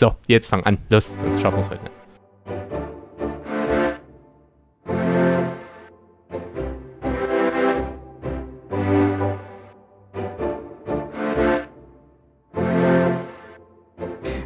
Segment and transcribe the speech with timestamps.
[0.00, 0.78] So, jetzt fang an.
[0.88, 1.92] Los, das schaffen wir es heute nicht.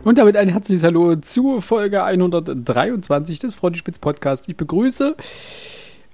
[0.02, 4.48] Und damit ein herzliches Hallo zu Folge 123 des Frontspitz Podcasts.
[4.48, 5.14] Ich begrüße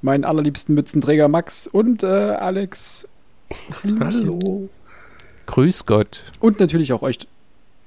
[0.03, 3.09] meinen allerliebsten Mützenträger Max und äh, Alex.
[4.01, 4.69] Hallo.
[5.47, 6.25] Grüß Gott.
[6.41, 7.27] Und natürlich auch euch.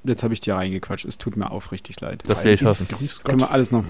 [0.03, 1.05] Jetzt habe ich dir reingequatscht.
[1.05, 2.23] Es tut mir aufrichtig leid.
[2.27, 2.87] Das will ich hoffen.
[2.87, 3.29] Grüß Gott.
[3.29, 3.85] Können wir alles noch.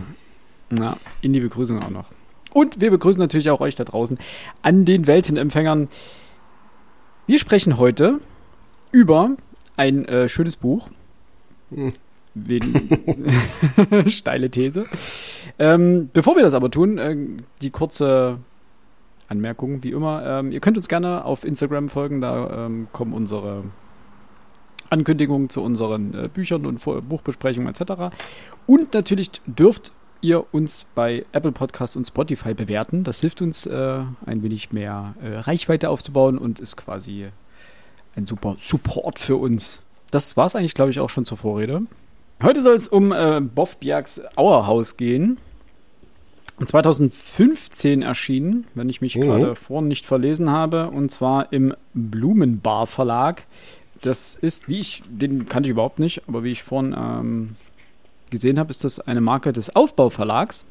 [0.69, 2.05] Na, in die Begrüßung auch noch.
[2.51, 4.17] Und wir begrüßen natürlich auch euch da draußen
[4.61, 5.87] an den Weltenempfängern.
[7.25, 8.19] Wir sprechen heute
[8.91, 9.31] über
[9.75, 10.89] ein äh, schönes Buch.
[11.73, 11.93] Hm.
[12.35, 12.73] Wegen
[14.07, 14.87] steile These.
[15.59, 17.15] Ähm, bevor wir das aber tun, äh,
[17.61, 18.39] die kurze
[19.27, 20.23] Anmerkung, wie immer.
[20.25, 23.63] Ähm, ihr könnt uns gerne auf Instagram folgen, da ähm, kommen unsere
[24.89, 28.15] Ankündigungen zu unseren äh, Büchern und Vor Buchbesprechungen etc.
[28.67, 33.03] Und natürlich dürft ihr uns bei Apple Podcast und Spotify bewerten.
[33.03, 37.27] Das hilft uns, äh, ein wenig mehr äh, Reichweite aufzubauen und ist quasi
[38.15, 39.79] ein super Support für uns.
[40.11, 41.81] Das war es eigentlich, glaube ich, auch schon zur Vorrede.
[42.41, 45.37] Heute soll es um äh, Boff Bjergs Auerhaus gehen.
[46.63, 49.21] 2015 erschienen, wenn ich mich mhm.
[49.21, 53.45] gerade vorhin nicht verlesen habe, und zwar im Blumenbar Verlag.
[54.03, 57.55] Das ist, wie ich, den kannte ich überhaupt nicht, aber wie ich vorhin ähm,
[58.29, 60.65] gesehen habe, ist das eine Marke des Aufbauverlags.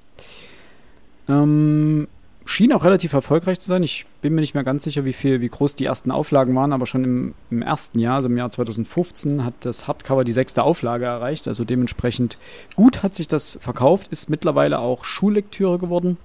[1.29, 2.09] Ähm,
[2.45, 3.83] schien auch relativ erfolgreich zu sein.
[3.83, 6.75] Ich bin mir nicht mehr ganz sicher, wie viel, wie groß die ersten Auflagen waren,
[6.75, 10.63] aber schon im, im ersten Jahr, also im Jahr 2015, hat das Hardcover die sechste
[10.63, 11.49] Auflage erreicht.
[11.49, 12.37] Also dementsprechend
[12.77, 16.19] gut hat sich das verkauft, ist mittlerweile auch Schullektüre geworden.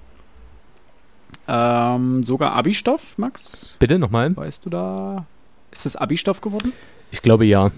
[1.47, 3.77] Ähm, sogar Abi-Stoff, Max?
[3.79, 4.35] Bitte nochmal.
[4.35, 5.25] Weißt du da?
[5.71, 6.73] Ist das Abi-Stoff geworden?
[7.11, 7.71] Ich glaube ja.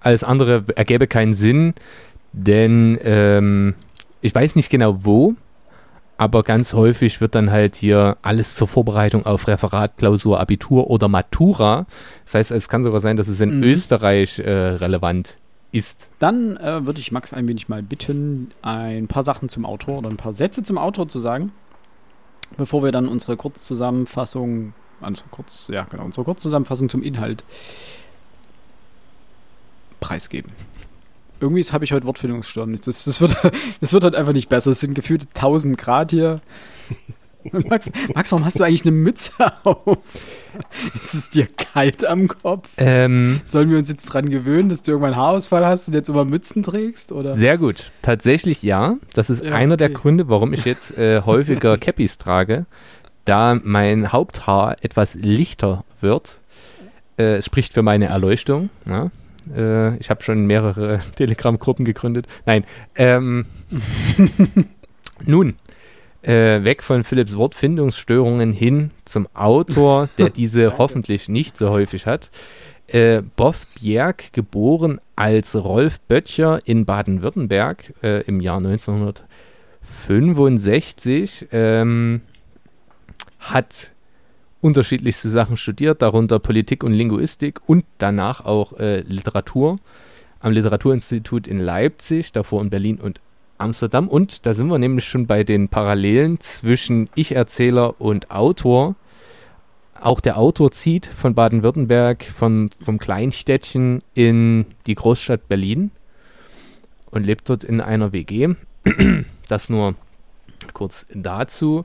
[0.00, 1.74] Alles andere ergäbe keinen Sinn,
[2.32, 3.74] denn ähm,
[4.20, 5.34] ich weiß nicht genau wo,
[6.18, 11.08] aber ganz häufig wird dann halt hier alles zur Vorbereitung auf Referat, Klausur, Abitur oder
[11.08, 11.86] Matura.
[12.24, 13.62] Das heißt, es kann sogar sein, dass es in mhm.
[13.64, 15.36] Österreich äh, relevant
[15.72, 16.08] ist.
[16.18, 20.08] Dann äh, würde ich Max ein wenig mal bitten, ein paar Sachen zum Autor oder
[20.08, 21.52] ein paar Sätze zum Autor zu sagen,
[22.56, 27.44] bevor wir dann unsere Kurzzusammenfassung, also kurz, ja genau, unsere Kurzzusammenfassung zum Inhalt
[30.00, 30.52] preisgeben
[31.40, 32.78] irgendwie habe ich heute Wortfindungsstörung.
[32.84, 33.36] Das, das, wird,
[33.80, 34.70] das wird halt einfach nicht besser.
[34.70, 36.40] Es sind gefühlt 1000 Grad hier.
[37.52, 39.98] Max, Max, warum hast du eigentlich eine Mütze auf?
[41.00, 42.68] Ist es dir kalt am Kopf?
[42.76, 46.24] Ähm, Sollen wir uns jetzt dran gewöhnen, dass du irgendwann Haarausfall hast und jetzt immer
[46.24, 47.12] Mützen trägst?
[47.12, 47.36] Oder?
[47.36, 47.92] Sehr gut.
[48.02, 48.96] Tatsächlich ja.
[49.14, 49.88] Das ist ja, einer okay.
[49.88, 52.66] der Gründe, warum ich jetzt äh, häufiger Cappies trage,
[53.26, 56.40] da mein Haupthaar etwas lichter wird.
[57.18, 58.70] Äh, spricht für meine Erleuchtung.
[58.86, 59.10] Ja?
[59.54, 62.26] Äh, ich habe schon mehrere Telegram-Gruppen gegründet.
[62.46, 62.64] Nein.
[62.94, 63.44] Ähm,
[65.24, 65.56] nun,
[66.22, 72.32] äh, weg von Philipps Wortfindungsstörungen hin zum Autor, der diese hoffentlich nicht so häufig hat.
[72.88, 82.20] Äh, Boff Bjerg, geboren als Rolf Böttcher in Baden-Württemberg äh, im Jahr 1965, ähm,
[83.52, 83.92] hat
[84.60, 89.78] unterschiedlichste Sachen studiert, darunter Politik und Linguistik und danach auch äh, Literatur
[90.40, 93.20] am Literaturinstitut in Leipzig, davor in Berlin und
[93.58, 94.08] Amsterdam.
[94.08, 98.96] Und da sind wir nämlich schon bei den Parallelen zwischen Ich-Erzähler und Autor.
[100.00, 105.90] Auch der Autor zieht von Baden-Württemberg, vom, vom Kleinstädtchen in die Großstadt Berlin
[107.10, 108.54] und lebt dort in einer WG.
[109.48, 109.94] Das nur
[110.72, 111.84] kurz dazu.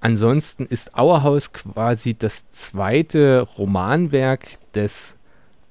[0.00, 5.16] Ansonsten ist Auerhaus quasi das zweite Romanwerk des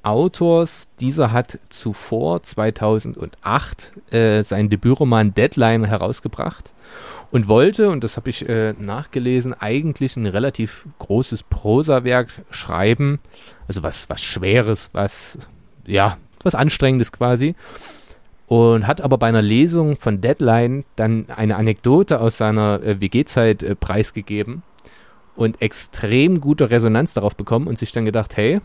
[0.04, 0.88] Autors.
[1.00, 6.72] Dieser hat zuvor 2008 äh, sein Debütroman Deadline herausgebracht
[7.32, 13.20] und wollte, und das habe ich äh, nachgelesen, eigentlich ein relativ großes Prosawerk schreiben.
[13.68, 15.40] Also was, was Schweres, was,
[15.86, 17.56] ja, was Anstrengendes quasi
[18.50, 23.62] und hat aber bei einer Lesung von Deadline dann eine Anekdote aus seiner äh, WG-Zeit
[23.62, 24.64] äh, preisgegeben
[25.36, 28.60] und extrem gute Resonanz darauf bekommen und sich dann gedacht, hey,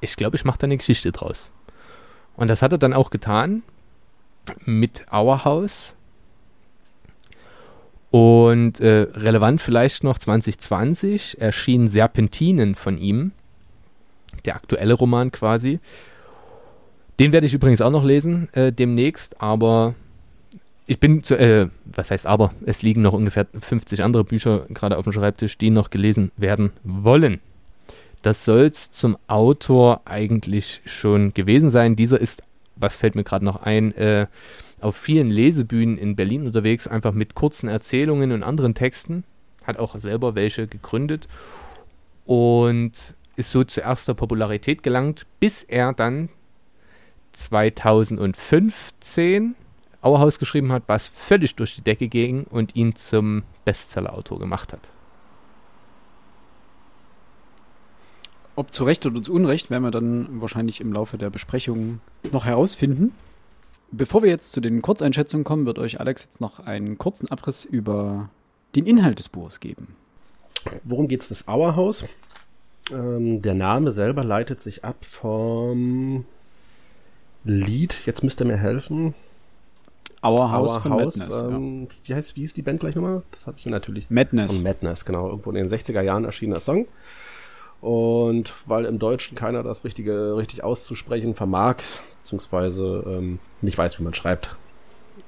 [0.00, 1.52] ich glaube, ich mache da eine Geschichte draus.
[2.36, 3.64] Und das hat er dann auch getan
[4.64, 5.96] mit Auerhaus.
[8.12, 13.32] Und äh, relevant vielleicht noch 2020 erschien Serpentinen von ihm,
[14.44, 15.80] der aktuelle Roman quasi.
[17.18, 19.94] Den werde ich übrigens auch noch lesen äh, demnächst, aber
[20.86, 24.96] ich bin zu, äh, was heißt aber, es liegen noch ungefähr 50 andere Bücher gerade
[24.96, 27.40] auf dem Schreibtisch, die noch gelesen werden wollen.
[28.22, 31.96] Das soll es zum Autor eigentlich schon gewesen sein.
[31.96, 32.42] Dieser ist
[32.80, 34.26] was fällt mir gerade noch ein, äh,
[34.80, 39.24] auf vielen Lesebühnen in Berlin unterwegs, einfach mit kurzen Erzählungen und anderen Texten.
[39.64, 41.28] Hat auch selber welche gegründet
[42.26, 46.28] und ist so zu erster Popularität gelangt, bis er dann
[47.38, 49.54] 2015
[50.00, 54.80] Auerhaus geschrieben hat, was völlig durch die Decke ging und ihn zum Bestsellerautor gemacht hat.
[58.54, 62.00] Ob zu Recht oder zu Unrecht, werden wir dann wahrscheinlich im Laufe der Besprechung
[62.32, 63.12] noch herausfinden.
[63.90, 67.64] Bevor wir jetzt zu den Kurzeinschätzungen kommen, wird euch Alex jetzt noch einen kurzen Abriss
[67.64, 68.28] über
[68.74, 69.96] den Inhalt des Buches geben.
[70.84, 72.04] Worum geht es das Auerhaus?
[72.90, 76.26] Ähm, der Name selber leitet sich ab vom
[77.44, 79.14] Lied, jetzt müsst ihr mir helfen.
[80.22, 81.40] Our House Our von House, Madness.
[81.40, 83.22] ähm, wie heißt, wie ist die Band gleich nochmal?
[83.30, 84.04] Das habe ich mir natürlich.
[84.04, 84.14] ja.
[84.14, 84.54] Madness.
[84.54, 85.28] Von Madness, genau.
[85.28, 86.88] Irgendwo in den 60er Jahren erschienener Song.
[87.80, 91.76] Und weil im Deutschen keiner das richtige, richtig auszusprechen vermag,
[92.22, 94.56] beziehungsweise ähm, nicht weiß, wie man schreibt,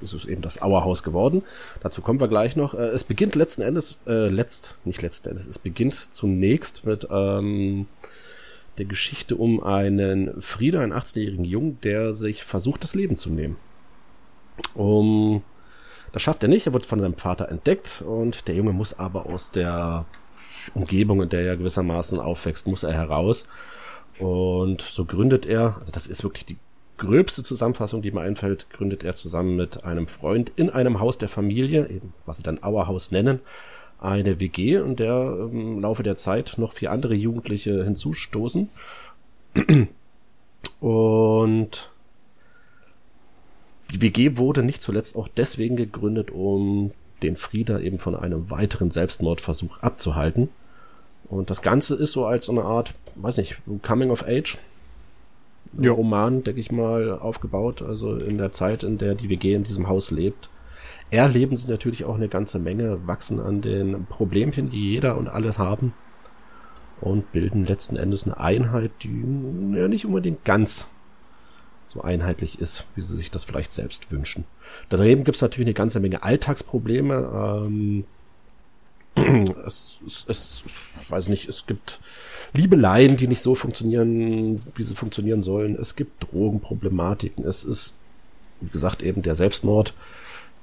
[0.01, 1.43] ist es eben das Auerhaus geworden.
[1.81, 2.75] Dazu kommen wir gleich noch.
[2.75, 7.87] Äh, es beginnt letzten Endes, äh, letzt, nicht letzten Endes, es beginnt zunächst mit ähm,
[8.79, 13.57] der Geschichte um einen Frieda, einen 18-jährigen Jungen, der sich versucht, das Leben zu nehmen.
[14.75, 15.43] Um,
[16.13, 19.27] das schafft er nicht, er wird von seinem Vater entdeckt und der Junge muss aber
[19.27, 20.07] aus der
[20.75, 23.47] Umgebung, in der er gewissermaßen aufwächst, muss er heraus.
[24.19, 26.59] Und so gründet er, also das ist wirklich die
[26.99, 31.29] gröbste Zusammenfassung, die mir einfällt, gründet er zusammen mit einem Freund in einem Haus der
[31.29, 33.41] Familie, eben was sie dann Auerhaus nennen,
[34.01, 38.69] eine WG, in der im Laufe der Zeit noch vier andere Jugendliche hinzustoßen.
[40.81, 41.91] Und
[43.93, 46.93] die WG wurde nicht zuletzt auch deswegen gegründet, um
[47.23, 50.49] den Frieda eben von einem weiteren Selbstmordversuch abzuhalten.
[51.29, 54.59] Und das Ganze ist so als so eine Art, weiß nicht, Coming of Age
[55.79, 55.93] Ja.
[55.93, 57.83] Roman, denke ich mal, aufgebaut.
[57.83, 60.50] Also in der Zeit, in der die WG in diesem Haus lebt.
[61.11, 65.59] Erleben sie natürlich auch eine ganze Menge, wachsen an den Problemchen, die jeder und alles
[65.59, 65.93] haben.
[67.01, 69.25] Und bilden letzten Endes eine Einheit, die
[69.75, 70.87] ja nicht unbedingt ganz
[71.87, 74.45] so einheitlich ist, wie sie sich das vielleicht selbst wünschen.
[74.91, 77.65] Daneben gibt es natürlich eine ganze Menge Alltagsprobleme.
[77.67, 78.05] Ähm,
[79.67, 80.65] es, es, es,
[81.09, 82.01] weiß nicht, es gibt
[82.53, 85.75] Liebeleien, die nicht so funktionieren, wie sie funktionieren sollen.
[85.75, 87.45] Es gibt Drogenproblematiken.
[87.45, 87.95] Es ist,
[88.61, 89.95] wie gesagt, eben der Selbstmord,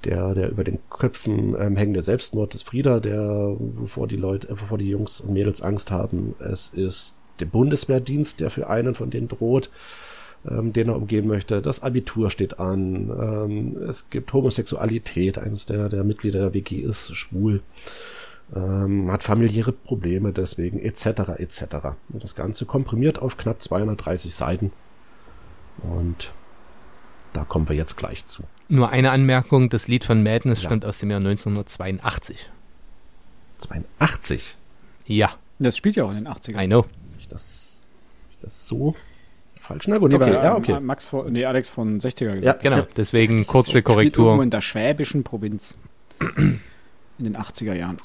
[0.05, 4.51] der, der über den Köpfen ähm, hängende Selbstmord des Frieda, der, wovor die Leute, äh,
[4.51, 6.35] wovor die Jungs und Mädels Angst haben.
[6.39, 9.69] Es ist der Bundeswehrdienst, der für einen von denen droht
[10.49, 11.61] ähm, den er umgehen möchte.
[11.61, 13.09] Das Abitur steht an.
[13.09, 15.37] Ähm, es gibt Homosexualität.
[15.37, 17.61] Eines der, der Mitglieder der WG ist schwul.
[18.55, 21.37] Ähm, hat familiäre Probleme deswegen, etc.
[21.37, 21.65] etc.
[22.09, 24.71] Das Ganze komprimiert auf knapp 230 Seiten.
[25.83, 26.31] Und
[27.33, 28.43] da kommen wir jetzt gleich zu.
[28.69, 30.69] Nur eine Anmerkung, das Lied von Madness Ja.
[30.69, 32.49] stammt aus dem Jahr 1982.
[33.59, 34.55] 82.
[35.05, 36.61] Ja, Das spielt ja auch in den 80ern.
[36.63, 36.85] I know.
[37.17, 37.87] Ich das,
[38.31, 38.95] ich das so
[39.59, 39.87] falsch?
[39.87, 40.79] Na gut, Nee, okay, ja, okay.
[40.79, 42.63] Max von, nee, Alex von 60er Ja, gesagt.
[42.63, 42.87] Genau, ja.
[42.95, 44.43] deswegen Das kurze irgendwo Korrektur.
[44.43, 45.77] in der schwäbischen Provinz.
[47.19, 47.97] In den 80er Jahren.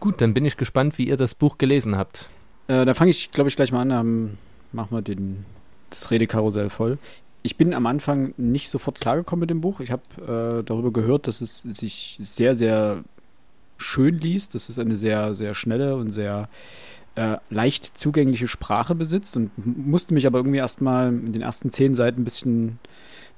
[0.00, 2.28] Gut, dann bin ich gespannt, wie ihr das Buch gelesen habt.
[2.68, 3.90] Äh, da fange ich, glaube ich, gleich mal an.
[3.90, 4.38] Ähm,
[4.72, 5.46] machen wir den,
[5.88, 6.98] das Redekarussell voll.
[7.42, 9.80] Ich bin am Anfang nicht sofort klargekommen mit dem Buch.
[9.80, 13.02] Ich habe äh, darüber gehört, dass es sich sehr, sehr
[13.78, 16.50] schön liest, dass es eine sehr, sehr schnelle und sehr
[17.14, 21.94] äh, leicht zugängliche Sprache besitzt und musste mich aber irgendwie erstmal in den ersten zehn
[21.94, 22.78] Seiten ein bisschen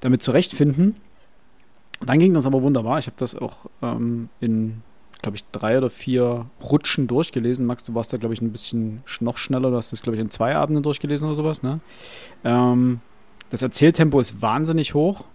[0.01, 0.97] damit zurechtfinden.
[2.05, 2.99] Dann ging das aber wunderbar.
[2.99, 4.83] Ich habe das auch ähm, in,
[5.23, 7.65] glaube ich, drei oder vier Rutschen durchgelesen.
[7.65, 9.71] Max, du warst da, glaube ich, ein bisschen sch- noch schneller.
[9.71, 11.63] Du hast das, glaube ich, in zwei Abenden durchgelesen oder sowas.
[11.63, 11.79] Ne?
[12.43, 13.01] Ähm,
[13.53, 15.27] das Erzähltempo ist wahnsinnig hoch.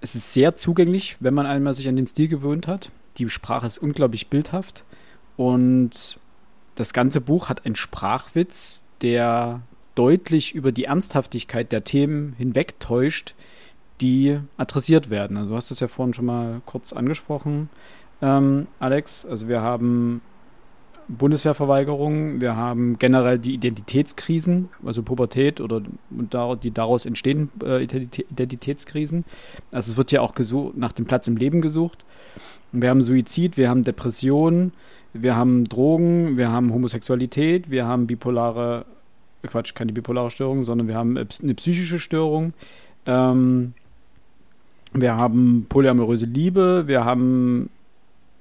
[0.00, 2.90] Es ist sehr zugänglich, wenn man einmal sich an den Stil gewöhnt hat.
[3.18, 4.82] Die Sprache ist unglaublich bildhaft.
[5.36, 6.18] Und
[6.74, 9.60] das ganze Buch hat einen Sprachwitz, der
[9.94, 13.36] deutlich über die Ernsthaftigkeit der Themen hinwegtäuscht,
[14.00, 15.36] die adressiert werden.
[15.36, 17.70] Also du hast es ja vorhin schon mal kurz angesprochen,
[18.22, 19.24] ähm, Alex.
[19.24, 20.20] Also wir haben
[21.18, 25.82] Bundeswehrverweigerung, wir haben generell die Identitätskrisen, also Pubertät oder
[26.56, 29.24] die daraus entstehenden äh, Identitä- Identitätskrisen.
[29.72, 32.04] Also es wird ja auch gesucht, nach dem Platz im Leben gesucht.
[32.72, 34.72] Wir haben Suizid, wir haben Depression,
[35.12, 38.84] wir haben Drogen, wir haben Homosexualität, wir haben bipolare,
[39.42, 42.52] äh, Quatsch, keine bipolare Störung, sondern wir haben äh, eine psychische Störung.
[43.06, 43.74] Ähm,
[44.92, 47.70] wir haben polyamoröse Liebe, wir haben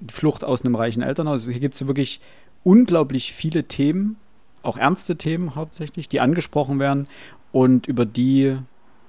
[0.07, 1.41] Flucht aus einem reichen Elternhaus.
[1.41, 2.21] Also Hier gibt es wirklich
[2.63, 4.17] unglaublich viele Themen,
[4.61, 7.07] auch ernste Themen hauptsächlich, die angesprochen werden.
[7.51, 8.57] und über die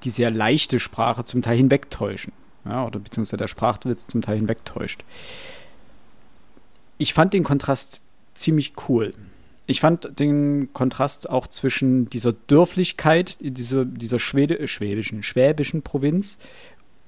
[0.04, 2.32] die sehr leichte Sprache zum Teil hinwegtäuschen.
[2.64, 5.04] Ja, oder beziehungsweise der Sprachwitz zum Teil hinwegtäuscht.
[6.98, 8.02] Ich fand den Kontrast
[8.34, 9.14] ziemlich cool.
[9.66, 16.38] Ich fand den Kontrast auch zwischen dieser Dörflichkeit, dieser, dieser Schwede, schwäbischen, schwäbischen Provinz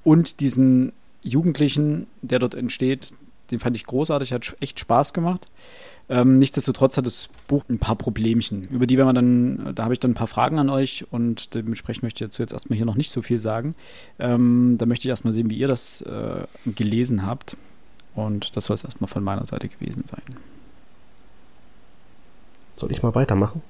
[0.05, 3.13] und diesen Jugendlichen, der dort entsteht,
[3.51, 5.47] den fand ich großartig, hat echt Spaß gemacht.
[6.13, 9.95] Ähm, nichtsdestotrotz hat das Buch ein paar Problemchen, über die werden wir dann, da habe
[9.95, 12.85] ich dann ein paar Fragen an euch und dementsprechend möchte ich dazu jetzt erstmal hier
[12.85, 13.75] noch nicht so viel sagen.
[14.19, 17.57] Ähm, da möchte ich erstmal sehen, wie ihr das äh, gelesen habt.
[18.15, 20.21] Und das soll es erstmal von meiner Seite gewesen sein.
[22.75, 23.63] Soll ich mal weitermachen?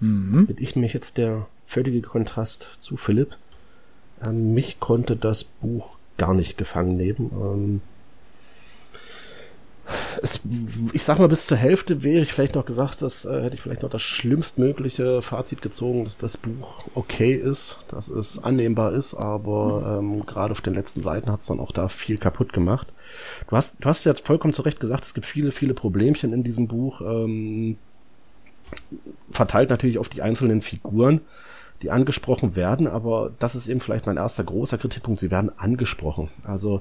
[0.00, 0.46] Mhm.
[0.46, 3.36] Bin ich nämlich jetzt der völlige Kontrast zu Philipp.
[4.24, 7.30] Ähm, mich konnte das Buch gar nicht gefangen nehmen.
[7.34, 7.80] Ähm,
[10.22, 10.40] es,
[10.92, 13.60] ich sag mal, bis zur Hälfte wäre ich vielleicht noch gesagt, dass äh, hätte ich
[13.60, 19.14] vielleicht noch das schlimmstmögliche Fazit gezogen, dass das Buch okay ist, dass es annehmbar ist,
[19.14, 22.88] aber ähm, gerade auf den letzten Seiten hat es dann auch da viel kaputt gemacht.
[23.48, 26.42] Du hast, du hast ja vollkommen zu Recht gesagt, es gibt viele, viele Problemchen in
[26.42, 27.76] diesem Buch, ähm,
[29.30, 31.20] verteilt natürlich auf die einzelnen Figuren
[31.82, 36.30] die angesprochen werden, aber das ist eben vielleicht mein erster großer Kritikpunkt, sie werden angesprochen.
[36.44, 36.80] Also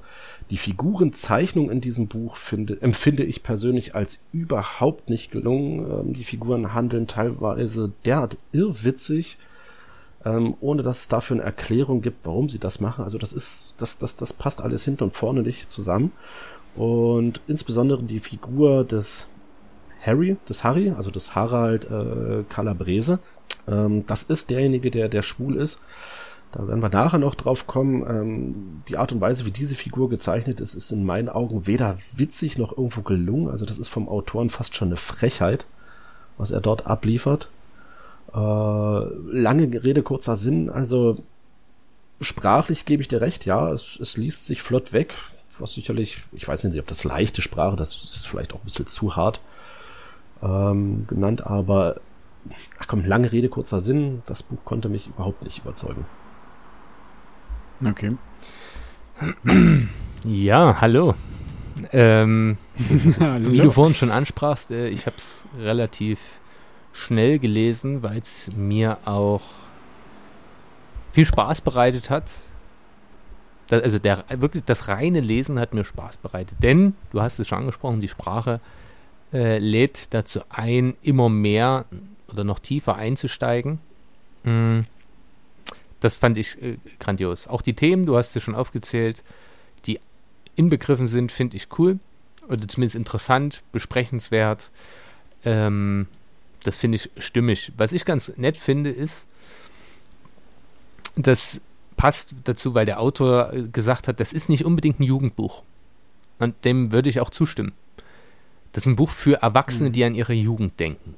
[0.50, 5.80] die Figurenzeichnung in diesem Buch finde, empfinde ich persönlich als überhaupt nicht gelungen.
[5.80, 9.38] Ähm, die Figuren handeln teilweise derart irrwitzig,
[10.24, 13.04] ähm, ohne dass es dafür eine Erklärung gibt, warum sie das machen.
[13.04, 16.14] Also das ist, das, das, das passt alles hinten und vorne nicht zusammen.
[16.75, 19.28] Und insbesondere die Figur des
[20.06, 23.20] Harry, des Harry, also des Harald äh, Calabrese,
[23.68, 25.80] ähm, das ist derjenige, der, der schwul ist.
[26.52, 28.06] Da werden wir nachher noch drauf kommen.
[28.08, 31.98] Ähm, die Art und Weise, wie diese Figur gezeichnet ist, ist in meinen Augen weder
[32.16, 33.50] witzig noch irgendwo gelungen.
[33.50, 35.66] Also das ist vom Autoren fast schon eine Frechheit,
[36.38, 37.50] was er dort abliefert.
[38.34, 40.70] Äh, lange Rede, kurzer Sinn.
[40.70, 41.18] Also
[42.22, 45.14] sprachlich gebe ich dir recht, ja, es, es liest sich flott weg.
[45.58, 48.88] Was sicherlich, ich weiß nicht, ob das leichte Sprache, das ist vielleicht auch ein bisschen
[48.88, 49.40] zu hart
[50.42, 52.01] ähm, genannt, aber
[52.80, 56.06] ach komm, lange Rede, kurzer Sinn, das Buch konnte mich überhaupt nicht überzeugen.
[57.84, 58.15] Okay.
[60.24, 61.13] Ja, hallo.
[61.92, 62.58] Ähm,
[63.20, 63.51] hallo.
[63.51, 66.20] Wie du vorhin schon ansprachst, äh, ich habe es relativ
[66.94, 69.44] schnell gelesen, weil es mir auch
[71.12, 72.25] viel Spaß bereitet hat.
[73.68, 76.58] Das, also der, wirklich das reine Lesen hat mir Spaß bereitet.
[76.62, 78.60] Denn, du hast es schon angesprochen, die Sprache
[79.36, 81.86] äh, lädt dazu ein, immer mehr
[82.32, 83.80] oder noch tiefer einzusteigen.
[84.44, 84.82] Mm,
[86.00, 87.48] das fand ich äh, grandios.
[87.48, 89.24] Auch die Themen, du hast sie schon aufgezählt,
[89.86, 90.00] die
[90.56, 92.00] inbegriffen sind, finde ich cool.
[92.48, 94.72] Oder zumindest interessant, besprechenswert.
[95.44, 96.08] Ähm,
[96.63, 97.74] das finde ich stimmig.
[97.75, 99.27] Was ich ganz nett finde, ist,
[101.18, 101.60] das
[101.98, 105.63] passt dazu, weil der Autor äh, gesagt hat, das ist nicht unbedingt ein Jugendbuch.
[106.39, 107.74] Und dem würde ich auch zustimmen.
[108.75, 109.94] Das ist ein Buch für Erwachsene, mhm.
[109.94, 111.15] die an ihre Jugend denken.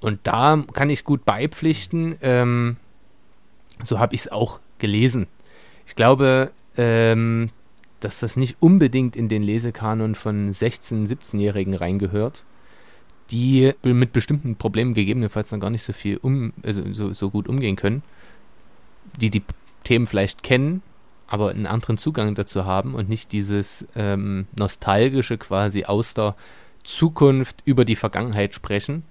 [0.00, 2.16] Und da kann ich gut beipflichten.
[2.20, 2.78] Ähm,
[3.84, 5.28] so habe ich es auch gelesen.
[5.86, 7.50] Ich glaube, ähm,
[8.00, 12.44] dass das nicht unbedingt in den Lesekanon von 16-, 17-Jährigen reingehört,
[13.30, 17.46] die mit bestimmten Problemen gegebenenfalls dann gar nicht so viel um, also so, so gut
[17.46, 18.02] umgehen können,
[19.20, 19.44] die die
[19.84, 20.82] Themen vielleicht kennen,
[21.30, 26.34] aber einen anderen Zugang dazu haben und nicht dieses ähm, nostalgische quasi aus der
[26.82, 29.04] Zukunft über die Vergangenheit sprechen.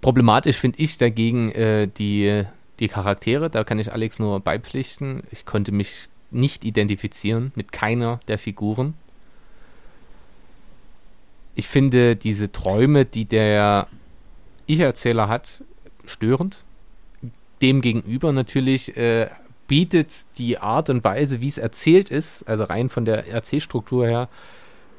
[0.00, 2.44] Problematisch finde ich dagegen äh, die,
[2.80, 5.22] die Charaktere, da kann ich Alex nur beipflichten.
[5.30, 8.94] Ich konnte mich nicht identifizieren mit keiner der Figuren.
[11.54, 13.86] Ich finde diese Träume, die der
[14.66, 15.62] Ich-Erzähler hat,
[16.04, 16.64] störend.
[17.62, 19.28] Demgegenüber natürlich äh,
[19.70, 24.28] bietet die Art und Weise, wie es erzählt ist, also rein von der Erzählstruktur her,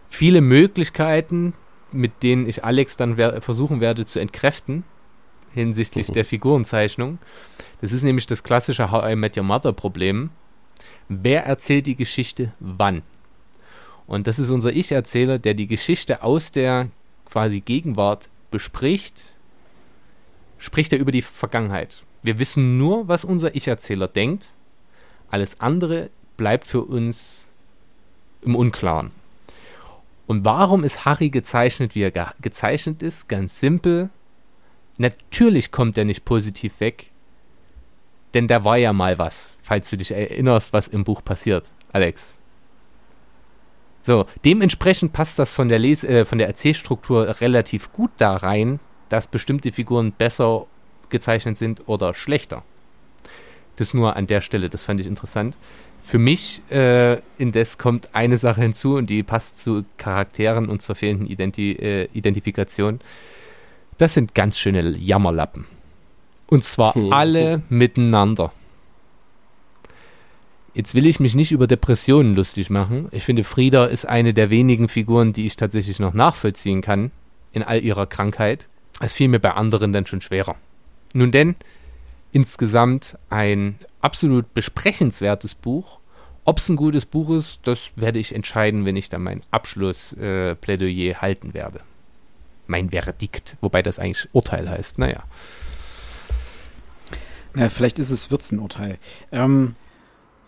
[0.07, 1.51] viele Möglichkeiten,
[1.91, 4.85] mit denen ich Alex dann wer versuchen werde zu entkräften
[5.53, 7.17] hinsichtlich der Figurenzeichnung.
[7.81, 10.29] Das ist nämlich das klassische How I Met Your Mother Problem.
[11.09, 13.01] Wer erzählt die Geschichte wann?
[14.07, 16.87] Und das ist unser Ich-Erzähler, der die Geschichte aus der
[17.25, 19.33] quasi Gegenwart bespricht,
[20.57, 22.03] spricht er über die Vergangenheit.
[22.23, 24.53] Wir wissen nur, was unser Ich-Erzähler denkt
[25.31, 27.49] alles andere bleibt für uns
[28.41, 29.11] im Unklaren.
[30.27, 33.27] Und warum ist Harry gezeichnet, wie er ge gezeichnet ist?
[33.27, 34.09] Ganz simpel.
[34.97, 37.09] Natürlich kommt er nicht positiv weg,
[38.33, 42.27] denn da war ja mal was, falls du dich erinnerst, was im Buch passiert, Alex.
[44.03, 48.79] So, dementsprechend passt das von der, Les äh, von der Erzählstruktur relativ gut da rein,
[49.09, 50.65] dass bestimmte Figuren besser
[51.09, 52.63] gezeichnet sind oder schlechter.
[53.81, 55.57] Das nur an der Stelle, das fand ich interessant.
[56.03, 60.93] Für mich äh, indes kommt eine Sache hinzu und die passt zu Charakteren und zur
[60.93, 62.99] fehlenden Identi äh, Identifikation.
[63.97, 65.65] Das sind ganz schöne Jammerlappen.
[66.45, 67.11] Und zwar hm.
[67.11, 68.51] alle miteinander.
[70.75, 73.07] Jetzt will ich mich nicht über Depressionen lustig machen.
[73.09, 77.09] Ich finde, Frieda ist eine der wenigen Figuren, die ich tatsächlich noch nachvollziehen kann
[77.51, 78.67] in all ihrer Krankheit.
[78.99, 80.55] Es fiel mir bei anderen dann schon schwerer.
[81.13, 81.55] Nun denn,
[82.31, 85.99] insgesamt ein absolut besprechenswertes Buch.
[86.43, 91.11] Ob es ein gutes Buch ist, das werde ich entscheiden, wenn ich dann mein Abschlussplädoyer
[91.11, 91.81] äh, halten werde.
[92.67, 95.23] Mein Verdikt, wobei das eigentlich Urteil heißt, naja.
[97.55, 98.97] Ja, vielleicht ist es Würzenurteil.
[99.31, 99.75] Ähm,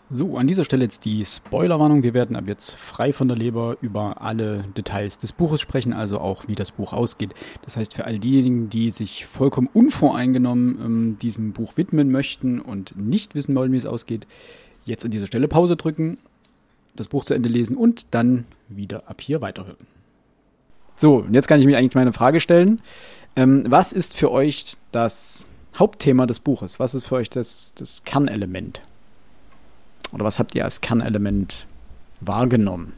[0.10, 2.03] so, an dieser Stelle jetzt die Spoilerwarnung.
[2.03, 6.19] Wir werden ab jetzt frei von der Leber über alle Details des Buches sprechen, also
[6.19, 7.33] auch wie das Buch ausgeht.
[7.63, 12.95] Das heißt, für all diejenigen, die sich vollkommen unvoreingenommen ähm, diesem Buch widmen möchten und
[12.98, 14.27] nicht wissen wollen, wie es ausgeht,
[14.86, 16.17] jetzt an dieser Stelle Pause drücken,
[16.95, 19.88] das Buch zu Ende lesen und dann wieder ab hier weiterhören.
[20.95, 22.81] So, und jetzt kann ich mir eigentlich meine Frage stellen.
[23.36, 26.79] Ähm, was ist für euch das Hauptthema des Buches?
[26.79, 28.81] Was ist für euch das, das Kernelement?
[30.13, 31.67] Oder was habt ihr als Kernelement
[32.22, 32.93] wahrgenommen?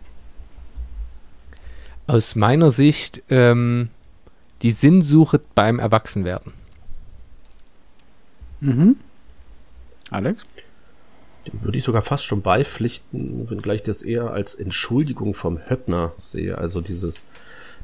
[2.07, 3.89] Aus meiner Sicht ähm,
[4.61, 6.53] die Sinnsuche beim Erwachsenwerden.
[8.59, 8.97] Mhm.
[10.11, 10.43] Alex?
[11.47, 16.57] Dem würde ich sogar fast schon beipflichten, wenngleich das eher als Entschuldigung vom Höppner sehe.
[16.57, 17.25] Also dieses,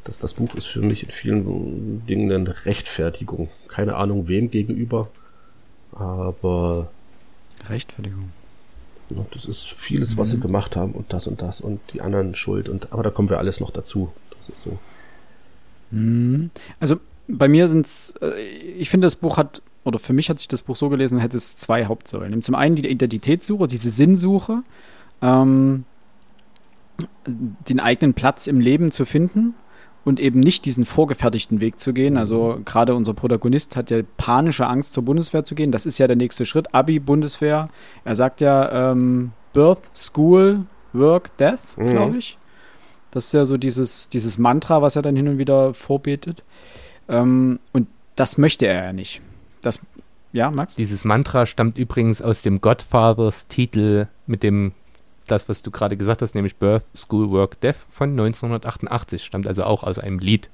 [0.04, 3.50] dass das Buch ist für mich in vielen Dingen eine Rechtfertigung.
[3.68, 5.10] Keine Ahnung wem gegenüber,
[5.94, 6.92] aber
[7.70, 8.32] Rechtfertigung.
[9.34, 10.32] Das ist vieles, was mhm.
[10.32, 12.70] sie gemacht haben und das und das und die anderen schuld.
[12.70, 14.12] Und, aber da kommen wir alles noch dazu.
[14.38, 14.80] Das ist so.
[15.92, 16.52] Mhm.
[16.80, 20.40] Also bei mir sind es, äh, ich finde, das Buch hat, oder für mich hat
[20.40, 22.42] sich das Buch so gelesen, hätte es zwei Hauptsäulen.
[22.42, 24.64] Zum einen die Identitätssuche, diese Sinnsuche,
[25.22, 25.86] ähm,
[27.26, 29.56] den eigenen Platz im Leben zu finden
[30.04, 32.18] und eben nicht diesen vorgefertigten Weg zu gehen.
[32.18, 35.72] Also gerade unser Protagonist hat ja panische Angst, zur Bundeswehr zu gehen.
[35.72, 36.74] Das ist ja der nächste Schritt.
[36.74, 37.70] Abi, Bundeswehr.
[38.04, 41.90] Er sagt ja ähm, Birth, School, Work, Death, mhm.
[41.92, 42.38] glaube ich.
[43.12, 46.44] Das ist ja so dieses, dieses Mantra, was er dann hin und wieder vorbetet.
[47.10, 49.22] Ähm, und das möchte er ja nicht.
[49.62, 49.82] Das,
[50.32, 50.76] ja, Max?
[50.78, 54.72] Dieses Mantra stammt übrigens aus dem Godfathers Titel mit dem
[55.32, 59.24] das, was du gerade gesagt hast, nämlich Birth, School, Work, Death von 1988.
[59.24, 60.50] Stammt also auch aus einem Lied.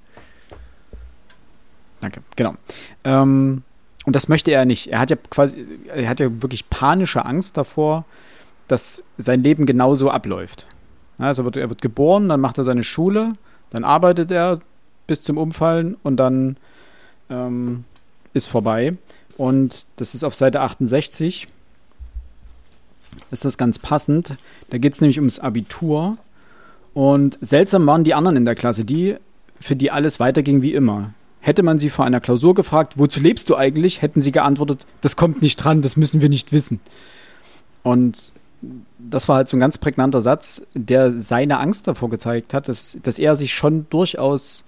[2.00, 2.56] Danke, genau.
[3.04, 3.63] Ähm,
[4.06, 4.88] und das möchte er nicht.
[4.88, 8.06] Er hat ja quasi, er hat ja wirklich panische Angst davor,
[8.68, 10.68] dass sein Leben genauso abläuft.
[11.18, 13.34] Also wird, er wird geboren, dann macht er seine Schule,
[13.72, 14.60] dann arbeitet er
[15.08, 16.58] bis zum Umfallen und dann
[17.30, 17.86] ähm,
[18.34, 18.98] ist vorbei.
[19.38, 21.48] Und das ist auf Seite 68
[23.32, 24.36] ist das ganz passend.
[24.69, 26.17] Da geht es nämlich ums Abitur.
[26.93, 29.15] Und seltsam waren die anderen in der Klasse, die,
[29.60, 31.13] für die alles weiterging wie immer.
[31.39, 35.15] Hätte man sie vor einer Klausur gefragt, wozu lebst du eigentlich, hätten sie geantwortet, das
[35.15, 36.80] kommt nicht dran, das müssen wir nicht wissen.
[37.84, 38.32] Und
[38.97, 42.97] das war halt so ein ganz prägnanter Satz, der seine Angst davor gezeigt hat, dass,
[43.03, 44.65] dass er sich schon durchaus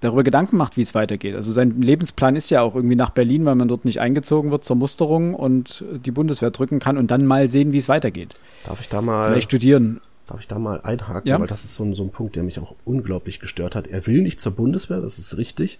[0.00, 1.34] darüber Gedanken macht, wie es weitergeht.
[1.34, 4.64] Also sein Lebensplan ist ja auch irgendwie nach Berlin, weil man dort nicht eingezogen wird
[4.64, 8.34] zur Musterung und die Bundeswehr drücken kann und dann mal sehen, wie es weitergeht.
[8.64, 10.00] Darf ich da mal vielleicht studieren?
[10.26, 11.38] Darf ich da mal einhaken, ja?
[11.38, 13.86] weil das ist so ein, so ein Punkt, der mich auch unglaublich gestört hat.
[13.88, 15.78] Er will nicht zur Bundeswehr, das ist richtig.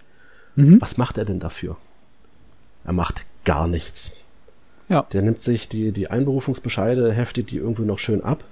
[0.55, 0.81] Mhm.
[0.81, 1.77] Was macht er denn dafür?
[2.83, 4.11] Er macht gar nichts.
[4.89, 5.03] Ja.
[5.13, 8.43] Der nimmt sich die, die Einberufungsbescheide, heftet die irgendwie noch schön ab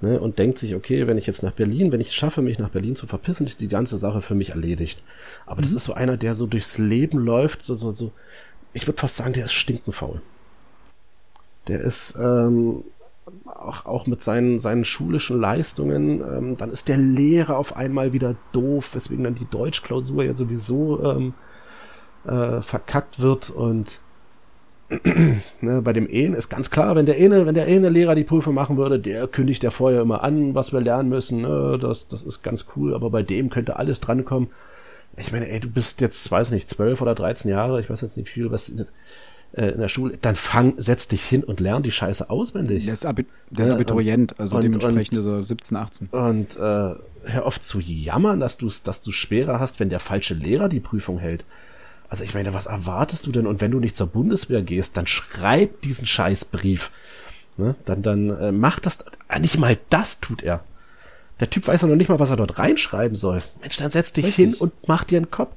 [0.00, 2.58] ne, und denkt sich, okay, wenn ich jetzt nach Berlin, wenn ich es schaffe, mich
[2.58, 5.02] nach Berlin zu verpissen, ist die ganze Sache für mich erledigt.
[5.46, 5.62] Aber mhm.
[5.62, 8.12] das ist so einer, der so durchs Leben läuft, so, so, so,
[8.72, 10.20] ich würde fast sagen, der ist stinkenfaul.
[11.68, 12.84] Der ist ähm,
[13.44, 18.36] auch, auch mit seinen, seinen schulischen Leistungen, ähm, dann ist der Lehrer auf einmal wieder
[18.52, 21.34] doof, weswegen dann die Deutschklausur ja sowieso ähm,
[22.24, 24.00] äh, verkackt wird und
[25.60, 28.24] ne, bei dem Ehen ist ganz klar, wenn der Ene, wenn der Ene Lehrer die
[28.24, 31.42] Prüfung machen würde, der kündigt ja vorher immer an, was wir lernen müssen.
[31.42, 34.48] Ne, das, das ist ganz cool, aber bei dem könnte alles drankommen.
[35.16, 38.16] Ich meine, ey, du bist jetzt, weiß nicht, zwölf oder dreizehn Jahre, ich weiß jetzt
[38.16, 38.72] nicht viel, was
[39.52, 42.84] äh, in der Schule, dann fang, setz dich hin und lern die Scheiße auswendig.
[42.84, 46.08] Der ist, Abi der ist Abiturient, also und, dementsprechend und, er 17, 18.
[46.08, 50.00] Und äh, hör auf zu jammern, dass du es dass du schwerer hast, wenn der
[50.00, 51.44] falsche Lehrer die Prüfung hält.
[52.10, 53.46] Also ich meine, was erwartest du denn?
[53.46, 56.90] Und wenn du nicht zur Bundeswehr gehst, dann schreib diesen Scheißbrief.
[57.56, 57.76] Ne?
[57.84, 58.98] Dann, dann äh, mach das.
[59.28, 60.64] Äh, nicht mal das tut er.
[61.38, 63.42] Der Typ weiß ja noch nicht mal, was er dort reinschreiben soll.
[63.60, 64.44] Mensch, dann setz dich Richtig.
[64.44, 65.54] hin und mach dir einen Kopf.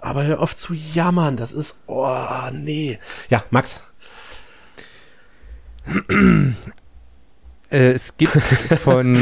[0.00, 3.00] Aber hör auf zu jammern, das ist, oh, nee.
[3.28, 3.80] Ja, Max.
[7.70, 9.18] Äh, es gibt von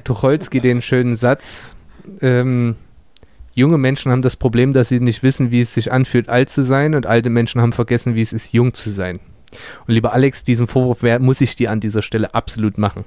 [0.04, 1.74] Tucholsky den schönen Satz,
[2.20, 2.76] ähm,
[3.58, 6.62] junge Menschen haben das Problem, dass sie nicht wissen, wie es sich anfühlt, alt zu
[6.62, 9.18] sein und alte Menschen haben vergessen, wie es ist, jung zu sein.
[9.86, 13.04] Und lieber Alex, diesen Vorwurf muss ich dir an dieser Stelle absolut machen.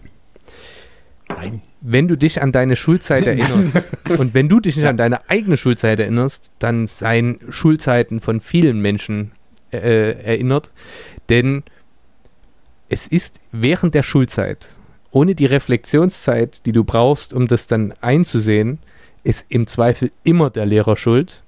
[1.29, 1.61] Nein.
[1.79, 4.89] Wenn du dich an deine Schulzeit erinnerst und wenn du dich nicht ja.
[4.89, 9.31] an deine eigene Schulzeit erinnerst, dann seien Schulzeiten von vielen Menschen
[9.71, 10.71] äh, erinnert.
[11.29, 11.63] Denn
[12.89, 14.67] es ist während der Schulzeit,
[15.11, 18.79] ohne die Reflexionszeit, die du brauchst, um das dann einzusehen,
[19.23, 21.43] ist im Zweifel immer der Lehrer schuld.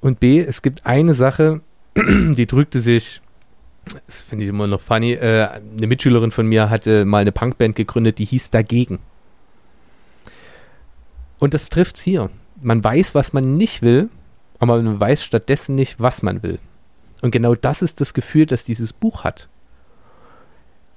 [0.00, 1.60] Und B, es gibt eine Sache,
[1.96, 3.20] die drückte sich,
[4.06, 7.76] das finde ich immer noch funny, äh, eine Mitschülerin von mir hatte mal eine Punkband
[7.76, 8.98] gegründet, die hieß Dagegen.
[11.38, 12.30] Und das trifft es hier.
[12.60, 14.10] Man weiß, was man nicht will,
[14.58, 16.58] aber man weiß stattdessen nicht, was man will.
[17.22, 19.48] Und genau das ist das Gefühl, das dieses Buch hat.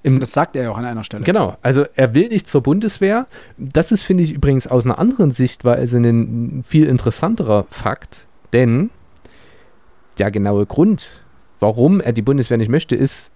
[0.03, 1.23] Im, das sagt er ja auch an einer Stelle.
[1.23, 3.25] Genau, also er will nicht zur Bundeswehr.
[3.57, 8.89] Das ist, finde ich, übrigens aus einer anderen Sichtweise ein viel interessanterer Fakt, denn
[10.17, 11.23] der genaue Grund,
[11.59, 13.31] warum er die Bundeswehr nicht möchte, ist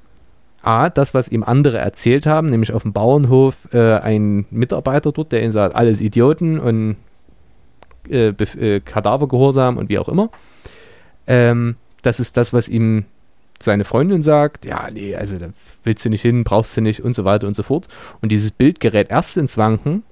[0.61, 5.31] A, das, was ihm andere erzählt haben, nämlich auf dem Bauernhof äh, ein Mitarbeiter dort,
[5.31, 6.97] der ihm sagt, alles Idioten und
[8.09, 10.29] äh, äh, Kadavergehorsam und wie auch immer.
[11.25, 13.05] Ähm, das ist das, was ihm
[13.59, 15.49] seine Freundin sagt, ja, nee, also da
[15.83, 17.87] willst du nicht hin, brauchst du nicht und so weiter und so fort.
[18.21, 20.03] Und dieses Bild gerät erst ins Wanken,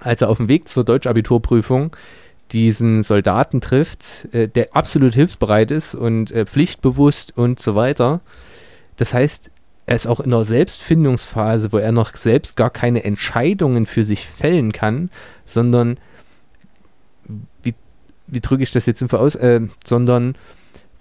[0.00, 1.94] als er auf dem Weg zur Deutschabiturprüfung
[2.52, 8.20] diesen Soldaten trifft, äh, der absolut hilfsbereit ist und äh, pflichtbewusst und so weiter.
[8.96, 9.50] Das heißt,
[9.86, 14.26] er ist auch in einer Selbstfindungsphase, wo er noch selbst gar keine Entscheidungen für sich
[14.26, 15.10] fällen kann,
[15.44, 15.98] sondern,
[17.62, 17.74] wie,
[18.26, 20.36] wie drücke ich das jetzt einfach aus, äh, sondern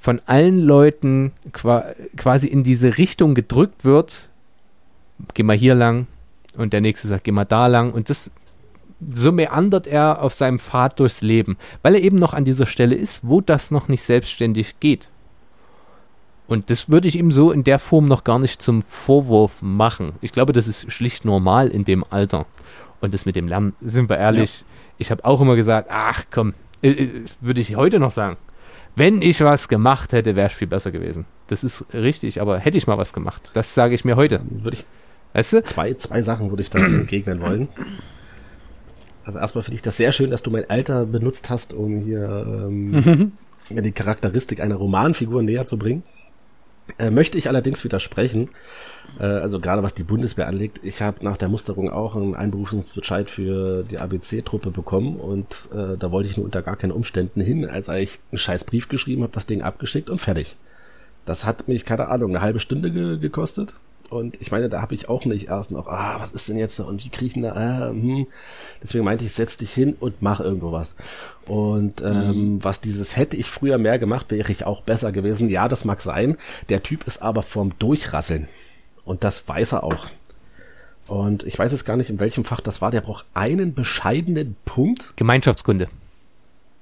[0.03, 4.27] von allen Leuten quasi in diese Richtung gedrückt wird,
[5.33, 6.07] geh mal hier lang
[6.57, 8.29] und der nächste sagt, geh mal da lang und das
[9.13, 12.95] so meandert er auf seinem Pfad durchs Leben, weil er eben noch an dieser Stelle
[12.95, 15.09] ist, wo das noch nicht selbstständig geht.
[16.47, 20.15] Und das würde ich ihm so in der Form noch gar nicht zum Vorwurf machen.
[20.19, 22.45] Ich glaube, das ist schlicht normal in dem Alter.
[22.99, 24.65] Und das mit dem Lernen, sind wir ehrlich, ja.
[24.97, 28.35] ich habe auch immer gesagt, ach komm, äh, äh, würde ich heute noch sagen
[28.95, 31.25] wenn ich was gemacht hätte, wäre es viel besser gewesen.
[31.47, 34.41] Das ist richtig, aber hätte ich mal was gemacht, das sage ich mir heute.
[34.49, 34.85] Würde ich,
[35.33, 35.63] weißt du?
[35.63, 37.67] Zwei, zwei Sachen würde ich da entgegnen wollen.
[39.25, 42.45] Also erstmal finde ich das sehr schön, dass du mein Alter benutzt hast, um hier
[42.47, 43.31] ähm,
[43.69, 46.03] die Charakteristik einer Romanfigur näher zu bringen.
[46.99, 48.49] Äh, möchte ich allerdings widersprechen,
[49.19, 50.81] äh, also gerade was die Bundeswehr anlegt.
[50.83, 56.11] Ich habe nach der Musterung auch einen Einberufungsbescheid für die ABC-Truppe bekommen und äh, da
[56.11, 59.33] wollte ich nur unter gar keinen Umständen hin, als ich einen scheiß Brief geschrieben habe,
[59.33, 60.57] das Ding abgeschickt und fertig.
[61.25, 63.73] Das hat mich, keine Ahnung, eine halbe Stunde ge gekostet.
[64.13, 66.79] Und ich meine, da habe ich auch nicht erst noch, ah, was ist denn jetzt
[66.79, 68.27] und wie kriege ich denn da, ah, hm.
[68.81, 70.93] Deswegen meinte ich, setz dich hin und mach irgendwo was.
[71.47, 72.63] Und ähm, mhm.
[72.63, 75.49] was dieses hätte ich früher mehr gemacht, wäre ich auch besser gewesen.
[75.49, 76.37] Ja, das mag sein.
[76.69, 78.47] Der Typ ist aber vorm Durchrasseln.
[79.03, 80.05] Und das weiß er auch.
[81.07, 82.91] Und ich weiß jetzt gar nicht, in welchem Fach das war.
[82.91, 85.13] Der braucht einen bescheidenen Punkt.
[85.17, 85.87] Gemeinschaftskunde.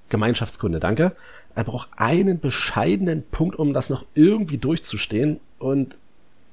[0.09, 1.15] Gemeinschaftskunde, danke.
[1.55, 5.39] Er braucht einen bescheidenen Punkt, um das noch irgendwie durchzustehen.
[5.57, 5.97] Und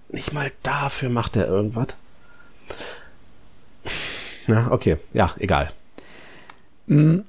[0.09, 1.97] nicht mal dafür macht er irgendwas.
[4.47, 4.97] Na, okay.
[5.13, 5.69] Ja, egal.
[6.87, 7.25] Mhm.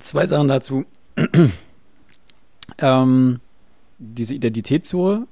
[0.00, 0.84] Zwei Sachen dazu.
[2.78, 3.40] ähm,
[3.98, 5.26] diese Identitätssuche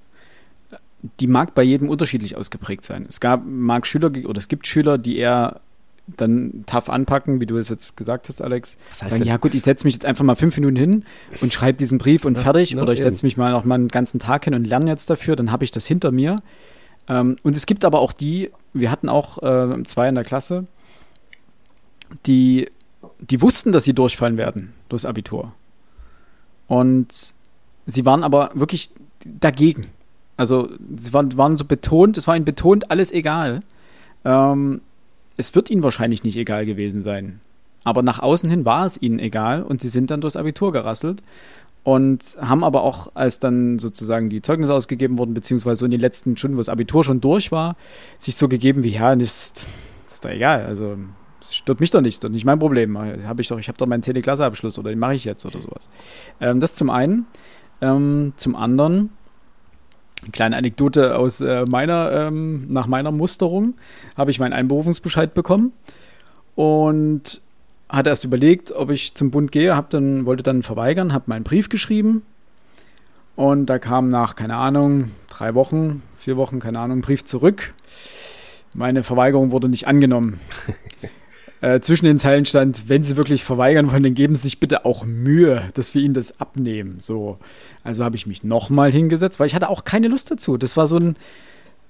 [1.19, 3.07] die mag bei jedem unterschiedlich ausgeprägt sein.
[3.09, 5.61] Es gab, mag Schüler oder es gibt Schüler, die eher
[6.07, 8.77] dann tough anpacken, wie du es jetzt gesagt hast, Alex.
[8.91, 11.05] Was heißt sagen, ja gut, ich setze mich jetzt einfach mal fünf Minuten hin
[11.41, 12.77] und schreibe diesen Brief und ja, fertig.
[12.77, 15.37] Oder ich setze mich mal noch mal einen ganzen Tag hin und lerne jetzt dafür,
[15.37, 16.43] dann habe ich das hinter mir.
[17.09, 20.65] Ähm, und es gibt aber auch die, wir hatten auch äh, zwei in der Klasse,
[22.27, 22.69] die,
[23.21, 25.53] die wussten, dass sie durchfallen werden durchs Abitur.
[26.67, 27.35] Und
[27.87, 28.91] sie waren aber wirklich
[29.25, 29.87] dagegen.
[30.37, 33.61] Also sie waren, waren so betont, es war ihnen betont alles egal.
[34.25, 34.81] Ähm,
[35.41, 37.41] es wird ihnen wahrscheinlich nicht egal gewesen sein.
[37.83, 41.23] Aber nach außen hin war es ihnen egal und sie sind dann durchs Abitur gerasselt
[41.83, 46.01] und haben aber auch, als dann sozusagen die Zeugnisse ausgegeben wurden, beziehungsweise so in den
[46.01, 47.77] letzten Stunden, wo das Abitur schon durch war,
[48.19, 49.65] sich so gegeben wie, ja, ist,
[50.07, 50.99] ist doch egal, also
[51.41, 52.99] es stört mich doch nicht, ist doch nicht mein Problem.
[53.27, 54.21] Hab ich doch, ich habe doch meinen 10.
[54.21, 55.89] Klasseabschluss oder den mache ich jetzt oder sowas.
[56.41, 57.27] Ähm, das zum einen.
[57.81, 59.09] Ähm, zum anderen
[60.33, 63.75] kleine Anekdote aus äh, meiner, ähm, nach meiner Musterung
[64.17, 65.73] habe ich meinen Einberufungsbescheid bekommen.
[66.55, 67.41] Und
[67.89, 71.43] hatte erst überlegt, ob ich zum Bund gehe, hab dann, wollte dann verweigern, habe meinen
[71.43, 72.23] Brief geschrieben
[73.37, 77.73] und da kam nach, keine Ahnung, drei Wochen, vier Wochen, keine Ahnung, Brief zurück.
[78.75, 80.39] Meine Verweigerung wurde nicht angenommen.
[81.61, 84.85] äh, zwischen den Zeilen stand, wenn Sie wirklich verweigern wollen, dann geben Sie sich bitte
[84.85, 86.97] auch Mühe, dass wir Ihnen das abnehmen.
[87.01, 87.39] So,
[87.85, 90.57] also habe ich mich nochmal hingesetzt, weil ich hatte auch keine Lust dazu.
[90.57, 91.17] Das war so ein,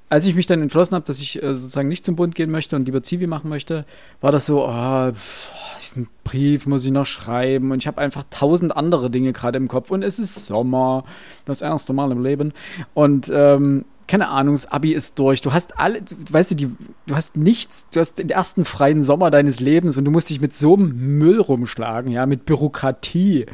[0.09, 2.75] als ich mich dann entschlossen habe, dass ich äh, sozusagen nicht zum Bund gehen möchte
[2.75, 3.85] und lieber Zivi machen möchte,
[4.21, 8.25] war das so, oh, pff, diesen Brief muss ich noch schreiben und ich habe einfach
[8.31, 11.05] tausend andere Dinge gerade im Kopf und es ist Sommer,
[11.47, 12.53] das erste Mal im Leben
[12.95, 15.41] und ähm, keine Ahnung, das Abi ist durch.
[15.41, 16.69] Du hast alle, du, weißt du, die,
[17.07, 20.41] du hast nichts, du hast den ersten freien Sommer deines Lebens und du musst dich
[20.41, 23.47] mit so einem Müll rumschlagen, ja, mit Bürokratie.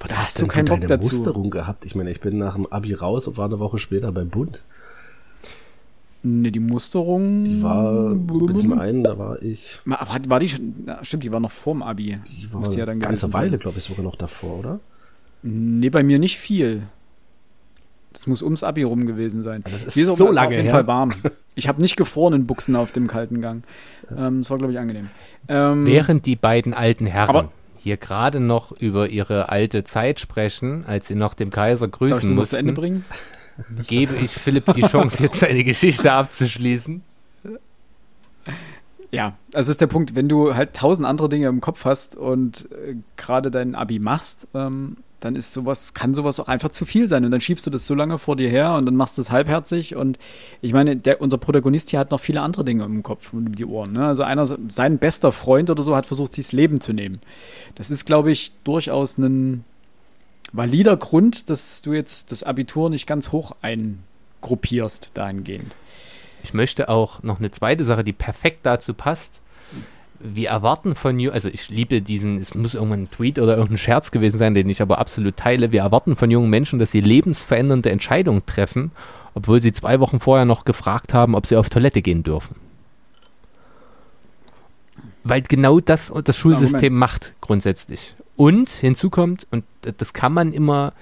[0.00, 1.06] Was da hast du keinen Bock dazu.
[1.06, 1.84] Musterung gehabt?
[1.84, 4.64] Ich meine, ich bin nach dem Abi raus und war eine Woche später beim Bund.
[6.24, 7.44] Ne, die Musterung.
[7.44, 9.78] Die war, bin ich mal ein, da war ich.
[9.88, 12.18] Aber war die schon, na, stimmt, die war noch vorm Abi.
[12.26, 14.80] Die war ja dann eine ganze Weile, glaube ich, sogar noch davor, oder?
[15.44, 16.82] Nee, bei mir nicht viel.
[18.12, 19.62] Das muss ums Abi rum gewesen sein.
[19.64, 20.72] Also das ist Hier so lange auf jeden her.
[20.72, 21.10] Fall warm.
[21.54, 23.64] Ich habe nicht gefroren in Buchsen auf dem kalten Gang.
[24.16, 25.08] Ähm, das war, glaube ich, angenehm.
[25.48, 31.08] Ähm, Während die beiden alten Herren hier gerade noch über ihre alte Zeit sprechen, als
[31.08, 33.04] sie noch dem Kaiser grüßen ich das mussten, zu Ende bringen?
[33.88, 37.02] gebe ich Philipp die Chance, jetzt seine Geschichte abzuschließen.
[39.10, 42.70] Ja, also ist der Punkt, wenn du halt tausend andere Dinge im Kopf hast und
[42.72, 47.08] äh, gerade dein Abi machst, ähm, dann ist sowas, kann sowas auch einfach zu viel
[47.08, 47.24] sein.
[47.24, 49.30] Und dann schiebst du das so lange vor dir her und dann machst du es
[49.30, 49.96] halbherzig.
[49.96, 50.18] Und
[50.60, 53.54] ich meine, der, unser Protagonist hier hat noch viele andere Dinge im Kopf und um
[53.56, 53.92] die Ohren.
[53.92, 54.06] Ne?
[54.06, 57.20] Also einer, sein bester Freund oder so hat versucht, sich das Leben zu nehmen.
[57.74, 59.64] Das ist, glaube ich, durchaus ein
[60.52, 65.74] valider Grund, dass du jetzt das Abitur nicht ganz hoch eingruppierst dahingehend.
[66.44, 69.40] Ich möchte auch noch eine zweite Sache, die perfekt dazu passt.
[70.20, 73.78] Wir erwarten von jungen, also ich liebe diesen, es muss irgendwann ein Tweet oder irgendein
[73.78, 75.70] Scherz gewesen sein, den ich aber absolut teile.
[75.70, 78.90] Wir erwarten von jungen Menschen, dass sie lebensverändernde Entscheidungen treffen,
[79.34, 82.56] obwohl sie zwei Wochen vorher noch gefragt haben, ob sie auf Toilette gehen dürfen.
[85.22, 88.14] Weil genau das das Schulsystem ja, macht grundsätzlich.
[88.34, 90.92] Und hinzu kommt, und das kann man immer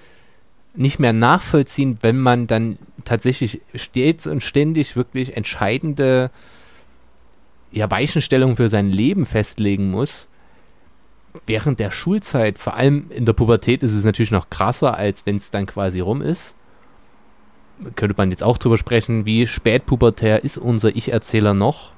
[0.74, 6.30] nicht mehr nachvollziehen, wenn man dann tatsächlich stets und ständig wirklich entscheidende
[7.72, 10.28] ja, Weichenstellungen für sein Leben festlegen muss.
[11.46, 15.36] Während der Schulzeit, vor allem in der Pubertät, ist es natürlich noch krasser, als wenn
[15.36, 16.54] es dann quasi rum ist.
[17.94, 21.92] Könnte man jetzt auch drüber sprechen, wie spätpubertär ist unser Ich-Erzähler noch.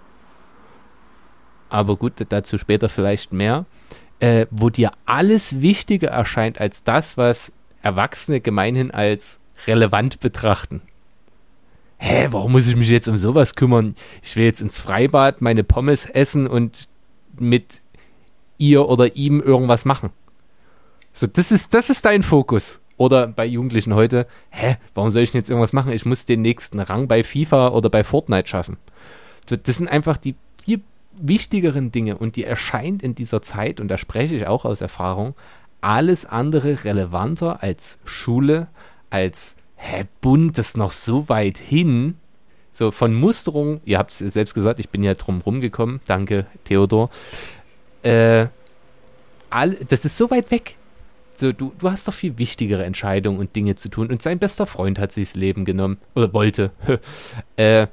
[1.69, 3.65] Aber gut, dazu später vielleicht mehr
[4.21, 7.53] äh, wo dir alles wichtiger erscheint als das, was
[7.83, 10.83] Erwachsene gemeinhin als relevant betrachten.
[11.99, 13.95] Hä, warum muss ich mich jetzt um sowas kümmern?
[14.23, 16.89] Ich will jetzt ins Freibad meine Pommes essen und
[17.39, 17.83] mit
[18.57, 20.11] ihr oder ihm irgendwas machen.
[21.13, 22.81] So, das ist, das ist dein Fokus.
[22.97, 25.93] Oder bei Jugendlichen heute, hä, warum soll ich denn jetzt irgendwas machen?
[25.93, 28.77] Ich muss den nächsten Rang bei FIFA oder bei Fortnite schaffen.
[29.47, 30.35] So, das sind einfach die
[31.21, 35.35] wichtigeren Dinge und die erscheint in dieser Zeit, und da spreche ich auch aus Erfahrung,
[35.81, 38.69] alles andere relevanter als Schule,
[39.11, 42.17] als hä, Bund, das noch so weit hin.
[42.71, 47.11] So von Musterung, ihr habt es selbst gesagt, ich bin ja drum rumgekommen, danke Theodor.
[48.03, 48.47] Äh,
[49.51, 50.77] all, das ist so weit weg.
[51.35, 54.09] So, du, du hast doch viel wichtigere Entscheidungen und Dinge zu tun.
[54.09, 55.99] Und sein bester Freund hat sich das Leben genommen.
[56.15, 56.73] Oder wollte.
[57.57, 57.87] äh,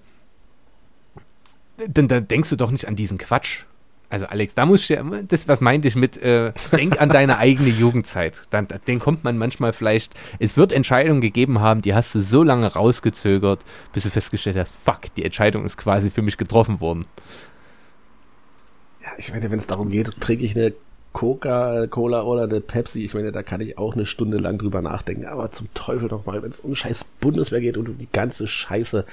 [1.88, 3.65] dann, dann denkst du doch nicht an diesen Quatsch.
[4.10, 7.70] Also Alex, da muss ich, das, was meinte ich mit, äh, denk an deine eigene
[7.70, 8.44] Jugendzeit.
[8.50, 12.44] Dann, den kommt man manchmal vielleicht, es wird Entscheidungen gegeben haben, die hast du so
[12.44, 13.62] lange rausgezögert,
[13.94, 17.06] bis du festgestellt hast, fuck, die Entscheidung ist quasi für mich getroffen worden.
[19.04, 20.74] Ja, ich meine, wenn es darum geht, trinke ich eine
[21.13, 25.26] Coca-Cola oder eine Pepsi, ich meine, da kann ich auch eine Stunde lang drüber nachdenken,
[25.26, 29.06] aber zum Teufel nochmal, wenn es um scheiß Bundeswehr geht und du die ganze Scheiße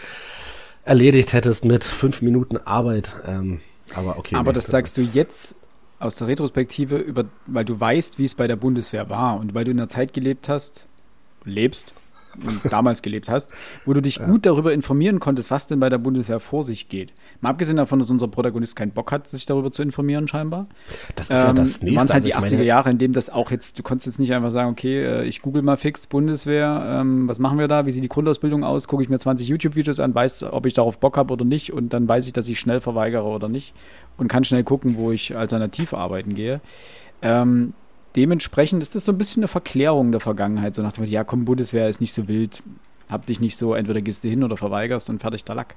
[0.85, 3.13] erledigt hättest mit fünf Minuten Arbeit.
[3.25, 3.61] Ähm,
[3.95, 4.37] aber okay.
[4.37, 5.57] Aber das sagst du jetzt
[5.99, 9.65] aus der Retrospektive, über, weil du weißt, wie es bei der Bundeswehr war und weil
[9.65, 10.87] du in einer Zeit gelebt hast,
[11.45, 11.95] lebst,
[12.71, 13.51] damals gelebt hast,
[13.85, 14.27] wo du dich ja.
[14.27, 17.13] gut darüber informieren konntest, was denn bei der Bundeswehr vor sich geht.
[17.41, 20.67] Mal abgesehen davon, dass unser Protagonist keinen Bock hat, sich darüber zu informieren, scheinbar.
[21.15, 21.99] Das ist ähm, ja das nächste.
[21.99, 24.33] Waren es halt die 80er Jahre, in dem das auch jetzt, du konntest jetzt nicht
[24.33, 27.93] einfach sagen, okay, äh, ich google mal fix Bundeswehr, ähm, was machen wir da, wie
[27.93, 31.17] sieht die Grundausbildung aus, gucke ich mir 20 YouTube-Videos an, weiß, ob ich darauf Bock
[31.17, 33.75] habe oder nicht und dann weiß ich, dass ich schnell verweigere oder nicht
[34.17, 36.61] und kann schnell gucken, wo ich alternativ arbeiten gehe.
[37.23, 37.75] Ähm,
[38.17, 40.75] dementsprechend ist das so ein bisschen eine Verklärung der Vergangenheit.
[40.75, 42.63] So nach dem Motto, ja komm, Bundeswehr ist nicht so wild,
[43.11, 45.75] hab dich nicht so, entweder gehst du hin oder verweigerst und fertig der Lack.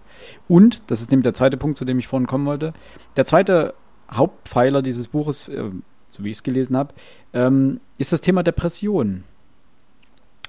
[0.47, 2.73] Und, das ist nämlich der zweite Punkt, zu dem ich vorhin kommen wollte,
[3.15, 3.73] der zweite
[4.11, 5.69] Hauptpfeiler dieses Buches, äh,
[6.11, 6.93] so wie ich es gelesen habe,
[7.33, 9.23] ähm, ist das Thema Depression.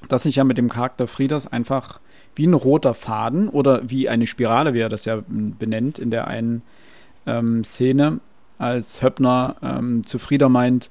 [0.08, 2.00] Dass sich ja mit dem Charakter Friedas einfach
[2.36, 6.28] wie ein roter Faden oder wie eine Spirale, wie er das ja benennt, in der
[6.28, 6.62] einen
[7.26, 8.20] ähm, Szene,
[8.58, 10.90] als Höppner ähm, zu Frieda meint,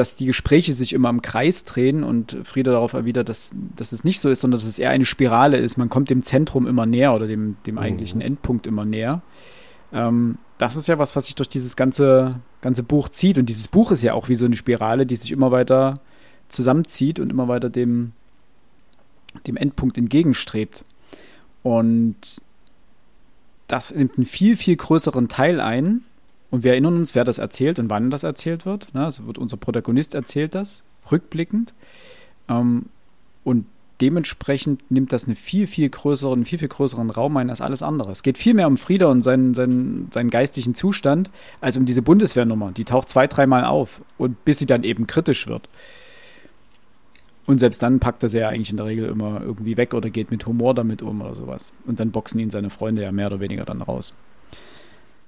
[0.00, 4.02] dass die Gespräche sich immer im Kreis drehen und Frieda darauf erwidert, dass, dass es
[4.02, 5.76] nicht so ist, sondern dass es eher eine Spirale ist.
[5.76, 7.80] Man kommt dem Zentrum immer näher oder dem, dem mhm.
[7.80, 9.20] eigentlichen Endpunkt immer näher.
[9.92, 13.38] Ähm, das ist ja was, was sich durch dieses ganze, ganze Buch zieht.
[13.38, 16.00] Und dieses Buch ist ja auch wie so eine Spirale, die sich immer weiter
[16.48, 18.12] zusammenzieht und immer weiter dem,
[19.46, 20.82] dem Endpunkt entgegenstrebt.
[21.62, 22.40] Und
[23.68, 26.04] das nimmt einen viel, viel größeren Teil ein.
[26.50, 28.92] Und wir erinnern uns, wer das erzählt und wann das erzählt wird.
[28.94, 29.04] Ne?
[29.04, 31.74] Also wird unser Protagonist erzählt das, rückblickend.
[32.48, 32.86] Ähm,
[33.44, 33.66] und
[34.00, 38.10] dementsprechend nimmt das einen viel, viel größeren, viel, viel größeren Raum ein als alles andere.
[38.10, 42.02] Es geht viel mehr um Frieda und seinen, seinen, seinen geistigen Zustand, als um diese
[42.02, 42.72] Bundeswehrnummer.
[42.72, 45.68] Die taucht zwei, dreimal auf und bis sie dann eben kritisch wird.
[47.46, 50.08] Und selbst dann packt er sie ja eigentlich in der Regel immer irgendwie weg oder
[50.08, 51.72] geht mit Humor damit um oder sowas.
[51.86, 54.14] Und dann boxen ihn seine Freunde ja mehr oder weniger dann raus.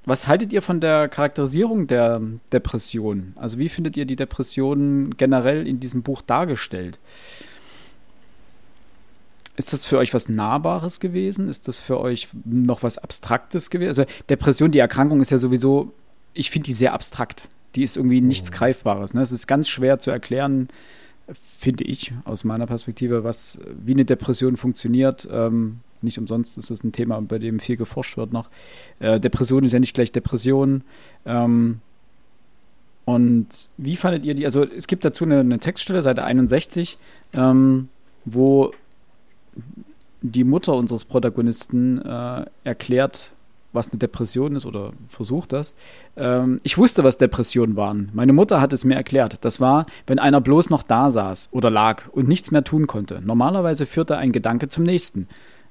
[0.04, 2.20] Was haltet ihr von der Charakterisierung der
[2.52, 3.34] Depression?
[3.36, 6.98] Also wie findet ihr die Depression generell in diesem Buch dargestellt?
[9.56, 11.48] Ist das für euch was Nahbares gewesen?
[11.48, 13.88] Ist das für euch noch was Abstraktes gewesen?
[13.88, 15.92] Also Depression, die Erkrankung ist ja sowieso,
[16.34, 17.48] ich finde die sehr abstrakt.
[17.76, 18.54] Die ist irgendwie nichts mhm.
[18.54, 19.14] Greifbares.
[19.14, 19.22] Ne?
[19.22, 20.68] Es ist ganz schwer zu erklären,
[21.56, 25.28] finde ich, aus meiner Perspektive, was, wie eine Depression funktioniert.
[25.30, 28.48] Ähm, nicht umsonst ist das ein Thema, bei dem viel geforscht wird noch.
[28.98, 30.82] Äh, Depression ist ja nicht gleich Depression.
[31.26, 31.80] Ähm,
[33.04, 34.44] und wie fandet ihr die?
[34.44, 36.98] Also es gibt dazu eine, eine Textstelle, Seite 61,
[37.32, 37.88] ähm,
[38.24, 38.72] wo
[40.22, 43.32] die Mutter unseres Protagonisten äh, erklärt,
[43.72, 45.74] was eine Depression ist oder versucht das.
[46.16, 48.10] Ähm, ich wusste, was Depressionen waren.
[48.12, 49.44] Meine Mutter hat es mir erklärt.
[49.44, 53.20] Das war, wenn einer bloß noch da saß oder lag und nichts mehr tun konnte.
[53.24, 55.26] Normalerweise führte ein Gedanke zum nächsten.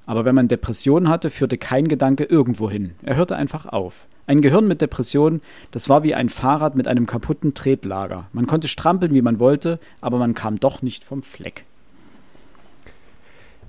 [0.06, 2.94] Aber wenn man Depressionen hatte, führte kein Gedanke irgendwo hin.
[3.02, 4.06] Er hörte einfach auf.
[4.26, 8.28] Ein Gehirn mit Depression, das war wie ein Fahrrad mit einem kaputten Tretlager.
[8.32, 11.64] Man konnte strampeln, wie man wollte, aber man kam doch nicht vom Fleck.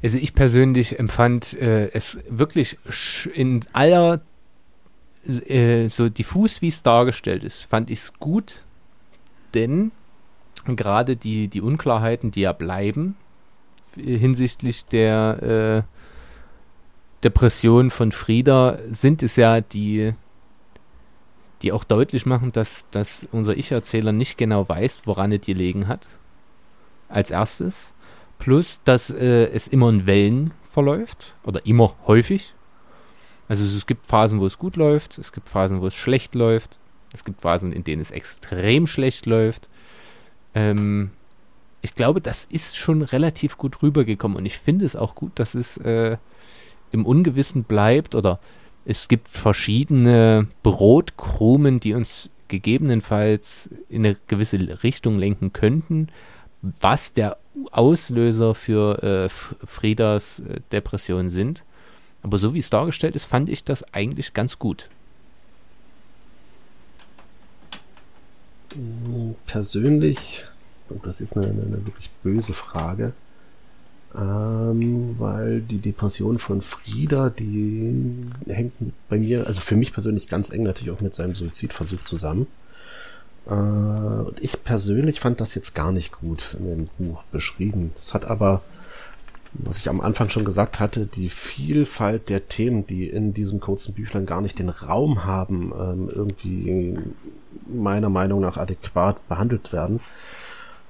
[0.04, 2.78] Also ich persönlich empfand äh, es wirklich
[3.34, 4.22] in aller
[5.26, 8.64] äh, so diffus, wie es dargestellt ist, fand ich es gut,
[9.54, 9.92] denn
[10.66, 13.16] gerade die, die Unklarheiten, die ja bleiben
[13.96, 16.03] hinsichtlich der äh,
[17.24, 20.14] Depression von Frieda, sind es ja die,
[21.62, 26.08] die auch deutlich machen, dass, dass unser Ich-Erzähler nicht genau weiß, woran es gelegen hat.
[27.10, 27.94] Als erstes.
[28.40, 32.54] Plus, dass äh, es immer in Wellen verläuft oder immer häufig.
[33.48, 36.80] Also es gibt Phasen, wo es gut läuft, es gibt Phasen, wo es schlecht läuft,
[37.14, 39.70] es gibt Phasen, in denen es extrem schlecht läuft.
[40.56, 41.12] Ähm,
[41.82, 45.54] ich glaube, das ist schon relativ gut rübergekommen und ich finde es auch gut, dass
[45.54, 46.18] es äh,
[46.94, 48.40] im Ungewissen bleibt oder
[48.86, 56.10] es gibt verschiedene Brotkrumen, die uns gegebenenfalls in eine gewisse Richtung lenken könnten,
[56.62, 57.38] was der
[57.72, 61.64] Auslöser für äh, Friedas äh, Depression sind.
[62.22, 64.90] Aber so wie es dargestellt ist, fand ich das eigentlich ganz gut.
[69.46, 70.46] Persönlich,
[70.90, 73.14] und das ist eine, eine wirklich böse Frage,
[74.16, 78.74] ähm, weil die Depression von Frieda, die hängt
[79.10, 82.48] bei mir, also für mich persönlich ganz eng natürlich auch mit seinem Suizidversuch zusammen.
[83.48, 87.92] Äh, und ich persönlich fand das jetzt gar nicht gut in dem Buch beschrieben.
[87.96, 88.62] Das hat aber,
[89.54, 93.94] was ich am Anfang schon gesagt hatte, die Vielfalt der Themen, die in diesem kurzen
[93.94, 96.98] Büchlein gar nicht den Raum haben, ähm, irgendwie
[97.68, 100.02] meiner Meinung nach adäquat behandelt werden.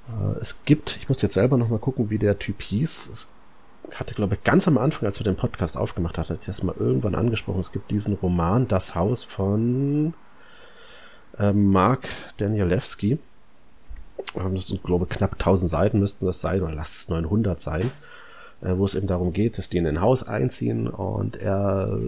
[0.08, 3.10] Äh, es gibt, ich muss jetzt selber nochmal gucken, wie der Typ hieß.
[3.10, 3.28] Es
[3.96, 6.64] hatte, glaube ich, ganz am Anfang, als wir den Podcast aufgemacht hatten, hatte ich das
[6.64, 7.60] mal irgendwann angesprochen.
[7.60, 10.14] Es gibt diesen Roman Das Haus von
[11.38, 13.20] äh, Mark Danielewski.
[14.36, 17.60] Ähm, das sind, glaube ich, knapp 1000 Seiten müssten das sein, oder lass es 900
[17.60, 17.92] sein,
[18.62, 22.00] äh, wo es eben darum geht, dass die in ein Haus einziehen und er,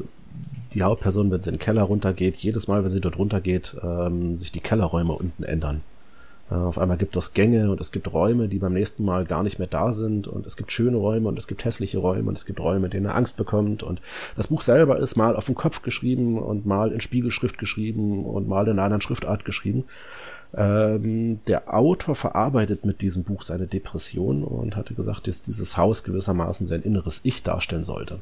[0.73, 4.35] die Hauptperson, wenn sie in den Keller runtergeht, jedes Mal, wenn sie dort runtergeht, ähm,
[4.35, 5.81] sich die Kellerräume unten ändern.
[6.49, 9.43] Äh, auf einmal gibt es Gänge und es gibt Räume, die beim nächsten Mal gar
[9.43, 12.37] nicht mehr da sind und es gibt schöne Räume und es gibt hässliche Räume und
[12.37, 14.01] es gibt Räume, in denen er Angst bekommt und
[14.35, 18.47] das Buch selber ist mal auf dem Kopf geschrieben und mal in Spiegelschrift geschrieben und
[18.47, 19.85] mal in einer anderen Schriftart geschrieben.
[20.53, 26.03] Ähm, der Autor verarbeitet mit diesem Buch seine Depression und hatte gesagt, dass dieses Haus
[26.03, 28.19] gewissermaßen sein inneres Ich darstellen sollte.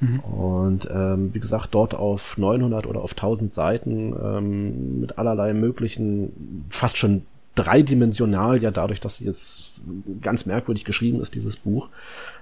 [0.00, 0.20] Mhm.
[0.20, 6.66] Und ähm, wie gesagt, dort auf 900 oder auf 1000 Seiten ähm, mit allerlei möglichen,
[6.68, 7.22] fast schon
[7.54, 9.82] dreidimensional, ja dadurch, dass sie jetzt
[10.22, 11.90] ganz merkwürdig geschrieben ist, dieses Buch,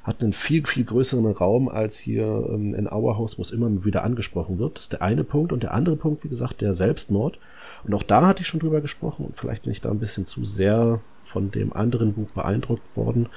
[0.04, 4.04] hat einen viel, viel größeren Raum als hier ähm, in Auerhaus, wo es immer wieder
[4.04, 4.76] angesprochen wird.
[4.76, 5.52] Das ist der eine Punkt.
[5.52, 7.38] Und der andere Punkt, wie gesagt, der Selbstmord.
[7.84, 10.26] Und auch da hatte ich schon drüber gesprochen und vielleicht bin ich da ein bisschen
[10.26, 13.28] zu sehr von dem anderen Buch beeindruckt worden.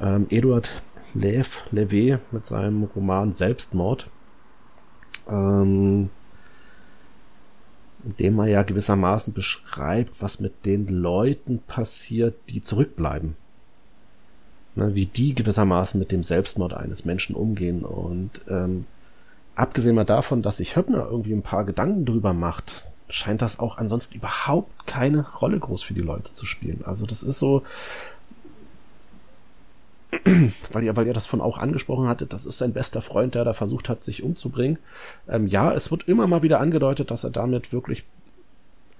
[0.00, 0.70] Ähm, Eduard
[1.14, 4.08] Lev Levé mit seinem Roman Selbstmord.
[5.28, 6.10] Ähm,
[8.04, 13.36] indem er ja gewissermaßen beschreibt, was mit den Leuten passiert, die zurückbleiben.
[14.76, 17.84] Ne, wie die gewissermaßen mit dem Selbstmord eines Menschen umgehen.
[17.84, 18.86] Und ähm,
[19.56, 22.76] abgesehen mal davon, dass sich Höppner irgendwie ein paar Gedanken drüber macht,
[23.08, 26.82] scheint das auch ansonsten überhaupt keine Rolle groß für die Leute zu spielen.
[26.84, 27.62] Also das ist so,
[30.72, 33.44] weil ihr, weil ihr das von auch angesprochen hattet, das ist sein bester Freund, der
[33.44, 34.78] da versucht hat, sich umzubringen.
[35.28, 38.04] Ähm, ja, es wird immer mal wieder angedeutet, dass er damit wirklich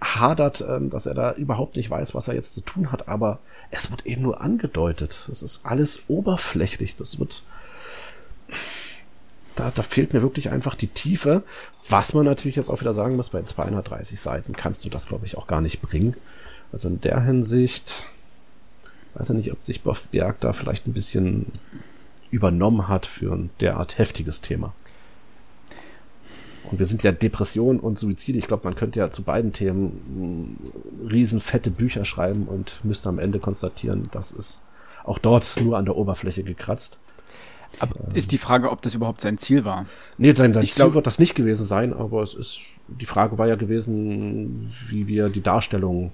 [0.01, 3.39] hadert, ähm, dass er da überhaupt nicht weiß, was er jetzt zu tun hat, aber
[3.71, 5.29] es wird eben nur angedeutet.
[5.31, 6.95] Es ist alles oberflächlich.
[6.95, 7.43] Das wird,
[9.57, 11.43] da, da fehlt mir wirklich einfach die Tiefe.
[11.89, 15.27] Was man natürlich jetzt auch wieder sagen muss, bei 230 Seiten kannst du das, glaube
[15.27, 16.17] ich, auch gar nicht bringen.
[16.71, 18.05] Also in der Hinsicht,
[19.19, 21.47] weiß ich nicht, ob sich Boff Berg da vielleicht ein bisschen
[22.31, 24.73] übernommen hat für ein derart heftiges Thema.
[26.71, 28.37] Und wir sind ja Depression und Suizid.
[28.37, 30.59] Ich glaube, man könnte ja zu beiden Themen
[31.11, 34.63] riesen fette Bücher schreiben und müsste am Ende konstatieren, das ist
[35.05, 36.99] auch dort nur an der Oberfläche gekratzt.
[37.81, 39.87] Aber ist die Frage, ob das überhaupt sein Ziel war?
[40.17, 43.39] Nee, sein, sein Ziel glaub, wird das nicht gewesen sein, aber es ist, die Frage
[43.39, 46.13] war ja gewesen, wie wir die Darstellung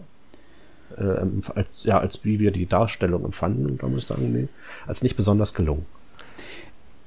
[0.98, 3.66] äh, als, ja, als wie wir die Darstellung empfanden.
[3.66, 4.48] Und da muss ich sagen, nee,
[4.86, 5.86] als nicht besonders gelungen.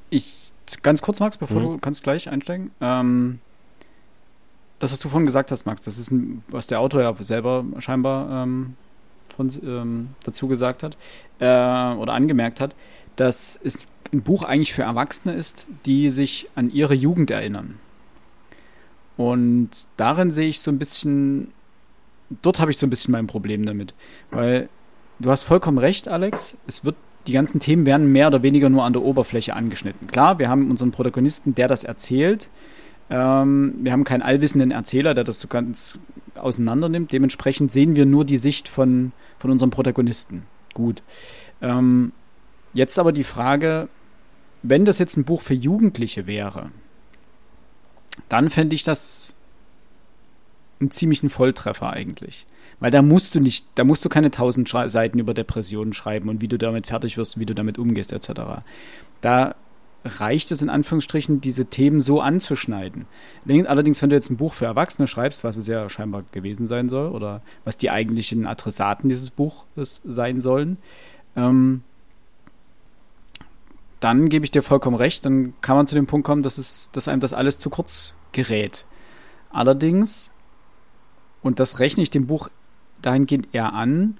[0.09, 0.51] Ich,
[0.83, 1.63] ganz kurz, Max, bevor mhm.
[1.63, 2.71] du kannst gleich einsteigen.
[2.81, 3.39] Ähm,
[4.79, 7.65] das, was du vorhin gesagt hast, Max, das ist ein, was der Autor ja selber
[7.79, 8.75] scheinbar ähm,
[9.35, 10.97] von, ähm, dazu gesagt hat
[11.39, 12.75] äh, oder angemerkt hat,
[13.15, 17.79] dass es ein Buch eigentlich für Erwachsene ist, die sich an ihre Jugend erinnern.
[19.17, 21.51] Und darin sehe ich so ein bisschen
[22.41, 23.93] dort habe ich so ein bisschen mein Problem damit.
[24.32, 24.69] Weil
[25.19, 26.57] du hast vollkommen recht, Alex.
[26.67, 30.07] Es wird, die ganzen Themen werden mehr oder weniger nur an der Oberfläche angeschnitten.
[30.07, 32.49] Klar, wir haben unseren Protagonisten, der das erzählt.
[33.09, 35.99] Ähm, wir haben keinen allwissenden Erzähler, der das so ganz
[36.36, 37.11] auseinander nimmt.
[37.11, 40.43] Dementsprechend sehen wir nur die Sicht von, von unserem Protagonisten.
[40.73, 41.01] Gut.
[41.61, 42.11] Ähm,
[42.73, 43.88] jetzt aber die Frage,
[44.63, 46.71] wenn das jetzt ein Buch für Jugendliche wäre,
[48.30, 49.34] dann fände ich das
[50.80, 52.45] einen ziemlichen Volltreffer eigentlich.
[52.80, 56.41] Weil da musst du nicht, da musst du keine tausend Seiten über Depressionen schreiben und
[56.41, 58.41] wie du damit fertig wirst, wie du damit umgehst, etc.
[59.21, 59.55] Da
[60.05, 63.05] reicht es in Anführungsstrichen, diese Themen so anzuschneiden.
[63.47, 66.89] Allerdings, wenn du jetzt ein Buch für Erwachsene schreibst, was es ja scheinbar gewesen sein
[66.89, 70.78] soll, oder was die eigentlichen Adressaten dieses Buches sein sollen,
[71.36, 71.84] ähm,
[73.99, 76.89] dann gebe ich dir vollkommen recht, dann kann man zu dem Punkt kommen, dass, es,
[76.91, 78.86] dass einem das alles zu kurz gerät.
[79.49, 80.32] Allerdings
[81.41, 82.49] und das rechne ich dem Buch
[83.01, 84.17] dahingehend eher an,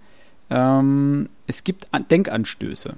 [0.50, 2.96] ähm, es gibt Denkanstöße.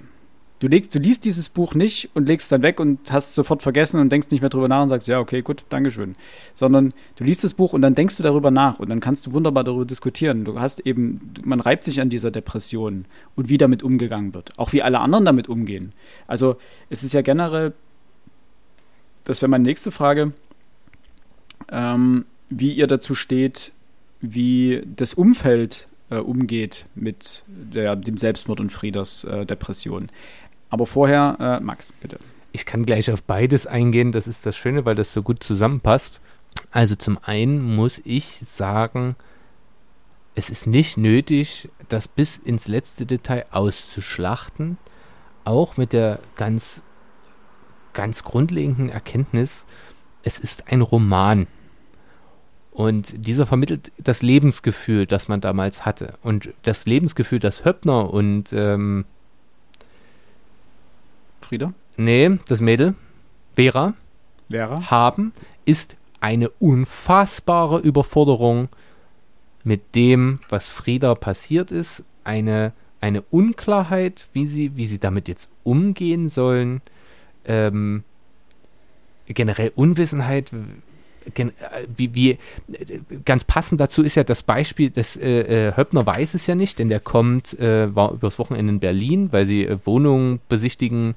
[0.60, 3.62] Du, legst, du liest dieses Buch nicht und legst es dann weg und hast sofort
[3.62, 6.16] vergessen und denkst nicht mehr drüber nach und sagst, ja, okay, gut, Dankeschön.
[6.52, 9.32] Sondern du liest das Buch und dann denkst du darüber nach und dann kannst du
[9.32, 10.44] wunderbar darüber diskutieren.
[10.44, 13.06] Du hast eben, man reibt sich an dieser Depression
[13.36, 14.58] und wie damit umgegangen wird.
[14.58, 15.94] Auch wie alle anderen damit umgehen.
[16.26, 16.56] Also
[16.90, 17.72] es ist ja generell,
[19.24, 20.32] das wäre meine nächste Frage,
[21.72, 23.72] ähm, wie ihr dazu steht,
[24.20, 30.08] wie das Umfeld äh, umgeht mit der, dem Selbstmord und Frieders äh, Depression.
[30.68, 32.18] Aber vorher, äh, Max, bitte.
[32.52, 34.12] Ich kann gleich auf beides eingehen.
[34.12, 36.20] Das ist das Schöne, weil das so gut zusammenpasst.
[36.70, 39.16] Also zum einen muss ich sagen,
[40.34, 44.78] es ist nicht nötig, das bis ins letzte Detail auszuschlachten.
[45.44, 46.82] Auch mit der ganz,
[47.92, 49.66] ganz grundlegenden Erkenntnis,
[50.22, 51.46] es ist ein Roman.
[52.72, 56.14] Und dieser vermittelt das Lebensgefühl, das man damals hatte.
[56.22, 59.04] Und das Lebensgefühl, das Höppner und ähm,
[61.40, 61.72] Frieda?
[61.96, 62.94] Nee, das Mädel,
[63.56, 63.94] Vera,
[64.48, 65.32] Vera, haben,
[65.64, 68.68] ist eine unfassbare Überforderung
[69.64, 72.04] mit dem, was Frieda passiert ist.
[72.24, 76.82] Eine, eine Unklarheit, wie sie, wie sie damit jetzt umgehen sollen.
[77.44, 78.04] Ähm,
[79.26, 80.52] generell Unwissenheit,
[81.96, 82.38] wie, wie,
[83.24, 86.78] ganz passend dazu ist ja das Beispiel, dass äh, äh, Höppner weiß es ja nicht,
[86.78, 91.14] denn der kommt, äh, war übers Wochenende in Berlin, weil sie äh, Wohnungen besichtigen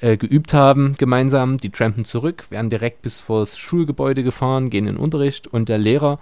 [0.00, 1.58] äh, geübt haben gemeinsam.
[1.58, 5.78] Die trampen zurück, werden direkt bis vors Schulgebäude gefahren, gehen in den Unterricht und der
[5.78, 6.18] Lehrer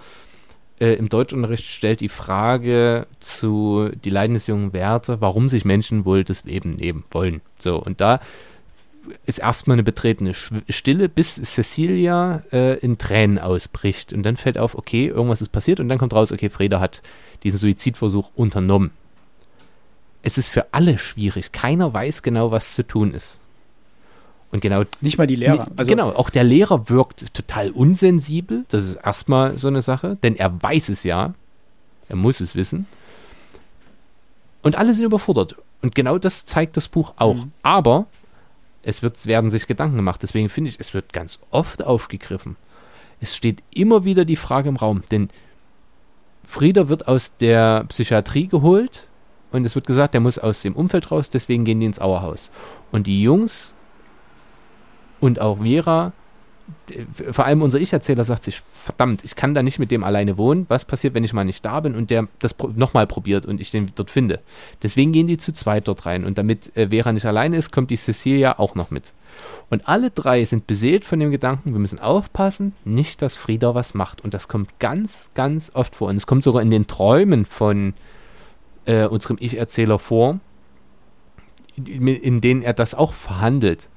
[0.78, 6.04] äh, im Deutschunterricht stellt die Frage zu die Leiden des jungen Werte, warum sich Menschen
[6.04, 7.40] wohl das Leben nehmen wollen.
[7.58, 8.20] So, und da
[9.26, 14.12] ist erstmal eine betretene Stille, bis Cecilia äh, in Tränen ausbricht.
[14.12, 15.80] Und dann fällt auf, okay, irgendwas ist passiert.
[15.80, 17.02] Und dann kommt raus, okay, Freda hat
[17.42, 18.90] diesen Suizidversuch unternommen.
[20.22, 21.52] Es ist für alle schwierig.
[21.52, 23.40] Keiner weiß genau, was zu tun ist.
[24.52, 24.82] Und genau.
[25.00, 25.66] Nicht mal die Lehrer.
[25.76, 28.64] Also genau, auch der Lehrer wirkt total unsensibel.
[28.68, 31.34] Das ist erstmal so eine Sache, denn er weiß es ja.
[32.08, 32.86] Er muss es wissen.
[34.62, 35.56] Und alle sind überfordert.
[35.80, 37.34] Und genau das zeigt das Buch auch.
[37.34, 37.52] Mhm.
[37.62, 38.06] Aber
[38.82, 40.22] es wird, werden sich Gedanken gemacht.
[40.22, 42.56] Deswegen finde ich, es wird ganz oft aufgegriffen.
[43.20, 45.28] Es steht immer wieder die Frage im Raum, denn
[46.44, 49.06] Frieder wird aus der Psychiatrie geholt
[49.52, 52.50] und es wird gesagt, der muss aus dem Umfeld raus, deswegen gehen die ins Auerhaus.
[52.90, 53.74] Und die Jungs
[55.20, 56.12] und auch Vera
[57.30, 60.66] vor allem unser Ich-Erzähler sagt sich, verdammt, ich kann da nicht mit dem alleine wohnen.
[60.68, 63.70] Was passiert, wenn ich mal nicht da bin und der das nochmal probiert und ich
[63.70, 64.40] den dort finde?
[64.82, 66.24] Deswegen gehen die zu zweit dort rein.
[66.24, 69.12] Und damit äh, Vera nicht alleine ist, kommt die Cecilia auch noch mit.
[69.70, 73.94] Und alle drei sind beseelt von dem Gedanken, wir müssen aufpassen, nicht, dass Frieda was
[73.94, 74.20] macht.
[74.20, 76.08] Und das kommt ganz, ganz oft vor.
[76.08, 77.94] Und es kommt sogar in den Träumen von
[78.84, 80.38] äh, unserem Ich-Erzähler vor,
[81.76, 83.88] in, in denen er das auch verhandelt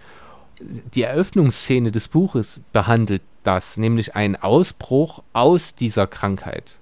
[0.59, 6.79] die Eröffnungsszene des Buches behandelt das, nämlich einen Ausbruch aus dieser Krankheit.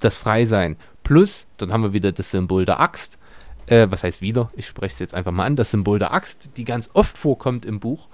[0.00, 0.76] Das Freisein.
[1.02, 3.18] Plus, dann haben wir wieder das Symbol der Axt.
[3.66, 4.50] Äh, was heißt wieder?
[4.54, 5.56] Ich spreche es jetzt einfach mal an.
[5.56, 8.08] Das Symbol der Axt, die ganz oft vorkommt im Buch.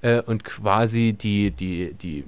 [0.00, 2.24] Äh, und quasi die, die, die,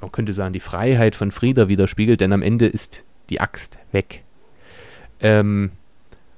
[0.00, 4.24] man könnte sagen, die Freiheit von Frieda widerspiegelt, denn am Ende ist die Axt weg.
[5.20, 5.70] Ähm,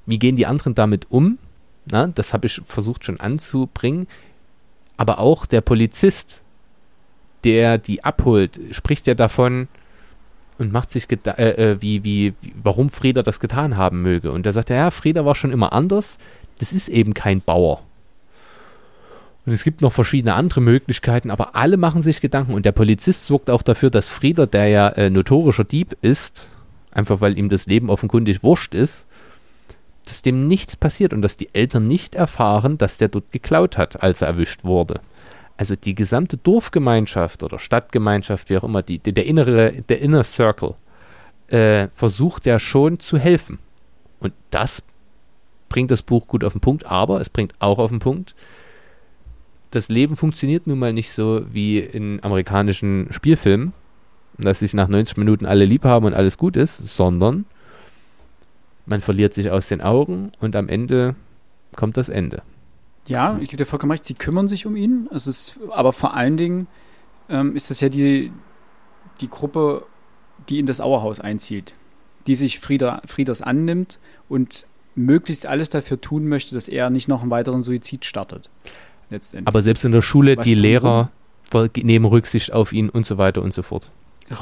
[0.07, 1.38] wie gehen die anderen damit um?
[1.86, 4.07] Na, das habe ich versucht schon anzubringen
[4.97, 6.42] aber auch der Polizist,
[7.45, 9.68] der die abholt, spricht ja davon
[10.59, 14.30] und macht sich äh, äh, wie, wie, warum Frieda das getan haben möge.
[14.30, 16.18] Und da sagt er, ja, Frieda war schon immer anders,
[16.59, 17.82] das ist eben kein Bauer.
[19.47, 22.55] Und es gibt noch verschiedene andere Möglichkeiten, aber alle machen sich Gedanken.
[22.55, 26.49] Und der Polizist sorgt auch dafür, dass Frieda, der ja äh, notorischer Dieb ist,
[26.90, 29.07] einfach weil ihm das Leben offenkundig wurscht ist,
[30.05, 34.02] dass dem nichts passiert und dass die Eltern nicht erfahren, dass der dort geklaut hat,
[34.02, 35.00] als er erwischt wurde.
[35.57, 40.74] Also die gesamte Dorfgemeinschaft oder Stadtgemeinschaft, wie auch immer, die, der innere, der Inner Circle,
[41.48, 43.59] äh, versucht ja schon zu helfen.
[44.20, 44.82] Und das
[45.68, 48.34] bringt das Buch gut auf den Punkt, aber es bringt auch auf den Punkt,
[49.70, 53.72] das Leben funktioniert nun mal nicht so wie in amerikanischen Spielfilmen,
[54.38, 57.44] dass sich nach 90 Minuten alle lieb haben und alles gut ist, sondern
[58.87, 61.16] man verliert sich aus den Augen und am Ende
[61.76, 62.43] kommt das Ende.
[63.07, 65.09] Ja, ich gebe dir vollkommen recht, sie kümmern sich um ihn.
[65.12, 66.66] Es ist, aber vor allen Dingen
[67.28, 68.32] ähm, ist das ja die,
[69.20, 69.87] die Gruppe,
[70.49, 71.74] die in das Auerhaus einzieht,
[72.26, 77.22] die sich Frieda, Frieders annimmt und möglichst alles dafür tun möchte, dass er nicht noch
[77.22, 78.49] einen weiteren Suizid startet.
[79.11, 79.49] Letztendlich.
[79.49, 81.11] Aber selbst in der Schule, Was die Lehrer
[81.76, 83.91] nehmen Rücksicht auf ihn und so weiter und so fort.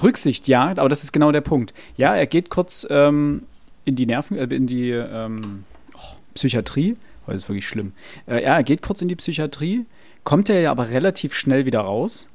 [0.02, 1.74] Rücksicht, ja, aber das ist genau der Punkt.
[1.96, 3.42] Ja, er geht kurz ähm,
[3.84, 5.64] in die Nerven, äh, in die ähm,
[5.94, 6.96] oh, Psychiatrie.
[7.26, 7.92] Oh, das ist wirklich schlimm.
[8.26, 9.86] Äh, ja, er geht kurz in die Psychiatrie,
[10.24, 12.28] kommt er ja aber relativ schnell wieder raus,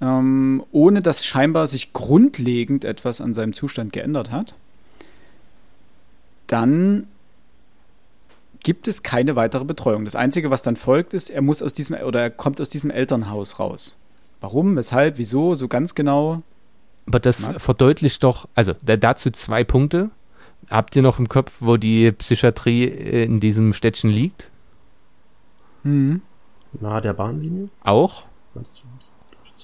[0.00, 4.54] ähm, ohne dass scheinbar sich grundlegend etwas an seinem Zustand geändert hat.
[6.46, 7.06] Dann
[8.62, 10.04] gibt es keine weitere Betreuung.
[10.04, 12.90] Das Einzige, was dann folgt, ist, er muss aus diesem oder er kommt aus diesem
[12.90, 13.96] Elternhaus raus.
[14.40, 16.42] Warum, weshalb, wieso, so ganz genau.
[17.06, 17.62] Aber das Max?
[17.62, 20.10] verdeutlicht doch, also dazu zwei Punkte.
[20.70, 24.50] Habt ihr noch im Kopf, wo die Psychiatrie äh, in diesem Städtchen liegt?
[25.82, 26.22] Mhm.
[26.80, 27.68] Nahe der Bahnlinie?
[27.82, 28.24] Auch.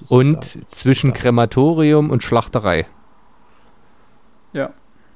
[0.09, 2.87] und zwischen Krematorium und Schlachterei.
[4.53, 4.71] Ja.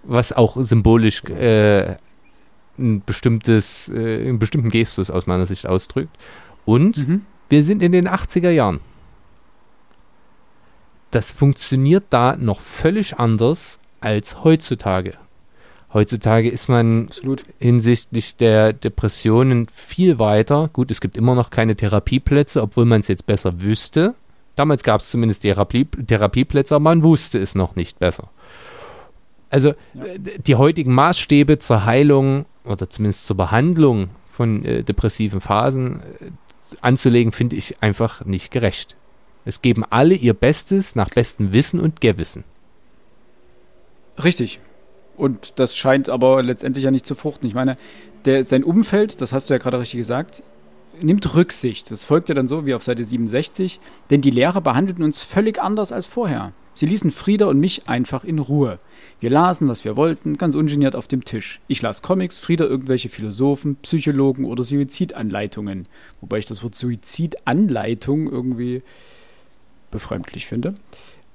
[0.05, 1.97] Was auch symbolisch äh,
[2.79, 6.17] ein bestimmtes, äh, einen bestimmten Gestus aus meiner Sicht ausdrückt.
[6.65, 7.27] Und mhm.
[7.49, 8.81] wir sind in den 80er Jahren.
[11.11, 15.19] Das funktioniert da noch völlig anders als heutzutage.
[15.93, 17.45] Heutzutage ist man Absolut.
[17.59, 20.71] hinsichtlich der Depressionen viel weiter.
[20.73, 24.15] Gut, es gibt immer noch keine Therapieplätze, obwohl man es jetzt besser wüsste.
[24.55, 28.31] Damals gab es zumindest Therapie, Therapieplätze, aber man wusste es noch nicht besser.
[29.49, 30.05] Also ja.
[30.47, 36.31] Die heutigen Maßstäbe zur Heilung oder zumindest zur Behandlung von äh, depressiven Phasen äh,
[36.83, 38.97] anzulegen, finde ich einfach nicht gerecht.
[39.45, 42.45] Es geben alle ihr Bestes nach bestem Wissen und Gewissen.
[44.23, 44.61] Richtig.
[45.21, 47.47] Und das scheint aber letztendlich ja nicht zu fruchten.
[47.47, 47.77] Ich meine,
[48.25, 50.43] der, sein Umfeld, das hast du ja gerade richtig gesagt,
[51.03, 51.91] nimmt Rücksicht.
[51.91, 55.61] Das folgt ja dann so wie auf Seite 67, denn die Lehrer behandelten uns völlig
[55.61, 56.53] anders als vorher.
[56.73, 58.79] Sie ließen Frieda und mich einfach in Ruhe.
[59.19, 61.61] Wir lasen, was wir wollten, ganz ungeniert auf dem Tisch.
[61.69, 65.87] Ich las Comics, Frieda irgendwelche Philosophen, Psychologen oder Suizidanleitungen.
[66.23, 68.83] Wobei ich das Wort Suizidanleitung irgendwie
[69.91, 70.77] befremdlich finde.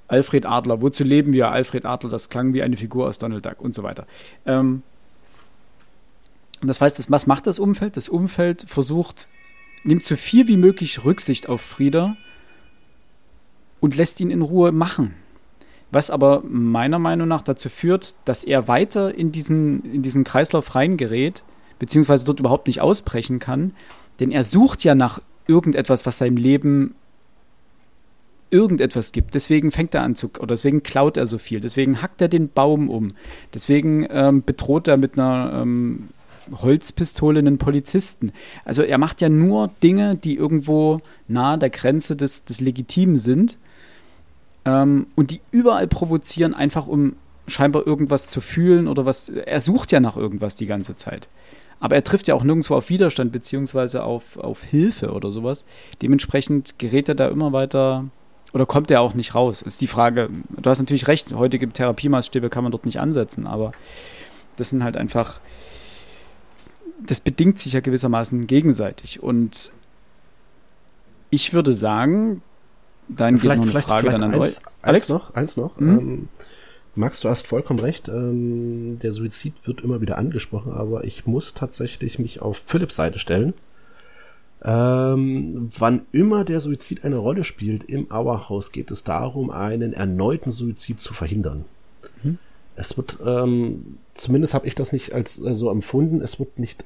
[0.08, 1.50] Alfred Adler, wozu leben wir?
[1.50, 4.06] Alfred Adler, das klang wie eine Figur aus Donald Duck und so weiter.
[4.44, 4.82] Ähm,
[6.62, 7.96] das heißt, was macht das Umfeld?
[7.96, 9.28] Das Umfeld versucht,
[9.84, 12.16] nimmt so viel wie möglich Rücksicht auf Frieda
[13.80, 15.14] und lässt ihn in Ruhe machen.
[15.92, 20.74] Was aber meiner Meinung nach dazu führt, dass er weiter in diesen, in diesen Kreislauf
[20.74, 21.42] reingerät,
[21.78, 23.72] beziehungsweise dort überhaupt nicht ausbrechen kann.
[24.18, 26.94] Denn er sucht ja nach irgendetwas, was seinem Leben
[28.56, 29.34] irgendetwas gibt.
[29.34, 31.60] Deswegen fängt er an zu, oder deswegen klaut er so viel.
[31.60, 33.12] Deswegen hackt er den Baum um.
[33.52, 36.08] Deswegen ähm, bedroht er mit einer ähm,
[36.62, 38.32] Holzpistole einen Polizisten.
[38.64, 43.58] Also er macht ja nur Dinge, die irgendwo nahe der Grenze des, des Legitimen sind
[44.64, 49.28] ähm, und die überall provozieren, einfach um scheinbar irgendwas zu fühlen oder was.
[49.28, 51.28] Er sucht ja nach irgendwas die ganze Zeit.
[51.78, 55.64] Aber er trifft ja auch nirgendwo auf Widerstand beziehungsweise auf, auf Hilfe oder sowas.
[56.00, 58.04] Dementsprechend gerät er da immer weiter
[58.56, 59.60] oder kommt er auch nicht raus?
[59.60, 60.30] Ist die Frage.
[60.48, 63.72] Du hast natürlich recht, heutige Therapiemaßstäbe kann man dort nicht ansetzen, aber
[64.56, 65.40] das sind halt einfach.
[67.06, 69.22] Das bedingt sich ja gewissermaßen gegenseitig.
[69.22, 69.70] Und
[71.28, 72.40] ich würde sagen,
[73.08, 74.62] dann vielleicht, geht noch eine vielleicht, Frage vielleicht dann an eins, euch.
[74.80, 75.04] Alex?
[75.04, 75.78] Eins noch, eins noch.
[75.78, 75.98] Mhm.
[75.98, 76.28] Ähm,
[76.94, 78.08] Max, du hast vollkommen recht.
[78.08, 83.18] Ähm, der Suizid wird immer wieder angesprochen, aber ich muss tatsächlich mich auf Philipps Seite
[83.18, 83.52] stellen.
[84.62, 90.50] Ähm, wann immer der Suizid eine Rolle spielt im Auerhaus, geht es darum, einen erneuten
[90.50, 91.64] Suizid zu verhindern.
[92.22, 92.38] Mhm.
[92.74, 96.84] Es wird, ähm, zumindest habe ich das nicht als äh, so empfunden, es wird nicht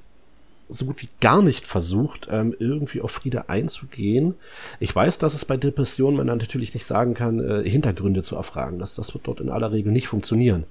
[0.68, 4.34] so gut wie gar nicht versucht, ähm, irgendwie auf Frieda einzugehen.
[4.78, 8.78] Ich weiß, dass es bei Depressionen man natürlich nicht sagen kann, äh, Hintergründe zu erfragen.
[8.78, 10.64] Das, das wird dort in aller Regel nicht funktionieren.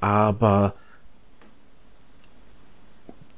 [0.00, 0.74] Aber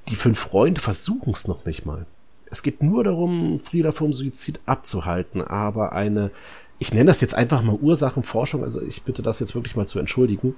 [0.08, 2.06] die fünf Freunde versuchen es noch nicht mal.
[2.52, 6.30] Es geht nur darum, Frieda vom Suizid abzuhalten, aber eine,
[6.78, 9.98] ich nenne das jetzt einfach mal Ursachenforschung, also ich bitte das jetzt wirklich mal zu
[9.98, 10.54] entschuldigen,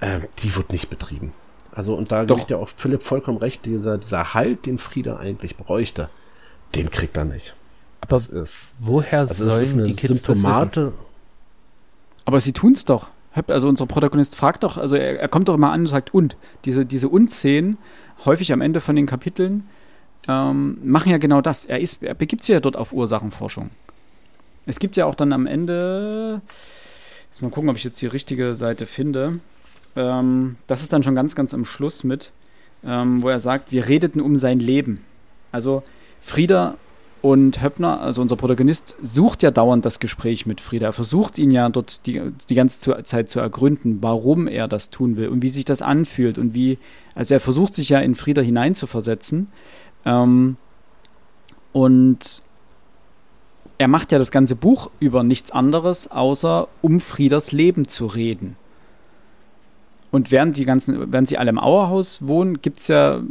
[0.00, 1.32] äh, die wird nicht betrieben.
[1.74, 2.36] Also, und da Doch.
[2.38, 6.08] gibt ja auch Philipp vollkommen recht, dieser, dieser Halt, den Frieda eigentlich bräuchte,
[6.76, 7.54] den kriegt er nicht.
[8.00, 10.24] Aber Das ist, woher also das sollen ist eine die Kids das wissen?
[10.24, 10.92] Symptomate.
[12.24, 13.08] Aber sie tun's doch.
[13.34, 16.14] Hab- Also unser Protagonist fragt doch, also er, er kommt doch immer an und sagt
[16.14, 16.36] und.
[16.66, 17.78] Diese, diese Und-Szenen,
[18.24, 19.66] häufig am Ende von den Kapiteln,
[20.28, 21.64] ähm, machen ja genau das.
[21.64, 23.70] Er, ist, er begibt sich ja dort auf Ursachenforschung.
[24.66, 26.40] Es gibt ja auch dann am Ende,
[27.30, 29.40] jetzt mal gucken, ob ich jetzt die richtige Seite finde.
[29.96, 32.30] Ähm, das ist dann schon ganz, ganz am Schluss mit,
[32.84, 35.00] ähm, wo er sagt, wir redeten um sein Leben.
[35.50, 35.82] Also
[36.20, 36.76] Frieda
[37.22, 40.86] und Höppner, also unser Protagonist, sucht ja dauernd das Gespräch mit Frieda.
[40.86, 45.16] Er versucht ihn ja dort die, die ganze Zeit zu ergründen, warum er das tun
[45.16, 46.78] will und wie sich das anfühlt und wie,
[47.14, 49.48] also er versucht sich ja in Frieda hineinzuversetzen.
[50.04, 50.56] Ähm,
[51.72, 52.42] und
[53.78, 58.56] er macht ja das ganze Buch über nichts anderes, außer um Friedas Leben zu reden.
[60.12, 63.22] Und während die ganzen, während sie alle im Auerhaus wohnen, gibt's ja,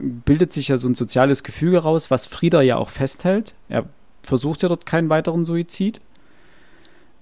[0.00, 3.54] bildet sich ja so ein soziales Gefüge raus, was Frieda ja auch festhält.
[3.70, 3.86] Er
[4.22, 6.02] versucht ja dort keinen weiteren Suizid.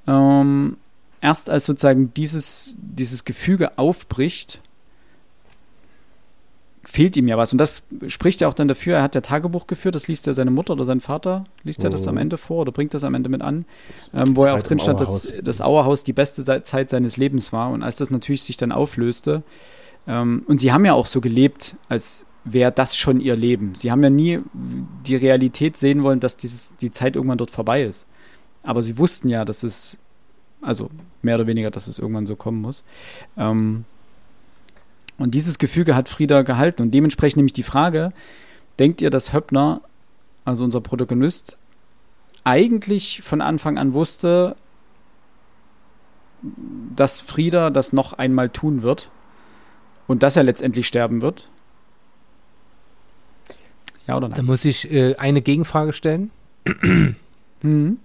[0.08, 0.76] Ähm,
[1.20, 4.60] erst als sozusagen dieses, dieses Gefüge aufbricht,
[6.86, 7.52] fehlt ihm ja was.
[7.52, 10.32] Und das spricht ja auch dann dafür, er hat ja Tagebuch geführt, das liest ja
[10.32, 12.08] seine Mutter oder sein Vater, liest er das Mhm.
[12.10, 13.64] am Ende vor oder bringt das am Ende mit an,
[14.14, 17.52] ähm, wo er auch Zeit drin stand, dass das Auerhaus die beste Zeit seines Lebens
[17.52, 17.70] war.
[17.70, 19.42] Und als das natürlich sich dann auflöste,
[20.06, 23.74] ähm, und sie haben ja auch so gelebt, als wäre das schon ihr Leben.
[23.74, 27.82] Sie haben ja nie die Realität sehen wollen, dass dieses, die Zeit irgendwann dort vorbei
[27.82, 28.06] ist.
[28.62, 29.96] Aber sie wussten ja, dass es,
[30.60, 30.88] also
[31.22, 32.84] mehr oder weniger, dass es irgendwann so kommen muss.
[33.36, 33.84] Ähm,
[35.18, 36.82] und dieses Gefüge hat Frieda gehalten.
[36.82, 38.12] Und dementsprechend nämlich die Frage,
[38.78, 39.80] denkt ihr, dass Höppner,
[40.44, 41.56] also unser Protagonist,
[42.44, 44.56] eigentlich von Anfang an wusste,
[46.94, 49.10] dass Frieda das noch einmal tun wird
[50.06, 51.50] und dass er letztendlich sterben wird?
[54.06, 54.44] Ja oder Da nein?
[54.46, 56.30] muss ich äh, eine Gegenfrage stellen.
[57.62, 57.98] Mhm.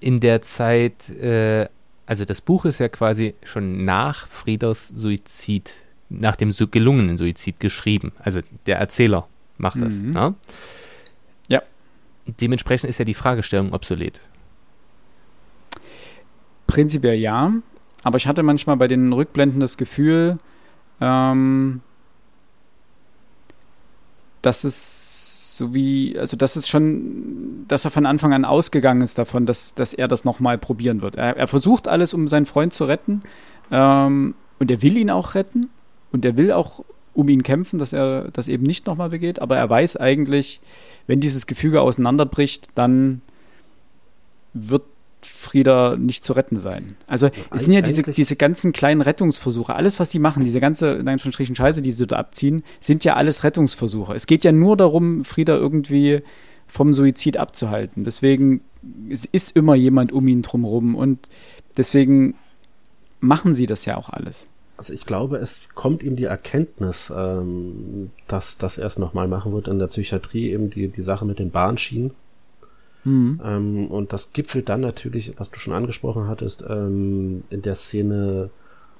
[0.00, 1.68] In der Zeit, äh,
[2.10, 5.72] also das Buch ist ja quasi schon nach Friedas Suizid,
[6.08, 8.10] nach dem gelungenen Suizid geschrieben.
[8.18, 10.02] Also der Erzähler macht das.
[10.02, 10.10] Mhm.
[10.10, 10.34] Ne?
[11.46, 11.62] Ja.
[12.26, 14.22] Dementsprechend ist ja die Fragestellung obsolet.
[16.66, 17.52] Prinzipiell ja,
[18.02, 20.38] aber ich hatte manchmal bei den Rückblenden das Gefühl,
[21.00, 21.80] ähm,
[24.42, 25.09] dass es
[25.60, 29.74] So wie, also das ist schon, dass er von Anfang an ausgegangen ist davon, dass,
[29.74, 31.16] dass er das nochmal probieren wird.
[31.16, 33.20] Er, er, versucht alles, um seinen Freund zu retten.
[33.70, 35.68] Ähm, und er will ihn auch retten.
[36.12, 36.82] Und er will auch
[37.12, 39.38] um ihn kämpfen, dass er das eben nicht nochmal begeht.
[39.42, 40.62] Aber er weiß eigentlich,
[41.06, 43.20] wenn dieses Gefüge auseinanderbricht, dann
[44.54, 44.84] wird
[45.22, 46.96] Frieda nicht zu retten sein.
[47.06, 49.74] Also ja, es sind ja diese, diese ganzen kleinen Rettungsversuche.
[49.74, 53.14] Alles, was die machen, diese ganze, in Anführungsstrichen, Scheiße, die sie da abziehen, sind ja
[53.14, 54.14] alles Rettungsversuche.
[54.14, 56.22] Es geht ja nur darum, Frieda irgendwie
[56.66, 58.04] vom Suizid abzuhalten.
[58.04, 58.62] Deswegen
[59.10, 61.28] es ist immer jemand um ihn drumherum und
[61.76, 62.34] deswegen
[63.20, 64.46] machen sie das ja auch alles.
[64.76, 69.52] Also ich glaube, es kommt ihm die Erkenntnis, ähm, dass, dass er es nochmal machen
[69.52, 72.12] wird in der Psychiatrie, eben die, die Sache mit den Bahnschienen.
[73.04, 73.40] Mhm.
[73.44, 78.50] Ähm, und das gipfelt dann natürlich, was du schon angesprochen hattest, ähm, in der Szene,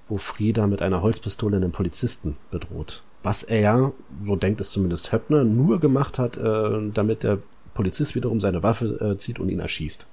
[0.08, 3.02] wo Frieda mit einer Holzpistole einen Polizisten bedroht.
[3.22, 3.92] Was er,
[4.22, 7.38] so denkt es zumindest Höppner, nur gemacht hat, äh, damit der
[7.74, 10.06] Polizist wiederum seine Waffe äh, zieht und ihn erschießt.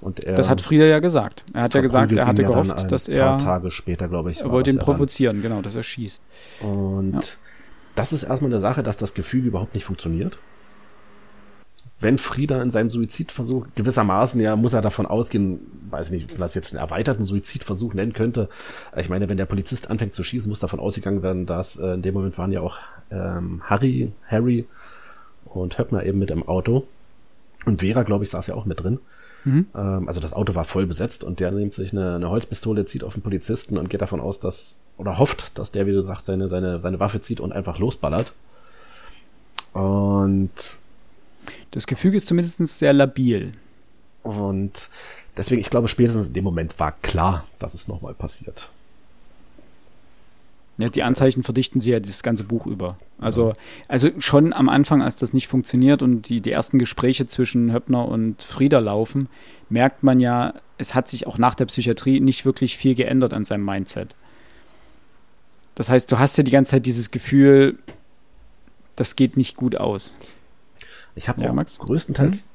[0.00, 1.44] Und er das hat Frieda ja gesagt.
[1.52, 3.32] Er hat ja gesagt, er hatte gehofft, ein dass er.
[3.32, 4.40] Ein paar Tage später, glaube ich.
[4.40, 6.22] Er wollte ihn provozieren, genau, dass er schießt.
[6.62, 7.20] Und ja.
[7.94, 10.38] das ist erstmal eine Sache, dass das Gefühl überhaupt nicht funktioniert.
[12.00, 16.40] Wenn Frieda in seinem Suizidversuch gewissermaßen, ja, muss er davon ausgehen, weiß nicht, ob man
[16.40, 18.48] das jetzt einen erweiterten Suizidversuch nennen könnte.
[18.96, 22.02] Ich meine, wenn der Polizist anfängt zu schießen, muss davon ausgegangen werden, dass äh, in
[22.02, 22.76] dem Moment waren ja auch
[23.10, 24.66] ähm, Harry, Harry
[25.44, 26.86] und Höppner eben mit im Auto.
[27.66, 28.98] Und Vera, glaube ich, saß ja auch mit drin.
[29.44, 29.66] Mhm.
[29.74, 33.04] Ähm, also das Auto war voll besetzt und der nimmt sich eine, eine Holzpistole, zieht
[33.04, 36.26] auf den Polizisten und geht davon aus, dass, oder hofft, dass der, wie du sagst,
[36.26, 38.32] seine, seine, seine Waffe zieht und einfach losballert.
[39.72, 40.50] Und
[41.70, 43.52] das Gefüge ist zumindest sehr labil.
[44.22, 44.90] Und
[45.36, 48.70] deswegen, ich glaube, spätestens in dem Moment war klar, dass es nochmal passiert.
[50.80, 52.96] Ja, die Anzeichen verdichten sie ja das ganze Buch über.
[53.18, 53.52] Also,
[53.86, 58.08] also schon am Anfang, als das nicht funktioniert und die, die ersten Gespräche zwischen Höppner
[58.08, 59.28] und Frieda laufen,
[59.68, 63.44] merkt man ja, es hat sich auch nach der Psychiatrie nicht wirklich viel geändert an
[63.44, 64.14] seinem Mindset.
[65.74, 67.78] Das heißt, du hast ja die ganze Zeit dieses Gefühl,
[68.96, 70.14] das geht nicht gut aus.
[71.20, 71.78] Ich habe ja, Max?
[71.78, 72.40] größtenteils.
[72.40, 72.48] Hm?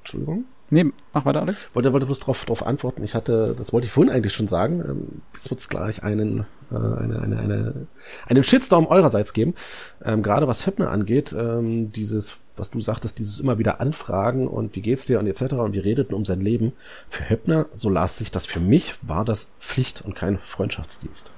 [0.00, 0.44] Entschuldigung.
[0.68, 0.84] Nee,
[1.14, 1.68] mach weiter, Alex.
[1.72, 3.02] Wollte, wollte bloß darauf drauf antworten.
[3.02, 4.84] Ich hatte, das wollte ich vorhin eigentlich schon sagen.
[4.86, 6.40] Ähm, jetzt wird es gleich einen,
[6.70, 7.86] äh, eine, eine, eine,
[8.26, 9.54] einen Shitstorm eurerseits geben.
[10.04, 14.76] Ähm, gerade was Höppner angeht, ähm, dieses, was du sagtest, dieses immer wieder Anfragen und
[14.76, 15.54] wie geht's dir und etc.
[15.54, 16.74] und wir redeten um sein Leben.
[17.08, 21.30] Für Höppner, so las sich das für mich, war das Pflicht und kein Freundschaftsdienst.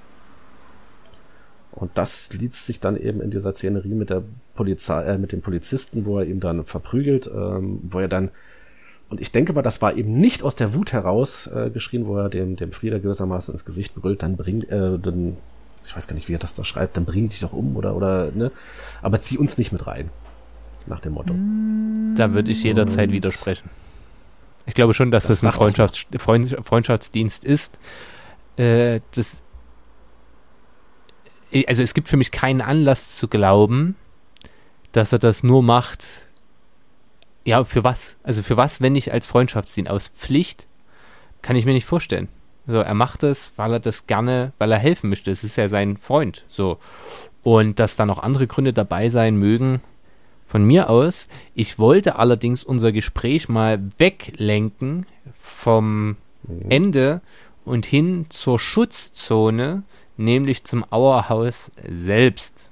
[1.71, 4.23] Und das liest sich dann eben in dieser Szenerie mit der
[4.55, 8.31] Polizei, äh, mit dem Polizisten, wo er ihn dann verprügelt, ähm, wo er dann
[9.09, 12.17] und ich denke mal, das war eben nicht aus der Wut heraus äh, geschrien, wo
[12.17, 15.35] er dem, dem Frieder gewissermaßen ins Gesicht brüllt, dann bringt, äh, dann,
[15.83, 17.95] ich weiß gar nicht, wie er das da schreibt, dann bring dich doch um oder,
[17.95, 18.51] oder, ne?
[19.01, 20.09] Aber zieh uns nicht mit rein.
[20.85, 21.33] Nach dem Motto.
[22.15, 23.69] Da würde ich jederzeit Und widersprechen.
[24.65, 27.77] Ich glaube schon, dass das, das ein Freundschafts Freund Freundschaftsdienst ist.
[28.57, 29.41] Äh, das,
[31.67, 33.95] also es gibt für mich keinen Anlass zu glauben,
[34.91, 36.27] dass er das nur macht,
[37.45, 38.17] ja, für was?
[38.23, 39.89] Also für was, wenn nicht als Freundschaftsdienst?
[39.89, 40.67] Aus Pflicht
[41.41, 42.27] kann ich mir nicht vorstellen.
[42.67, 45.31] So, er macht es, weil er das gerne, weil er helfen möchte.
[45.31, 46.45] Es ist ja sein Freund.
[46.49, 46.77] So.
[47.41, 49.81] Und dass da noch andere Gründe dabei sein mögen,
[50.49, 51.27] von mir aus.
[51.53, 55.05] Ich wollte allerdings unser Gespräch mal weglenken
[55.39, 56.65] vom mhm.
[56.69, 57.21] Ende
[57.65, 59.83] und hin zur Schutzzone,
[60.19, 62.69] nämlich zum Auerhaus selbst.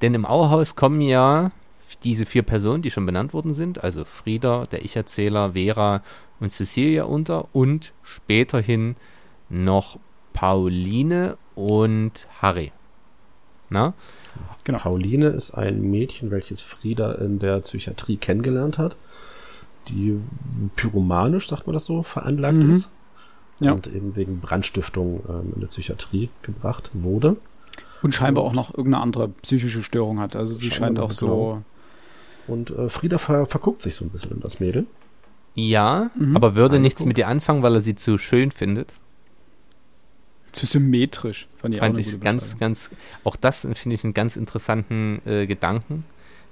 [0.00, 1.50] Denn im Auerhaus kommen ja
[2.04, 6.02] diese vier Personen, die schon benannt worden sind, also Frieda, der Ich-Erzähler, Vera
[6.38, 8.96] und Cecilia unter und späterhin
[9.50, 9.98] noch
[10.32, 12.72] Pauline und Harry.
[13.68, 13.92] Na?
[14.64, 14.78] Genau.
[14.78, 18.96] Pauline ist ein Mädchen, welches Frieda in der Psychiatrie kennengelernt hat,
[19.88, 20.20] die
[20.76, 22.70] pyromanisch, sagt man das so, veranlagt mhm.
[22.70, 22.92] ist.
[23.60, 23.72] Ja.
[23.72, 27.36] Und eben wegen Brandstiftung ähm, in der Psychiatrie gebracht wurde.
[28.02, 30.34] Und scheinbar und auch noch irgendeine andere psychische Störung hat.
[30.34, 31.62] Also sie scheint auch so genau.
[32.46, 34.86] Und äh, Frieda ver verguckt sich so ein bisschen in das Mädel.
[35.54, 36.36] Ja, mhm.
[36.36, 37.08] aber würde Ein nichts Punkt.
[37.08, 38.94] mit ihr anfangen, weil er sie zu schön findet.
[40.52, 42.90] Zu symmetrisch, fand ich fand auch ich ganz, ganz,
[43.22, 46.04] auch das finde ich einen ganz interessanten äh, Gedanken,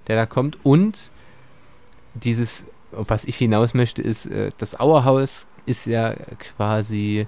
[0.06, 0.64] der da kommt.
[0.64, 1.10] Und
[2.14, 7.26] dieses, was ich hinaus möchte, ist, äh, das Auerhaus ist ja quasi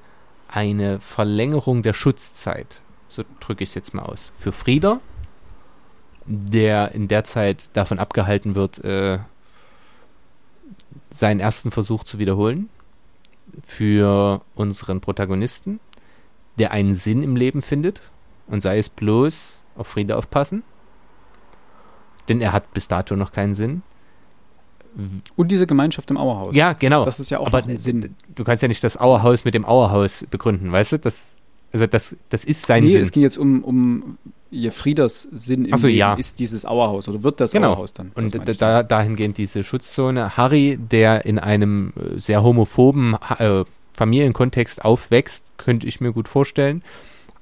[0.48, 2.80] eine Verlängerung der Schutzzeit.
[3.08, 4.32] So drücke ich es jetzt mal aus.
[4.38, 5.00] Für Frieda
[6.26, 9.18] der in der Zeit davon abgehalten wird, äh,
[11.10, 12.68] seinen ersten Versuch zu wiederholen.
[13.64, 15.80] Für unseren Protagonisten,
[16.58, 18.02] der einen Sinn im Leben findet
[18.46, 20.62] und sei es bloß auf Friede aufpassen.
[22.28, 23.82] denn er hat bis dato noch keinen Sinn.
[25.36, 26.54] Und diese Gemeinschaft im Auerhaus.
[26.54, 27.04] Ja, genau.
[27.04, 28.14] Das ist ja auch Aber ein Sinn.
[28.34, 30.98] du kannst ja nicht das Auerhaus mit dem Auerhaus begründen, weißt du?
[30.98, 31.36] Das,
[31.72, 33.02] also das, das ist sein Nee, Sinn.
[33.02, 34.18] es ging jetzt um, um
[34.50, 36.14] ihr Frieders Sinn im so, ja.
[36.14, 37.70] ist dieses Auerhaus oder wird das Genau.
[37.70, 38.10] Auerhaus dann.
[38.14, 40.36] Und da, da, dahingehend diese Schutzzone.
[40.36, 43.64] Harry, der in einem äh, sehr homophoben äh,
[43.94, 46.82] Familienkontext aufwächst, könnte ich mir gut vorstellen,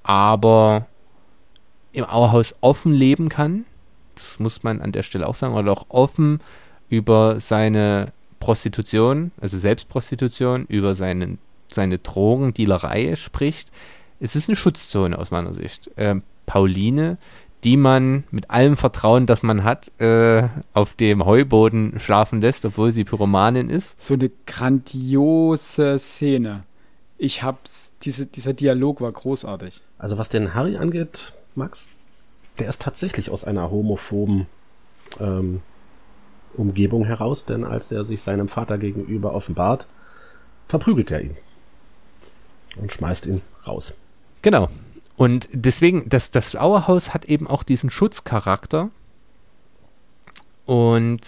[0.03, 0.87] aber
[1.93, 3.65] im Auerhaus offen leben kann,
[4.17, 6.41] das muss man an der Stelle auch sagen, oder auch offen
[6.89, 11.39] über seine Prostitution, also Selbstprostitution, über seinen,
[11.71, 13.71] seine Drogendealerei spricht.
[14.21, 15.91] Es ist eine Schutzzone aus meiner Sicht.
[15.97, 17.19] Ähm, Pauline,
[17.65, 22.93] die man mit allem Vertrauen, das man hat, äh, auf dem Heuboden schlafen lässt, obwohl
[22.93, 24.01] sie Pyromanin ist.
[24.01, 26.63] so eine grandiose Szene.
[27.19, 29.81] Ich hab's, diese, dieser Dialog war großartig.
[29.99, 31.91] Also was den Harry angeht, Max,
[32.61, 34.47] der ist tatsächlich aus einer homophoben
[35.19, 35.61] ähm,
[36.57, 39.87] Umgebung heraus, denn als er sich seinem Vater gegenüber offenbart,
[40.69, 41.37] verprügelt er ihn
[42.77, 43.95] und schmeißt ihn raus.
[44.43, 44.69] Genau.
[45.17, 48.91] Und deswegen, das, das Auerhaus hat eben auch diesen Schutzcharakter.
[50.65, 51.21] Und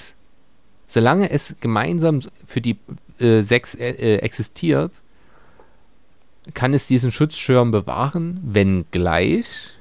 [0.87, 2.79] solange es gemeinsam für die
[3.18, 4.93] äh, sechs äh, äh, existiert,
[6.55, 9.75] kann es diesen Schutzschirm bewahren, wenngleich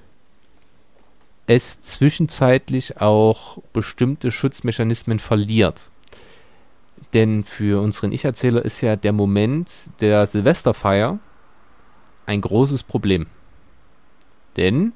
[1.49, 5.89] es zwischenzeitlich auch bestimmte Schutzmechanismen verliert.
[7.13, 11.17] Denn für unseren Ich-Erzähler ist ja der Moment der Silvesterfeier
[12.27, 13.25] ein großes Problem.
[14.57, 14.93] Denn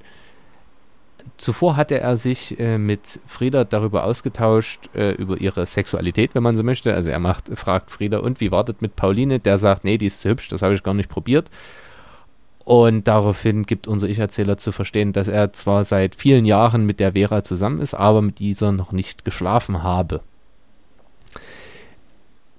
[1.37, 6.55] zuvor hatte er sich äh, mit Frieda darüber ausgetauscht, äh, über ihre Sexualität, wenn man
[6.55, 6.93] so möchte.
[6.93, 9.39] Also er macht, fragt Frieda, und wie wartet mit Pauline?
[9.39, 11.49] Der sagt, nee, die ist zu hübsch, das habe ich gar nicht probiert.
[12.65, 17.13] Und daraufhin gibt unser Ich-Erzähler zu verstehen, dass er zwar seit vielen Jahren mit der
[17.13, 20.21] Vera zusammen ist, aber mit dieser noch nicht geschlafen habe.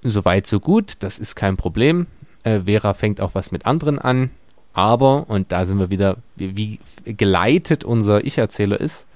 [0.02, 2.06] Soweit, so gut, das ist kein Problem.
[2.42, 4.30] Äh, Vera fängt auch was mit anderen an,
[4.74, 6.56] aber, und da sind wir wieder, wie,
[7.04, 9.06] wie geleitet unser Ich-Erzähler ist,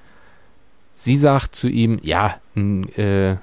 [0.95, 3.37] sie sagt zu ihm, ja, n, äh,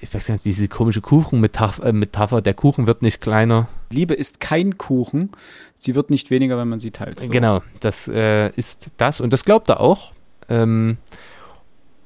[0.00, 3.68] ich weiß gar nicht, diese komische Kuchenmetapher, äh, Metapher, der Kuchen wird nicht kleiner.
[3.90, 5.30] Liebe ist kein Kuchen.
[5.76, 7.20] Sie wird nicht weniger, wenn man sie teilt.
[7.20, 7.28] So.
[7.28, 10.12] Genau, das äh, ist das und das glaubt er auch.
[10.48, 10.98] Ähm,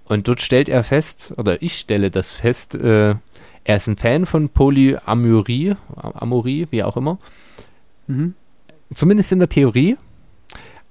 [0.06, 3.14] und dort stellt er fest, oder ich stelle das fest, äh,
[3.64, 7.18] er ist ein Fan von Polyamorie, Amorie, wie auch immer.
[8.06, 8.34] Mhm.
[8.92, 9.96] Zumindest in der Theorie.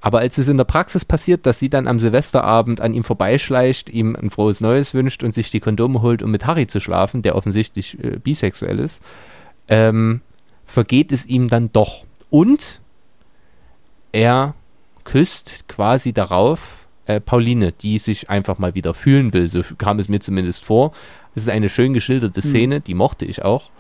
[0.06, 3.90] Aber als es in der Praxis passiert, dass sie dann am Silvesterabend an ihm vorbeischleicht,
[3.90, 7.22] ihm ein frohes Neues wünscht und sich die Kondome holt, um mit Harry zu schlafen,
[7.22, 9.02] der offensichtlich äh, bisexuell ist,
[9.70, 10.20] ähm,
[10.66, 12.04] vergeht es ihm dann doch.
[12.30, 12.82] Und
[14.12, 14.56] er
[15.06, 19.48] küsst quasi darauf äh, Pauline, die sich einfach mal wieder fühlen will.
[19.48, 20.92] So kam es mir zumindest vor.
[21.34, 22.50] Es ist eine schön geschilderte Hm.
[22.50, 23.72] Szene, die mochte ich auch.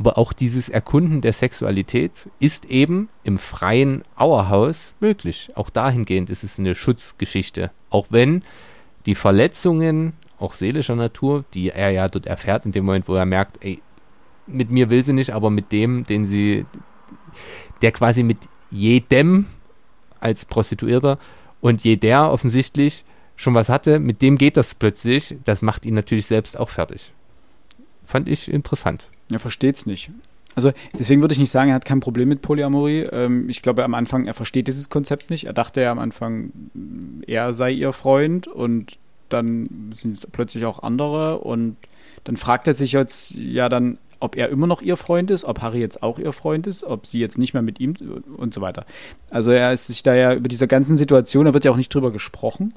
[0.00, 5.50] Aber auch dieses Erkunden der Sexualität ist eben im freien Auerhaus möglich.
[5.56, 7.70] Auch dahingehend ist es eine Schutzgeschichte.
[7.90, 8.42] Auch wenn
[9.04, 13.26] die Verletzungen, auch seelischer Natur, die er ja dort erfährt, in dem Moment, wo er
[13.26, 13.82] merkt, ey,
[14.46, 16.64] mit mir will sie nicht, aber mit dem, den sie,
[17.82, 18.38] der quasi mit
[18.70, 19.44] jedem
[20.18, 21.18] als Prostituierter
[21.60, 23.04] und jeder offensichtlich
[23.36, 27.12] schon was hatte, mit dem geht das plötzlich, das macht ihn natürlich selbst auch fertig.
[28.06, 29.10] Fand ich interessant.
[29.34, 30.10] Er versteht's nicht.
[30.54, 33.02] Also deswegen würde ich nicht sagen, er hat kein Problem mit Polyamorie.
[33.12, 35.44] Ähm, ich glaube am Anfang, er versteht dieses Konzept nicht.
[35.44, 36.52] Er dachte ja am Anfang,
[37.26, 41.76] er sei ihr Freund und dann sind es plötzlich auch andere und
[42.24, 45.62] dann fragt er sich jetzt ja dann, ob er immer noch ihr Freund ist, ob
[45.62, 47.94] Harry jetzt auch ihr Freund ist, ob sie jetzt nicht mehr mit ihm
[48.36, 48.84] und so weiter.
[49.30, 51.94] Also er ist sich da ja über diese ganzen Situationen, da wird ja auch nicht
[51.94, 52.74] drüber gesprochen.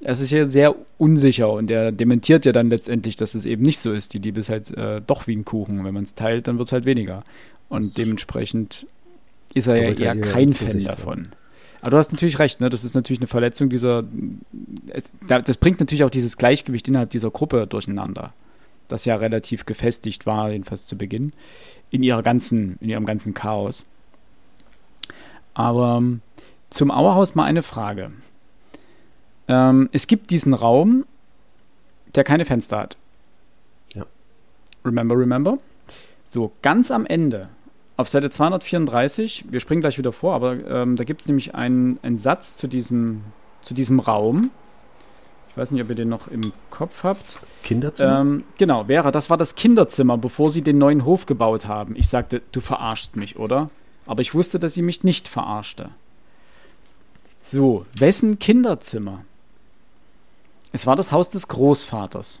[0.00, 3.78] Er ist ja sehr unsicher und er dementiert ja dann letztendlich, dass es eben nicht
[3.78, 4.12] so ist.
[4.12, 5.84] Die Liebe ist halt äh, doch wie ein Kuchen.
[5.84, 7.22] Wenn man es teilt, dann wird es halt weniger.
[7.68, 8.86] Und Das dementsprechend
[9.54, 10.94] ist er ja er eher kein Fan Gesicht, ja.
[10.94, 11.28] davon.
[11.80, 12.68] Aber du hast natürlich recht, ne?
[12.68, 14.04] Das ist natürlich eine Verletzung dieser.
[14.88, 18.32] Es, da- das bringt natürlich auch dieses Gleichgewicht innerhalb dieser Gruppe durcheinander.
[18.88, 21.32] Das ja relativ gefestigt war, jedenfalls zu Beginn,
[21.90, 23.84] in ihrer ganzen, in ihrem ganzen Chaos.
[25.54, 26.02] Aber
[26.70, 28.10] zum Auerhaus mal eine Frage.
[29.48, 31.04] Ähm, es gibt diesen Raum,
[32.14, 32.96] der keine Fenster hat.
[33.94, 34.04] Ja.
[34.84, 35.58] Remember, remember?
[36.24, 37.48] So, ganz am Ende,
[37.96, 41.98] auf Seite 234, wir springen gleich wieder vor, aber ähm, da gibt es nämlich einen,
[42.02, 43.22] einen Satz zu diesem,
[43.62, 44.50] zu diesem Raum.
[45.50, 47.40] Ich weiß nicht, ob ihr den noch im Kopf habt.
[47.40, 48.20] Das Kinderzimmer?
[48.20, 51.96] Ähm, genau, Vera, das war das Kinderzimmer, bevor sie den neuen Hof gebaut haben.
[51.96, 53.70] Ich sagte, du verarschst mich, oder?
[54.04, 55.88] Aber ich wusste, dass sie mich nicht verarschte.
[57.42, 59.24] So, wessen Kinderzimmer?
[60.72, 62.40] Es war das Haus des Großvaters.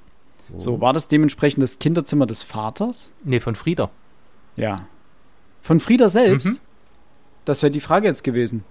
[0.52, 0.58] Oh.
[0.60, 3.10] So, war das dementsprechend das Kinderzimmer des Vaters?
[3.24, 3.90] Nee, von Frieda.
[4.56, 4.86] Ja.
[5.62, 6.46] Von Frieda selbst?
[6.46, 6.58] Mhm.
[7.44, 8.64] Das wäre die Frage jetzt gewesen.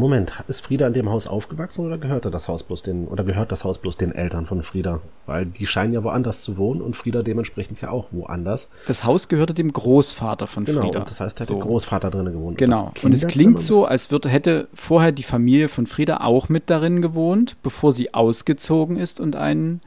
[0.00, 3.52] Moment, ist Frieda in dem Haus aufgewachsen oder gehörte das Haus bloß den oder gehört
[3.52, 5.00] das Haus bloß den Eltern von Frieda?
[5.26, 8.68] Weil die scheinen ja woanders zu wohnen und Frieda dementsprechend ja auch woanders.
[8.86, 11.00] Das Haus gehörte dem Großvater von Genau, Frieda.
[11.00, 11.54] und das heißt, er hat So.
[11.56, 12.58] der Großvater drin gewohnt.
[12.58, 12.90] Genau.
[12.94, 16.70] Das Und es klingt so, als würde, hätte vorher die Familie von Frieda auch mit
[16.70, 19.80] darin gewohnt, bevor sie ausgezogen ist und einen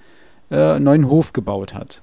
[0.51, 2.01] äh, neuen Hof gebaut hat.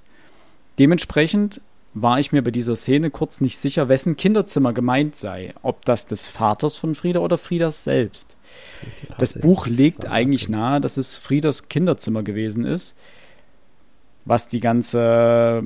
[0.78, 1.60] Dementsprechend
[1.94, 5.52] war ich mir bei dieser Szene kurz nicht sicher, wessen Kinderzimmer gemeint sei.
[5.62, 8.36] Ob das des Vaters von Frieda oder Friedas selbst.
[9.18, 12.94] Das Buch legt eigentlich nahe, dass es Friedas Kinderzimmer gewesen ist,
[14.24, 15.62] was die ganze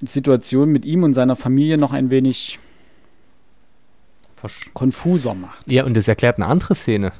[0.00, 2.58] Situation mit ihm und seiner Familie noch ein wenig
[4.40, 5.70] Versch- konfuser macht.
[5.70, 7.12] Ja, und das erklärt eine andere Szene.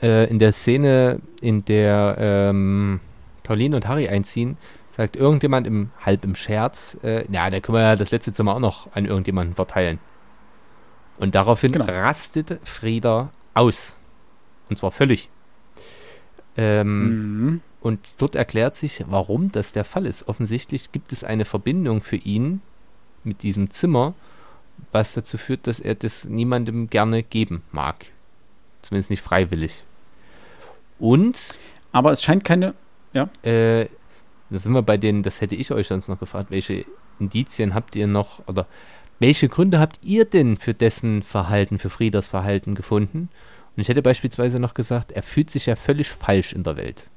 [0.00, 3.00] Äh, in der Szene, in der ähm,
[3.42, 4.56] Pauline und Harry einziehen,
[5.00, 8.54] sagt irgendjemand im halb im Scherz, äh, ja, da können wir ja das letzte Zimmer
[8.56, 9.98] auch noch an irgendjemanden verteilen.
[11.18, 11.86] Und daraufhin Genau.
[11.86, 13.96] rastet Frieda aus.
[14.68, 15.30] Und zwar völlig.
[16.56, 17.60] Ähm, Mhm.
[17.80, 20.28] Und dort erklärt sich, warum das der Fall ist.
[20.28, 22.60] Offensichtlich gibt es eine Verbindung für ihn
[23.24, 24.12] mit diesem Zimmer,
[24.92, 28.04] was dazu führt, dass er das niemandem gerne geben mag.
[28.82, 29.84] Zumindest nicht freiwillig.
[30.98, 31.38] Und
[31.92, 32.74] Aber es scheint keine.
[33.42, 33.86] äh,
[34.50, 36.84] da sind wir bei den, das hätte ich euch sonst noch gefragt, welche
[37.18, 38.66] Indizien habt ihr noch oder
[39.20, 43.28] welche Gründe habt ihr denn für dessen Verhalten, für Friedas Verhalten gefunden?
[43.76, 47.08] Und ich hätte beispielsweise noch gesagt, er fühlt sich ja völlig falsch in der Welt.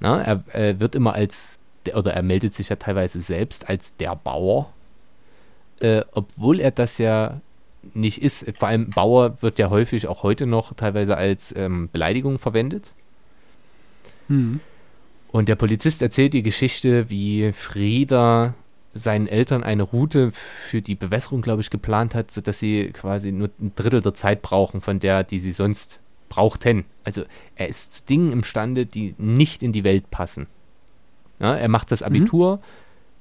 [0.00, 3.96] Na, er, er wird immer als, der- oder er meldet sich ja teilweise selbst als
[3.96, 4.72] der Bauer,
[5.80, 7.40] äh, obwohl er das ja
[7.92, 8.46] nicht ist.
[8.58, 12.92] Vor allem Bauer wird ja häufig auch heute noch teilweise als ähm, Beleidigung verwendet.
[14.28, 14.60] Mhm.
[15.34, 18.54] Und der Polizist erzählt die Geschichte, wie Frieda
[18.92, 23.50] seinen Eltern eine Route für die Bewässerung, glaube ich, geplant hat, sodass sie quasi nur
[23.60, 26.84] ein Drittel der Zeit brauchen von der, die sie sonst brauchten.
[27.02, 27.24] Also
[27.56, 30.46] er ist zu Dingen imstande, die nicht in die Welt passen.
[31.40, 32.60] Ja, er macht das Abitur,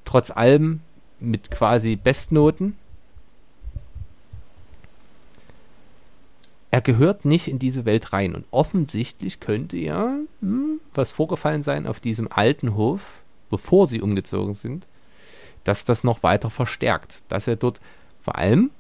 [0.06, 0.82] trotz allem
[1.20, 2.76] mit quasi Bestnoten.
[6.74, 11.86] Er gehört nicht in diese Welt rein und offensichtlich könnte ja hm, was vorgefallen sein
[11.86, 13.22] auf diesem alten Hof,
[13.52, 14.88] bevor sie umgezogen sind,
[15.64, 17.80] dass das noch weiter verstärkt, dass er dort
[18.24, 18.72] vor allem,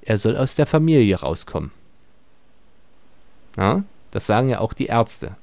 [0.00, 1.70] er soll aus der Familie rauskommen.
[3.58, 5.36] Ja, das sagen ja auch die Ärzte.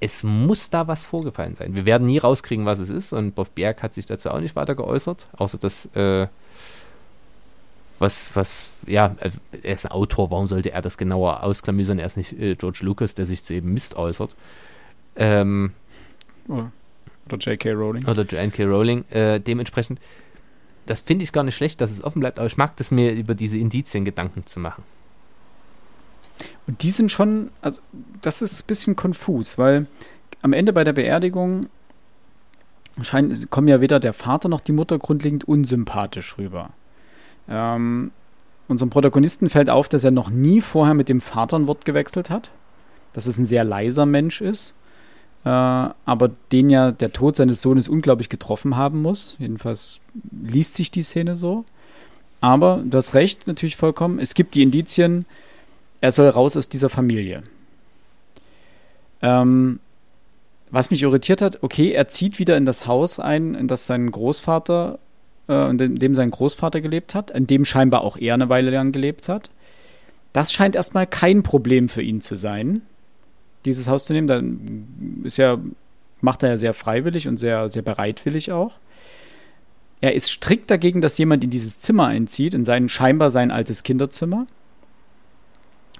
[0.00, 1.76] Es muss da was vorgefallen sein.
[1.76, 4.56] Wir werden nie rauskriegen, was es ist und Bob Berg hat sich dazu auch nicht
[4.56, 6.26] weiter geäußert, außer dass äh,
[7.98, 9.30] was, was, ja, äh,
[9.62, 11.98] er ist ein Autor, warum sollte er das genauer ausklamüsern?
[11.98, 14.36] Er ist nicht äh, George Lucas, der sich zu eben Mist äußert.
[15.16, 15.72] Ähm,
[16.48, 16.70] Oder
[17.30, 17.72] J.K.
[17.72, 18.06] Rowling.
[18.06, 18.64] oder Joanne K.
[18.64, 19.04] Rowling.
[19.10, 20.00] Äh, dementsprechend,
[20.86, 23.12] das finde ich gar nicht schlecht, dass es offen bleibt, aber ich mag das mir
[23.12, 24.84] über diese Indizien Gedanken zu machen.
[26.66, 27.80] Und die sind schon, also
[28.22, 29.88] das ist ein bisschen konfus, weil
[30.42, 31.66] am Ende bei der Beerdigung
[33.02, 36.70] scheint, kommen ja weder der Vater noch die Mutter grundlegend unsympathisch rüber.
[37.48, 38.10] Ähm,
[38.68, 42.30] unserem Protagonisten fällt auf, dass er noch nie vorher mit dem Vater ein Wort gewechselt
[42.30, 42.50] hat,
[43.12, 44.74] dass es ein sehr leiser Mensch ist,
[45.44, 49.36] äh, aber den ja der Tod seines Sohnes unglaublich getroffen haben muss.
[49.38, 51.64] Jedenfalls liest sich die Szene so.
[52.40, 54.18] Aber du hast recht, natürlich vollkommen.
[54.18, 55.24] Es gibt die Indizien,
[56.00, 57.42] er soll raus aus dieser Familie.
[59.22, 59.80] Ähm,
[60.70, 64.10] was mich irritiert hat, okay, er zieht wieder in das Haus ein, in das sein
[64.10, 64.98] Großvater,
[65.48, 68.92] äh, in dem, sein Großvater gelebt hat, in dem scheinbar auch er eine Weile lang
[68.92, 69.50] gelebt hat.
[70.32, 72.82] Das scheint erstmal kein Problem für ihn zu sein,
[73.64, 74.28] dieses Haus zu nehmen.
[74.28, 75.58] Dann ist ja,
[76.20, 78.74] macht er ja sehr freiwillig und sehr, sehr bereitwillig auch.
[80.00, 83.82] Er ist strikt dagegen, dass jemand in dieses Zimmer einzieht, in sein scheinbar sein altes
[83.82, 84.46] Kinderzimmer.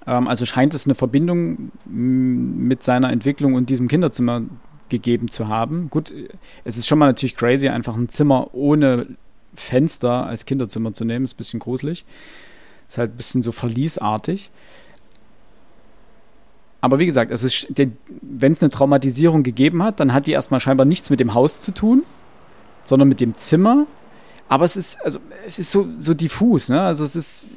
[0.06, 4.42] Ähm, also scheint es eine Verbindung m, mit seiner Entwicklung und diesem Kinderzimmer
[4.88, 5.90] gegeben zu haben.
[5.90, 6.14] Gut,
[6.64, 9.06] es ist schon mal natürlich crazy, einfach ein Zimmer ohne
[9.54, 11.24] Fenster als Kinderzimmer zu nehmen.
[11.24, 12.04] Ist ein bisschen gruselig.
[12.88, 14.50] Ist halt ein bisschen so verliesartig.
[16.80, 17.66] Aber wie gesagt, es ist,
[18.22, 21.60] wenn es eine Traumatisierung gegeben hat, dann hat die erstmal scheinbar nichts mit dem Haus
[21.60, 22.04] zu tun,
[22.84, 23.86] sondern mit dem Zimmer.
[24.48, 26.80] Aber es ist, also, es ist so, so diffus, ne?
[26.80, 27.48] Also es ist,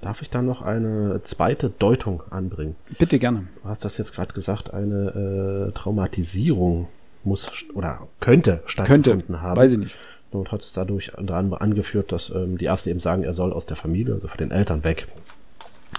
[0.00, 2.76] Darf ich da noch eine zweite Deutung anbringen?
[2.98, 3.48] bitte gerne.
[3.62, 6.86] Du hast das jetzt gerade gesagt, eine äh, Traumatisierung
[7.24, 9.56] muss oder könnte stattgefunden Könnte, haben.
[9.56, 9.96] weiß ich nicht.
[10.30, 13.66] Und hat es dadurch anderem angeführt, dass ähm, die Ärzte eben sagen, er soll aus
[13.66, 15.08] der Familie, also von den Eltern weg.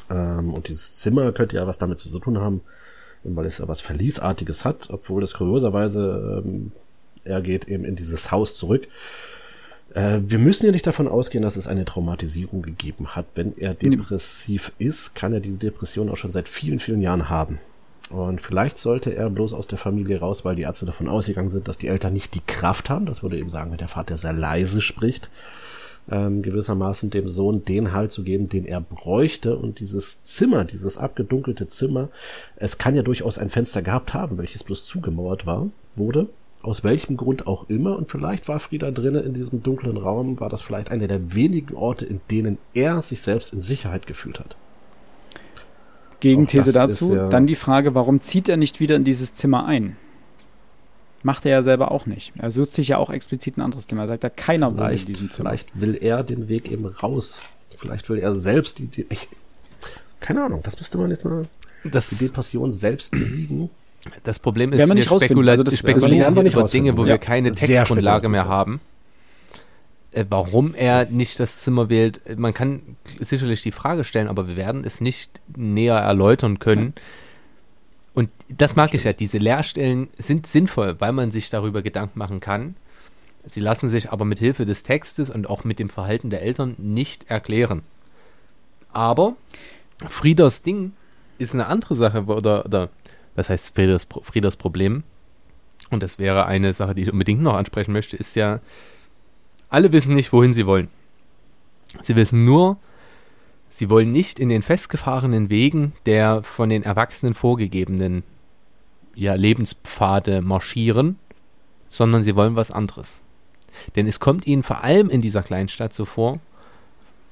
[0.09, 2.61] Ähm, und dieses Zimmer könnte ja was damit zu tun haben,
[3.23, 6.71] weil es ja was Verliesartiges hat, obwohl das kurioserweise, ähm,
[7.23, 8.87] er geht eben in dieses Haus zurück.
[9.93, 13.25] Äh, wir müssen ja nicht davon ausgehen, dass es eine Traumatisierung gegeben hat.
[13.35, 17.59] Wenn er depressiv ist, kann er diese Depression auch schon seit vielen, vielen Jahren haben.
[18.09, 21.67] Und vielleicht sollte er bloß aus der Familie raus, weil die Ärzte davon ausgegangen sind,
[21.67, 23.05] dass die Eltern nicht die Kraft haben.
[23.05, 25.29] Das würde eben sagen, wenn der Vater sehr leise spricht,
[26.09, 29.57] ähm, gewissermaßen dem Sohn den Halt zu geben, den er bräuchte.
[29.57, 32.09] Und dieses Zimmer, dieses abgedunkelte Zimmer,
[32.55, 36.27] es kann ja durchaus ein Fenster gehabt haben, welches bloß zugemauert war, wurde.
[36.61, 37.95] Aus welchem Grund auch immer.
[37.95, 41.75] Und vielleicht war Frieda drinnen in diesem dunklen Raum, war das vielleicht einer der wenigen
[41.75, 44.57] Orte, in denen er sich selbst in Sicherheit gefühlt hat.
[46.19, 47.15] Gegenthese dazu.
[47.15, 49.95] Ja dann die Frage, warum zieht er nicht wieder in dieses Zimmer ein?
[51.23, 52.31] Macht er ja selber auch nicht.
[52.37, 54.03] Er sucht sich ja auch explizit ein anderes Zimmer.
[54.03, 55.49] Er sagt, da keiner wohnt in diesem Zimmer.
[55.49, 57.41] Vielleicht will er den Weg eben raus.
[57.77, 59.27] Vielleicht will er selbst die, die ich,
[60.19, 61.45] keine Ahnung, das müsste man jetzt mal
[61.83, 63.69] das, die Depression selbst besiegen.
[64.23, 67.09] Das Problem ist, wir, wir spekulieren also spekulieren also über Dinge, wo ja.
[67.09, 68.79] wir keine Textgrundlage mehr haben.
[70.11, 74.55] Äh, warum er nicht das Zimmer wählt, man kann sicherlich die Frage stellen, aber wir
[74.55, 76.93] werden es nicht näher erläutern können.
[78.15, 82.39] Und das mag ich ja, diese Leerstellen sind sinnvoll, weil man sich darüber Gedanken machen
[82.39, 82.75] kann.
[83.45, 86.75] Sie lassen sich aber mit Hilfe des Textes und auch mit dem Verhalten der Eltern
[86.77, 87.83] nicht erklären.
[88.91, 89.35] Aber
[90.07, 90.93] Frieders Ding
[91.37, 92.89] ist eine andere Sache, oder, oder
[93.35, 95.03] was heißt Frieders, Frieders Problem?
[95.91, 98.59] Und das wäre eine Sache, die ich unbedingt noch ansprechen möchte, ist ja,
[99.69, 100.89] alle wissen nicht, wohin sie wollen.
[102.03, 102.77] Sie wissen nur,
[103.69, 108.23] sie wollen nicht in den festgefahrenen Wegen der von den Erwachsenen vorgegebenen
[109.15, 111.17] ja, Lebenspfade marschieren,
[111.89, 113.19] sondern sie wollen was anderes.
[113.95, 116.39] Denn es kommt ihnen vor allem in dieser Kleinstadt so vor,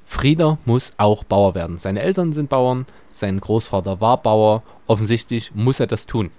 [0.06, 1.78] Frieder muss auch Bauer werden.
[1.80, 6.32] Seine Eltern sind Bauern, sein Großvater war Bauer, offensichtlich muss er das tun.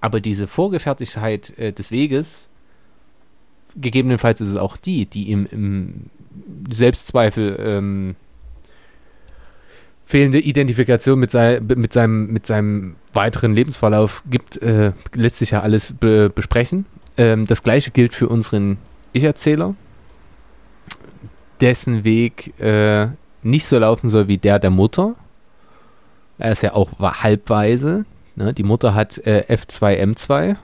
[0.00, 2.48] Aber diese Vorgefertigtheit äh, des Weges
[3.76, 6.10] gegebenenfalls ist es auch die, die ihm im
[6.70, 8.16] Selbstzweifel ähm,
[10.06, 15.60] fehlende Identifikation mit, sei, mit, seinem, mit seinem weiteren Lebensverlauf gibt, äh, lässt sich ja
[15.60, 16.86] alles be besprechen.
[17.16, 18.78] Ähm, das gleiche gilt für unseren
[19.12, 19.74] Ich-Erzähler,
[21.60, 23.08] dessen Weg äh,
[23.42, 25.14] nicht so laufen soll wie der der Mutter.
[26.38, 28.04] Er ist ja auch halbweise.
[28.36, 28.52] Ne?
[28.52, 30.56] Die Mutter hat äh, F2M2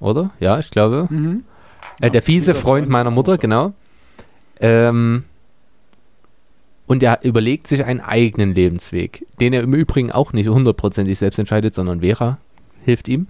[0.00, 0.30] oder?
[0.40, 1.06] Ja, ich glaube.
[1.10, 1.44] Mhm.
[2.00, 3.72] Äh, der fiese Freund meiner Mutter, genau.
[4.60, 5.24] Ähm,
[6.86, 11.38] und er überlegt sich einen eigenen Lebensweg, den er im Übrigen auch nicht hundertprozentig selbst
[11.38, 12.38] entscheidet, sondern Vera
[12.84, 13.26] hilft ihm.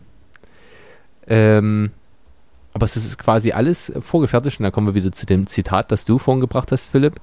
[1.27, 1.91] Ähm,
[2.73, 6.05] aber es ist quasi alles vorgefertigt und da kommen wir wieder zu dem Zitat, das
[6.05, 7.21] du vorhin gebracht hast, Philipp.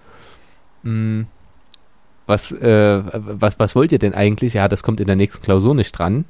[0.83, 1.27] Hm,
[2.25, 4.53] was, äh, was, was wollt ihr denn eigentlich?
[4.53, 6.23] Ja, das kommt in der nächsten Klausur nicht dran.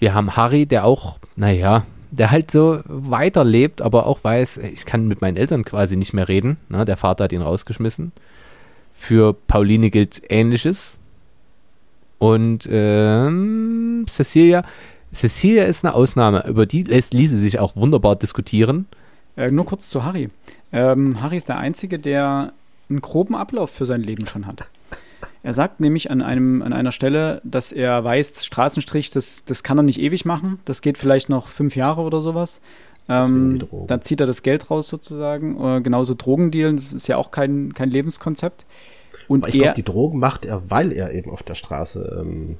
[0.00, 5.06] Wir haben Harry, der auch, naja, der halt so weiterlebt, aber auch weiß, ich kann
[5.06, 6.56] mit meinen Eltern quasi nicht mehr reden.
[6.68, 6.84] Ne?
[6.84, 8.12] Der Vater hat ihn rausgeschmissen.
[8.92, 10.96] Für Pauline gilt Ähnliches.
[12.18, 14.64] Und ähm, Cecilia,
[15.12, 18.86] Cecilia ist eine Ausnahme, über die lässt, ließe sich auch wunderbar diskutieren.
[19.36, 20.28] Äh, nur kurz zu Harry.
[20.72, 22.52] Ähm, Harry ist der Einzige, der
[22.88, 24.66] einen groben Ablauf für sein Leben schon hat.
[25.42, 29.78] Er sagt nämlich an, einem, an einer Stelle, dass er weiß, Straßenstrich, das, das kann
[29.78, 30.60] er nicht ewig machen.
[30.64, 32.60] Das geht vielleicht noch fünf Jahre oder sowas.
[33.08, 35.58] Ähm, dann zieht er das Geld raus sozusagen.
[35.62, 38.66] Äh, genauso Drogendealen, das ist ja auch kein, kein Lebenskonzept.
[39.28, 42.56] Und ich glaube, die Drogen macht er, weil er eben auf der Straße ähm,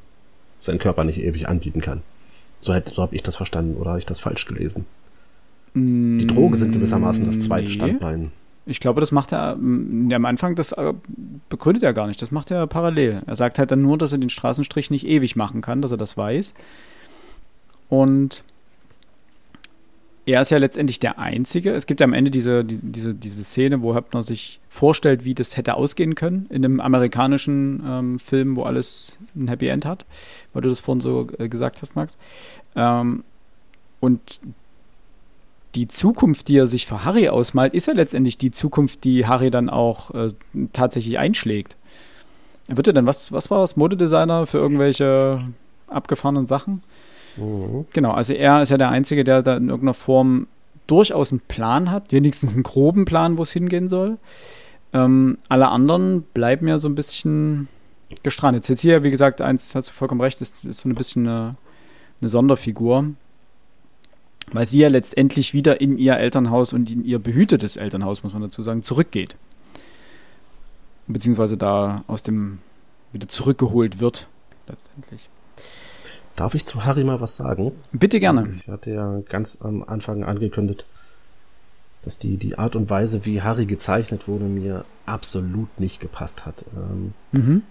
[0.57, 2.02] seinen Körper nicht ewig anbieten kann.
[2.61, 4.86] So, so habe ich das verstanden oder habe ich das falsch gelesen?
[5.74, 7.70] Die Drogen sind gewissermaßen das zweite.
[7.70, 8.32] Standbein.
[8.70, 9.59] Ich glaube, das macht er
[10.09, 10.94] ja, am Anfang, das äh,
[11.48, 12.22] begründet er gar nicht.
[12.22, 13.22] Das macht er parallel.
[13.26, 15.97] Er sagt halt dann nur, dass er den Straßenstrich nicht ewig machen kann, dass er
[15.97, 16.55] das weiß.
[17.88, 18.44] Und
[20.24, 21.72] er ist ja letztendlich der Einzige.
[21.72, 25.34] Es gibt ja am Ende diese, die, diese, diese Szene, wo Höppner sich vorstellt, wie
[25.34, 30.05] das hätte ausgehen können in einem amerikanischen ähm, Film, wo alles ein Happy End hat,
[30.52, 32.16] weil du das vorhin so äh, gesagt hast, Max.
[32.76, 33.24] Ähm,
[33.98, 34.40] und
[35.74, 39.51] die Zukunft, die er sich für Harry ausmalt, ist ja letztendlich die Zukunft, die Harry
[39.51, 40.30] dann auch äh,
[40.72, 41.76] tatsächlich einschlägt.
[42.68, 45.44] Er wird ja dann, was, was war es, Modedesigner für irgendwelche
[45.88, 46.82] abgefahrenen Sachen?
[47.36, 47.86] Mhm.
[47.92, 50.47] Genau, also er ist ja der Einzige, der da in irgendeiner Form
[50.86, 54.18] durchaus einen Plan hat, wenigstens einen groben Plan, wo es hingehen soll.
[54.92, 57.68] Ähm, alle anderen bleiben ja so ein bisschen
[58.24, 58.68] gestrandet.
[58.68, 61.56] Jetzt hier, wie gesagt, eins hast du vollkommen recht, ist, ist so ein bisschen eine,
[62.20, 63.05] eine Sonderfigur
[64.52, 68.43] weil sie ja letztendlich wieder in ihr Elternhaus und in ihr behütetes Elternhaus, muss man
[68.43, 69.36] dazu sagen, zurückgeht.
[71.06, 72.59] beziehungsweise da aus dem
[73.12, 74.28] wieder zurückgeholt wird,
[74.68, 75.28] letztendlich.
[76.36, 77.72] Darf ich zu Harry mal was sagen?
[77.93, 78.48] Bitte gerne.
[78.52, 80.86] Ich hatte ja ganz am Anfang angekündigt,
[82.02, 86.64] dass die, die Art und Weise, wie Harry gezeichnet wurde, mir absolut nicht gepasst hat.
[86.77, 87.62] Ähm, Mhm.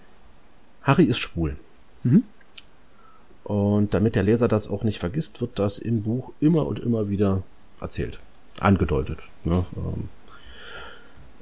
[0.82, 1.56] Harry ist schwul.
[2.04, 2.24] Mhm.
[3.50, 7.08] Und damit der Leser das auch nicht vergisst, wird das im Buch immer und immer
[7.08, 7.42] wieder
[7.80, 8.20] erzählt,
[8.60, 9.18] angedeutet.
[9.42, 9.64] Ne?
[9.76, 10.08] Ähm,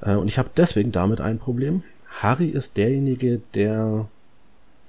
[0.00, 1.82] äh, und ich habe deswegen damit ein Problem.
[2.22, 4.08] Harry ist derjenige, der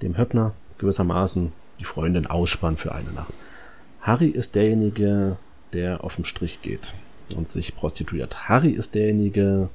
[0.02, 1.52] dem Höppner gewissermaßen
[1.82, 3.34] die Freundin ausspannt für eine Nacht.
[4.00, 5.36] Harry ist derjenige,
[5.74, 6.94] der auf den Strich geht
[7.36, 8.48] und sich prostituiert.
[8.48, 9.68] Harry ist derjenige,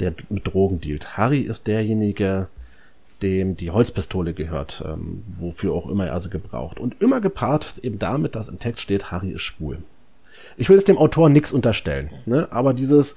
[0.00, 1.18] der mit Drogen dealt.
[1.18, 2.48] Harry ist derjenige,
[3.24, 6.78] dem die Holzpistole gehört, ähm, wofür auch immer er sie gebraucht.
[6.78, 9.78] Und immer gepaart eben damit, dass im Text steht, Harry ist schwul.
[10.58, 12.48] Ich will jetzt dem Autor nichts unterstellen, ne?
[12.50, 13.16] aber dieses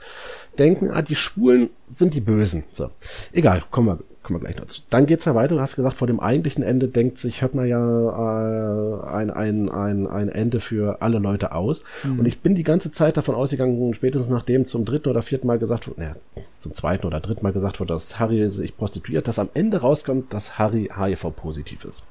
[0.57, 2.63] Denken, ah, die Schwulen sind die Bösen.
[2.71, 2.89] So.
[3.33, 4.81] Egal, kommen wir, kommen wir gleich dazu.
[4.89, 5.55] Dann geht's ja weiter.
[5.55, 10.05] Du hast gesagt, vor dem eigentlichen Ende denkt sich Höppner ja äh, ein, ein, ein,
[10.05, 11.85] ein Ende für alle Leute aus.
[12.03, 15.59] Und ich bin die ganze Zeit davon ausgegangen, spätestens nachdem zum dritten oder vierten Mal
[15.59, 16.15] gesagt wurde, naja,
[16.59, 20.33] zum zweiten oder dritten Mal gesagt wurde, dass Harry sich prostituiert, dass am Ende rauskommt,
[20.33, 22.03] dass Harry HIV-positiv ist.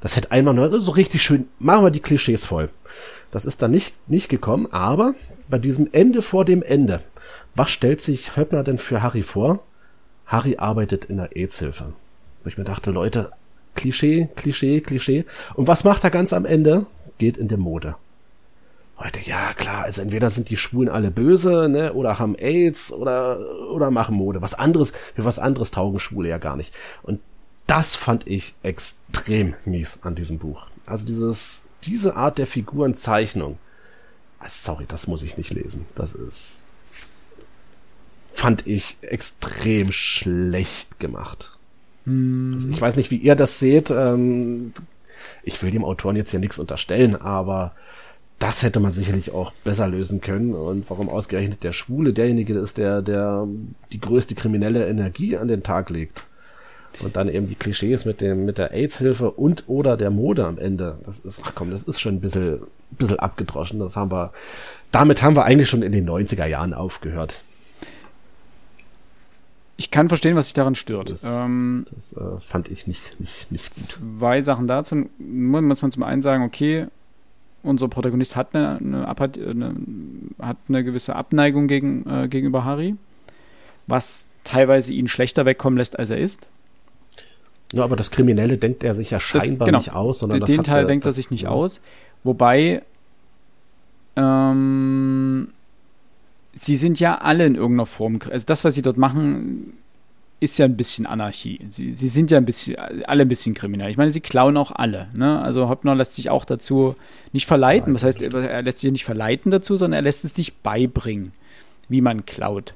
[0.00, 2.70] Das hätte einmal nur so richtig schön, machen wir die Klischees voll.
[3.32, 5.14] Das ist dann nicht, nicht gekommen, aber
[5.48, 7.00] bei diesem Ende vor dem Ende,
[7.56, 9.64] was stellt sich Höppner denn für Harry vor?
[10.28, 11.92] Harry arbeitet in der AIDS-Hilfe.
[12.42, 13.32] Wo ich mir dachte, Leute,
[13.74, 15.24] Klischee, Klischee, Klischee.
[15.54, 16.86] Und was macht er ganz am Ende?
[17.18, 17.96] Geht in der Mode.
[19.00, 23.38] Leute, ja klar, also entweder sind die Schwulen alle böse, ne, oder haben AIDS oder
[23.70, 24.42] oder machen Mode.
[24.42, 26.74] Was anderes, für was anderes taugen Schwule ja gar nicht.
[27.04, 27.20] Und
[27.68, 30.66] das fand ich extrem mies an diesem Buch.
[30.84, 33.58] Also dieses diese Art der Figurenzeichnung.
[34.40, 35.86] Ah, Sorry, das muss ich nicht lesen.
[35.94, 36.64] Das ist
[38.38, 41.56] fand ich extrem schlecht gemacht.
[42.54, 43.90] Also ich weiß nicht, wie ihr das seht.
[43.90, 44.72] Ähm,
[45.42, 47.72] ich will dem Autoren jetzt hier nichts unterstellen, aber
[48.38, 50.54] das hätte man sicherlich auch besser lösen können.
[50.54, 53.48] Und warum ausgerechnet der Schwule derjenige ist, der, der
[53.92, 56.28] die größte kriminelle Energie an den Tag legt.
[57.00, 60.58] Und dann eben die Klischees mit dem, mit der AIDS-Hilfe und oder der Mode am
[60.58, 60.98] Ende.
[61.04, 62.60] Das ist, ach komm, das ist schon ein bisschen,
[62.92, 63.80] bisschen abgedroschen.
[63.80, 64.32] Das haben wir,
[64.92, 67.42] damit haben wir eigentlich schon in den 90er Jahren aufgehört.
[69.80, 71.08] Ich kann verstehen, was sich daran stört.
[71.08, 73.84] Das- ähm, Das äh, fand ich nicht, nicht, nicht gut.
[74.18, 75.06] zwei Sachen dazu.
[75.18, 76.88] Mu- Muss man zum einen sagen, okay,
[77.62, 79.74] unser Protagonist hat eine, eine, Apath- eine,
[80.40, 82.96] hat eine gewisse Abneigung gegen, äh, gegenüber Harry,
[83.86, 86.48] was teilweise ihn schlechter wegkommen lässt, als er ist.
[87.72, 89.78] Ja, aber das Kriminelle denkt er sich ja scheinbar genau.
[89.78, 91.50] nicht aus, sondern Den, das Teil ja- denkt er das- sich nicht ja.
[91.50, 91.80] aus.
[92.24, 92.82] Wobei,
[94.16, 95.48] ähm,
[96.60, 99.74] sie sind ja alle in irgendeiner Form, also das, was sie dort machen,
[100.40, 101.60] ist ja ein bisschen Anarchie.
[101.68, 102.76] Sie, sie sind ja ein bisschen,
[103.06, 103.90] alle ein bisschen kriminell.
[103.90, 105.08] Ich meine, sie klauen auch alle.
[105.12, 105.40] Ne?
[105.40, 106.94] Also Hoppner lässt sich auch dazu
[107.32, 107.92] nicht verleiten.
[107.94, 111.32] Was heißt, er lässt sich ja nicht verleiten dazu, sondern er lässt es sich beibringen,
[111.88, 112.74] wie man klaut.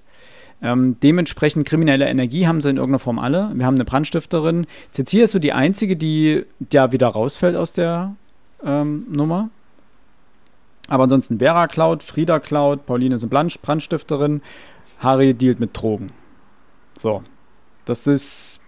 [0.61, 3.53] Ähm, dementsprechend kriminelle Energie haben sie in irgendeiner Form alle.
[3.55, 4.67] Wir haben eine Brandstifterin.
[4.93, 8.17] Cecilia ist so die einzige, die ja wieder rausfällt aus der
[8.65, 9.51] ähm, Nummer.
[10.89, 14.43] Aber ansonsten Vera klaut, Frieda klaut, Pauline ist eine Brand- Brandstifterin,
[14.99, 16.11] Harry dealt mit Drogen.
[16.99, 17.23] So.
[17.85, 18.61] Das ist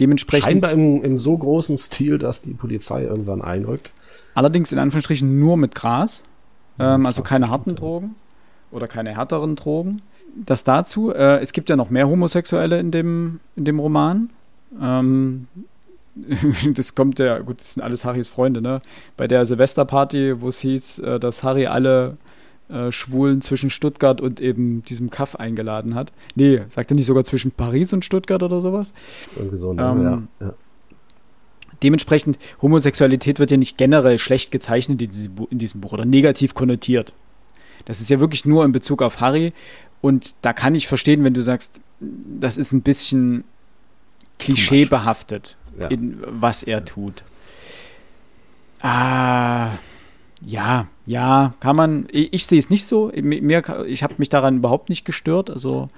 [0.00, 3.92] dementsprechend Scheinbar im, im so großen Stil, dass die Polizei irgendwann einrückt.
[4.34, 6.24] allerdings in Anführungsstrichen nur mit Gras.
[6.78, 7.76] Ähm, also keine harten.
[7.76, 8.14] Drogen
[8.70, 10.02] oder keine härteren Drogen.
[10.34, 11.12] Das dazu.
[11.12, 14.30] Äh, es gibt ja noch mehr Homosexuelle in dem, in dem Roman.
[14.80, 15.48] Ähm,
[16.74, 18.82] das kommt ja, gut, das sind alles Harrys Freunde, ne?
[19.16, 22.16] Bei der Silvesterparty, wo es hieß, äh, dass Harry alle
[22.68, 26.12] äh, Schwulen zwischen Stuttgart und eben diesem Kaff eingeladen hat.
[26.34, 28.92] Nee, sagt er nicht sogar zwischen Paris und Stuttgart oder sowas?
[29.36, 29.82] Irgendwie so, ne?
[29.82, 30.02] Ähm,
[30.40, 30.54] ja, ja.
[31.82, 36.04] Dementsprechend, Homosexualität wird ja nicht generell schlecht gezeichnet in diesem Bu- in diesem Buch oder
[36.04, 37.12] negativ konnotiert.
[37.86, 39.52] Das ist ja wirklich nur in Bezug auf Harry.
[40.02, 43.44] Und da kann ich verstehen, wenn du sagst, das ist ein bisschen
[44.38, 45.86] klischeebehaftet, Ja.
[45.88, 47.24] in was er tut.
[48.82, 49.70] Ah,
[50.42, 52.06] ja, ja, kann man.
[52.10, 53.10] Ich, ich sehe es nicht so.
[53.14, 55.50] Mir, ich habe mich daran überhaupt nicht gestört.
[55.50, 55.90] Also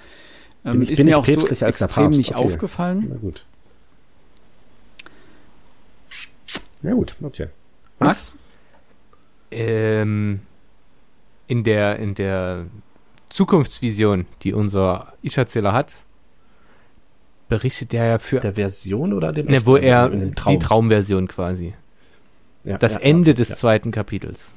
[0.65, 2.19] ähm, Bin ich- ist bin mir ich auch so extrem Papst?
[2.19, 2.45] nicht Okay.
[2.45, 3.07] aufgefallen.
[3.11, 3.45] Na gut.
[6.83, 7.49] Na gut, okay.
[8.01, 8.33] Max?
[9.53, 10.41] Ähm,
[11.47, 12.67] in der, in der
[13.29, 15.97] Zukunftsvision, die unser Ich-Erzähler hat,
[17.53, 21.29] berichtet er ja für, Der Version oder dem ne, wo er in dem die Traumversion
[21.29, 21.75] quasi.
[22.65, 23.57] Ja, Das ja, Ende ja, des ja.
[23.57, 24.55] zweiten Kapitels.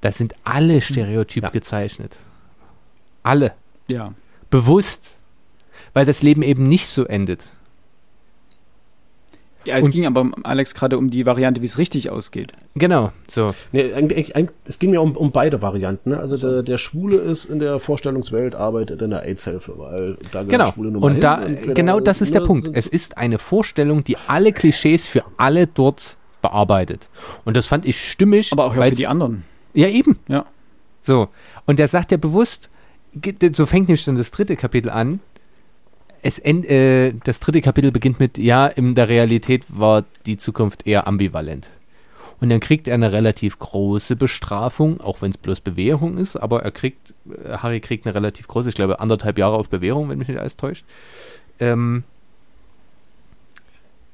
[0.00, 1.50] Da sind alle stereotyp Ja.
[1.50, 2.18] gezeichnet.
[3.22, 3.52] Alle.
[3.88, 4.14] Ja.
[4.50, 5.16] Bewusst.
[5.92, 7.46] Weil das Leben eben nicht so endet.
[9.64, 12.52] Ja, es Und- ging aber, Alex, gerade um die Variante, wie es richtig ausgeht.
[12.74, 13.48] Genau, so.
[13.72, 16.10] Nee, eigentlich, eigentlich, es ging mir um, um beide Varianten.
[16.10, 16.18] Ne?
[16.18, 20.70] Also der, der Schwule ist in der Vorstellungswelt, arbeitet in der AIDS-Hilfe, weil da Genau.
[20.72, 22.68] Schwule nun mal Und hin da, wenn genau er- das ist der Punkt.
[22.72, 27.08] Es ist eine Vorstellung, die alle Klischees für alle dort bearbeitet.
[27.44, 28.52] Und das fand ich stimmig.
[28.52, 29.44] Aber auch ja für die anderen.
[29.74, 30.18] Ja, eben.
[30.28, 30.44] Ja.
[31.02, 31.28] So.
[31.66, 32.68] Und der sagt ja bewusst,
[33.52, 35.20] so fängt nämlich dann das dritte Kapitel an.
[36.22, 40.86] Es end, äh, das dritte Kapitel beginnt mit, ja, in der Realität war die Zukunft
[40.86, 41.70] eher ambivalent.
[42.40, 46.62] Und dann kriegt er eine relativ große Bestrafung, auch wenn es bloß Bewährung ist, aber
[46.62, 50.18] er kriegt, äh, Harry kriegt eine relativ große, ich glaube anderthalb Jahre auf Bewährung, wenn
[50.18, 50.84] mich nicht alles täuscht.
[51.60, 52.04] Ähm,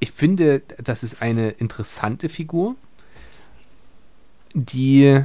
[0.00, 2.76] ich finde, das ist eine interessante Figur,
[4.54, 5.24] die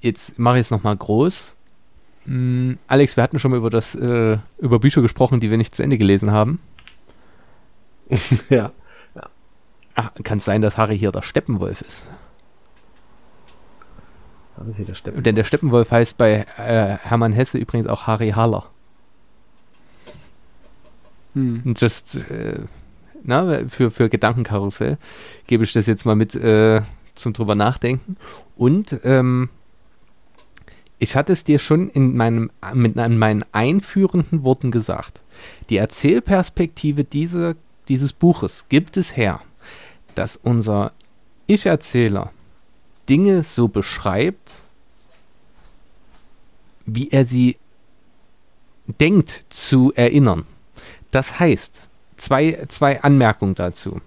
[0.00, 1.54] jetzt mache ich es nochmal groß.
[2.24, 5.74] Hm, Alex, wir hatten schon mal über das äh, über Bücher gesprochen, die wir nicht
[5.74, 6.60] zu Ende gelesen haben.
[8.48, 8.72] ja.
[9.94, 12.08] Ah, kann es sein, dass Harry hier der Steppenwolf ist?
[14.56, 15.22] Also hier der Steppen.
[15.22, 18.64] Denn der Steppenwolf heißt bei äh, Hermann Hesse übrigens auch Harry Haller.
[21.34, 21.74] Hm.
[21.76, 22.60] Just äh,
[23.22, 24.98] na, für, für Gedankenkarussell
[25.46, 26.82] gebe ich das jetzt mal mit äh,
[27.14, 28.16] zum drüber nachdenken.
[28.56, 29.50] Und ähm,
[31.02, 35.20] ich hatte es dir schon in meinem, mit in meinen einführenden Worten gesagt.
[35.68, 37.56] Die Erzählperspektive diese,
[37.88, 39.40] dieses Buches gibt es her,
[40.14, 40.92] dass unser
[41.48, 42.30] Ich-Erzähler
[43.08, 44.60] Dinge so beschreibt,
[46.86, 47.56] wie er sie
[48.86, 50.46] denkt zu erinnern.
[51.10, 54.00] Das heißt, zwei, zwei Anmerkungen dazu.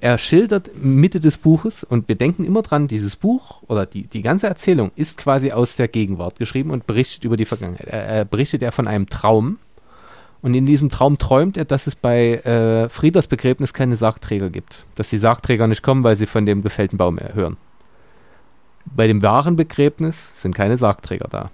[0.00, 4.22] Er schildert Mitte des Buches und wir denken immer dran, dieses Buch oder die, die
[4.22, 7.86] ganze Erzählung ist quasi aus der Gegenwart geschrieben und berichtet über die Vergangenheit.
[7.86, 9.58] Er, er berichtet er von einem Traum
[10.42, 14.84] und in diesem Traum träumt er, dass es bei äh, Frieders Begräbnis keine Sargträger gibt.
[14.94, 17.56] Dass die Sargträger nicht kommen, weil sie von dem gefällten Baum hören.
[18.84, 21.50] Bei dem wahren Begräbnis sind keine Sargträger da.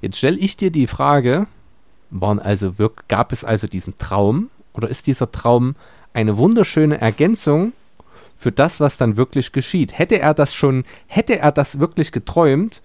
[0.00, 1.46] Jetzt stelle ich dir die Frage,
[2.10, 2.74] waren also
[3.08, 5.76] gab es also diesen Traum oder ist dieser Traum
[6.14, 7.72] eine wunderschöne Ergänzung
[8.42, 9.96] für das, was dann wirklich geschieht?
[9.96, 12.82] Hätte er das schon, hätte er das wirklich geträumt,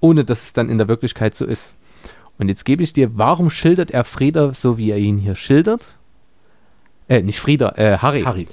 [0.00, 1.76] ohne dass es dann in der Wirklichkeit so ist?
[2.36, 5.94] Und jetzt gebe ich dir, warum schildert er Frieda so, wie er ihn hier schildert?
[7.08, 8.48] Äh, nicht Frieda, äh, Harry Harry.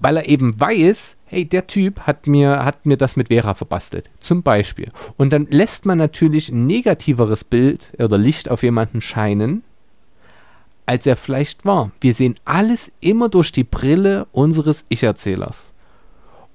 [0.00, 4.10] weil er eben weiß, hey, der Typ hat mir, hat mir das mit Vera verbastelt,
[4.18, 4.88] zum Beispiel.
[5.16, 9.62] Und dann lässt man natürlich ein negativeres Bild oder Licht auf jemanden scheinen,
[10.86, 11.90] als er vielleicht war.
[12.00, 15.72] Wir sehen alles immer durch die Brille unseres Ich-Erzählers.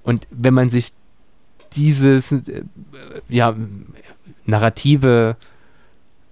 [0.02, 0.92] Und wenn man sich
[1.72, 2.64] dieses, äh,
[3.28, 3.56] ja,
[4.44, 5.36] narrative,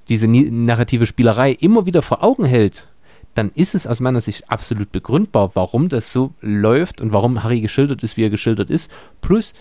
[0.09, 2.89] diese narrative Spielerei immer wieder vor Augen hält,
[3.35, 7.61] dann ist es aus meiner Sicht absolut begründbar, warum das so läuft und warum Harry
[7.61, 8.91] geschildert ist, wie er geschildert ist.
[9.21, 9.53] Plus,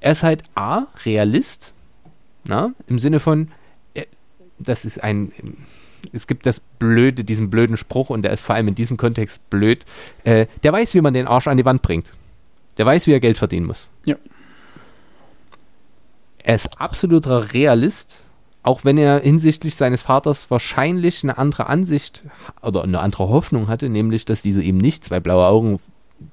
[0.00, 1.72] er ist halt A, Realist,
[2.44, 3.48] na, im Sinne von,
[3.94, 4.04] äh,
[4.58, 5.32] das ist ein,
[6.12, 9.48] es gibt das blöde, diesen blöden Spruch und der ist vor allem in diesem Kontext
[9.50, 9.84] blöd,
[10.24, 12.12] äh, der weiß, wie man den Arsch an die Wand bringt.
[12.78, 13.90] Der weiß, wie er Geld verdienen muss.
[14.04, 14.16] Ja.
[16.42, 18.22] Er ist absoluter Realist,
[18.62, 22.22] auch wenn er hinsichtlich seines Vaters wahrscheinlich eine andere Ansicht
[22.62, 25.80] oder eine andere Hoffnung hatte, nämlich, dass diese ihm nicht zwei blaue Augen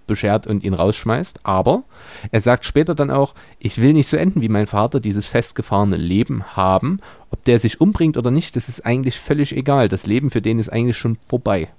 [0.08, 1.46] beschert und ihn rausschmeißt.
[1.46, 1.84] Aber
[2.32, 5.98] er sagt später dann auch, ich will nicht so enden wie mein Vater, dieses festgefahrene
[5.98, 7.00] Leben haben.
[7.32, 9.90] Ob der sich umbringt oder nicht, das ist eigentlich völlig egal.
[9.90, 11.70] Das Leben für den ist eigentlich schon vorbei.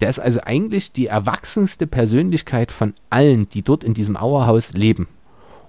[0.00, 5.08] Der ist also eigentlich die erwachsenste Persönlichkeit von allen, die dort in diesem Auerhaus leben.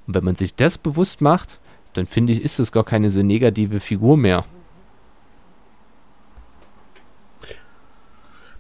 [0.06, 1.60] Und wenn man sich das bewusst macht,
[1.94, 4.46] dann finde ich, ist das gar keine so negative Figur mehr.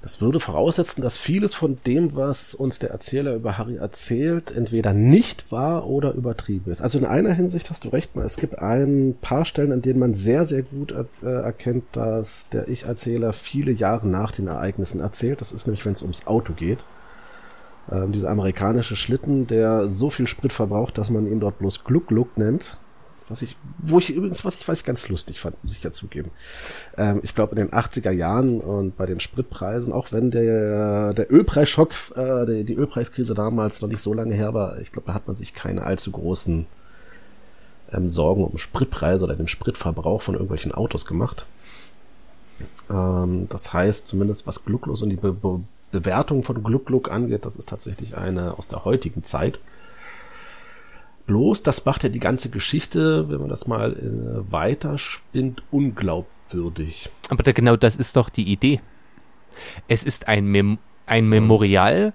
[0.02, 4.94] Das würde voraussetzen, dass vieles von dem, was uns der Erzähler über Harry erzählt, entweder
[4.94, 6.82] nicht wahr oder übertrieben ist.
[6.82, 10.14] Also in einer Hinsicht hast du recht, es gibt ein paar Stellen, in denen man
[10.14, 15.42] sehr, sehr gut äh, erkennt, dass der Ich-Erzähler viele Jahre nach den Ereignissen erzählt.
[15.42, 16.86] Das ist nämlich, wenn es ums Auto geht.
[17.92, 22.38] Ähm, dieser amerikanische Schlitten, der so viel Sprit verbraucht, dass man ihn dort bloß Gluck-Gluck
[22.38, 22.78] nennt.
[23.30, 25.92] Was ich, wo ich übrigens, was ich, was ich ganz lustig fand, muss ich ja
[25.92, 26.32] zugeben.
[26.98, 31.32] Ähm, ich glaube, in den 80er Jahren und bei den Spritpreisen, auch wenn der, der
[31.32, 35.14] Ölpreisschock, äh, die, die Ölpreiskrise damals noch nicht so lange her war, ich glaube, da
[35.14, 36.66] hat man sich keine allzu großen
[37.94, 41.46] ähm, Sorgen um Spritpreise oder den Spritverbrauch von irgendwelchen Autos gemacht.
[42.90, 45.62] Ähm, das heißt, zumindest was Glucklos und die Be Be
[45.92, 49.60] Bewertung von Gluck-Gluck angeht, das ist tatsächlich eine aus der heutigen Zeit.
[51.30, 57.08] Bloß, das macht ja die ganze Geschichte, wenn man das mal äh, weiterspinnt, unglaubwürdig.
[57.30, 58.82] Aber da, genau das ist doch die Idee.
[59.88, 62.14] Es ist ein, Mem ein Memorial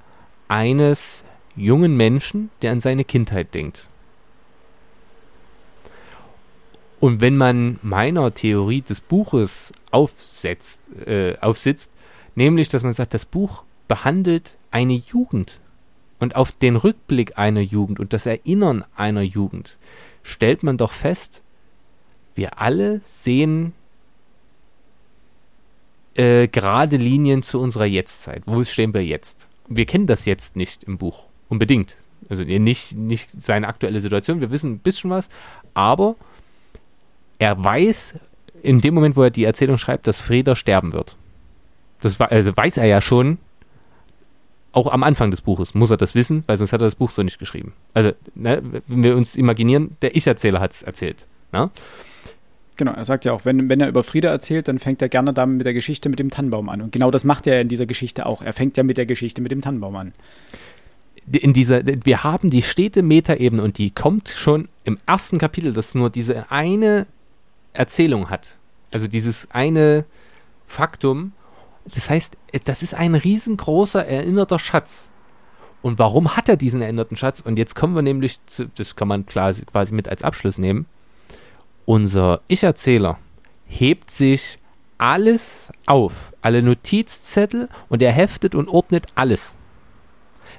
[0.49, 1.25] eines
[1.55, 3.89] jungen Menschen, der an seine Kindheit denkt.
[6.99, 11.93] Und wenn man meiner Theorie des Buches aufsetzt, äh, aufsitzt,
[12.35, 15.61] nämlich, dass man sagt, das Buch behandelt eine Jugend
[16.21, 19.79] und auf den Rückblick einer Jugend und das Erinnern einer Jugend
[20.23, 21.43] stellt man doch fest,
[22.35, 23.73] wir alle sehen
[26.15, 28.43] äh, gerade Linien zu unserer Jetztzeit.
[28.47, 29.49] Wo stehen wir jetzt?
[29.69, 31.25] Wir kennen das jetzt nicht im Buch.
[31.49, 31.97] Unbedingt.
[32.29, 34.41] Also nicht, nicht seine aktuelle Situation.
[34.41, 35.29] Wir wissen ein bisschen was,
[35.75, 36.17] aber
[37.39, 38.15] er weiß
[38.63, 41.17] in dem Moment, wo er die Erzählung schreibt, dass Frieda sterben wird.
[42.01, 43.39] Das also weiß er ja schon,
[44.75, 47.11] auch am Anfang des Buches muss er das wissen, weil sonst hat er das Buch
[47.11, 47.73] so nicht geschrieben.
[47.93, 51.27] Also, ne, wenn wir uns imaginieren, der Ich-Erzähler hat es erzählt.
[51.53, 51.71] Ne?
[52.77, 55.33] Genau, er sagt ja auch, wenn, wenn er über Frieda erzählt, dann fängt er gerne
[55.33, 56.83] damit mit der Geschichte mit dem Tannenbaum an.
[56.83, 58.43] Und genau das macht er in dieser Geschichte auch.
[58.43, 60.13] Er fängt ja mit der Geschichte mit dem Tannenbaum an.
[61.31, 65.95] In dieser, wir haben die stete Metaebene und die kommt schon im ersten Kapitel, das
[65.95, 67.07] nur diese eine
[67.73, 68.57] Erzählung hat.
[68.93, 70.05] Also dieses eine
[70.67, 71.33] Faktum.
[71.93, 75.11] Das heißt, das ist ein riesengroßer erinnerter Schatz.
[75.83, 77.41] Und warum hat er diesen erinnerten Schatz?
[77.41, 80.87] Und jetzt kommen wir nämlich zu, das kann man klar, quasi mit als Abschluss nehmen.
[81.85, 83.19] Unser Ich-Erzähler
[83.67, 84.59] hebt sich
[84.97, 89.55] alles auf, alle Notizzettel und er heftet und ordnet alles.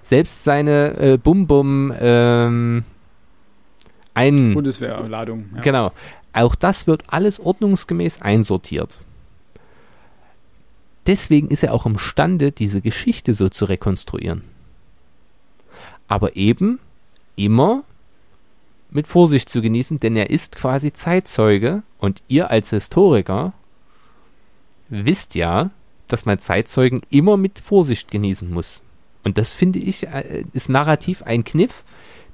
[0.04, 2.84] Selbst seine äh, Bum-Bum ähm,
[4.14, 5.46] ein Bundeswehrladung.
[5.56, 5.62] Ja.
[5.62, 5.92] Genau.
[6.34, 9.00] Auch das wird alles ordnungsgemäß einsortiert.
[11.08, 14.44] Deswegen ist er auch imstande, diese Geschichte so zu rekonstruieren.
[16.08, 16.80] Aber eben
[17.36, 17.84] immer
[18.90, 23.54] mit Vorsicht zu genießen, denn er ist quasi Zeitzeuge und ihr als Historiker
[24.90, 25.72] wisst ja,
[26.08, 28.82] dass man Zeitzeugen immer mit Vorsicht genießen muss.
[29.24, 31.84] Und das finde ich, äh, ist narrativ ein Kniff,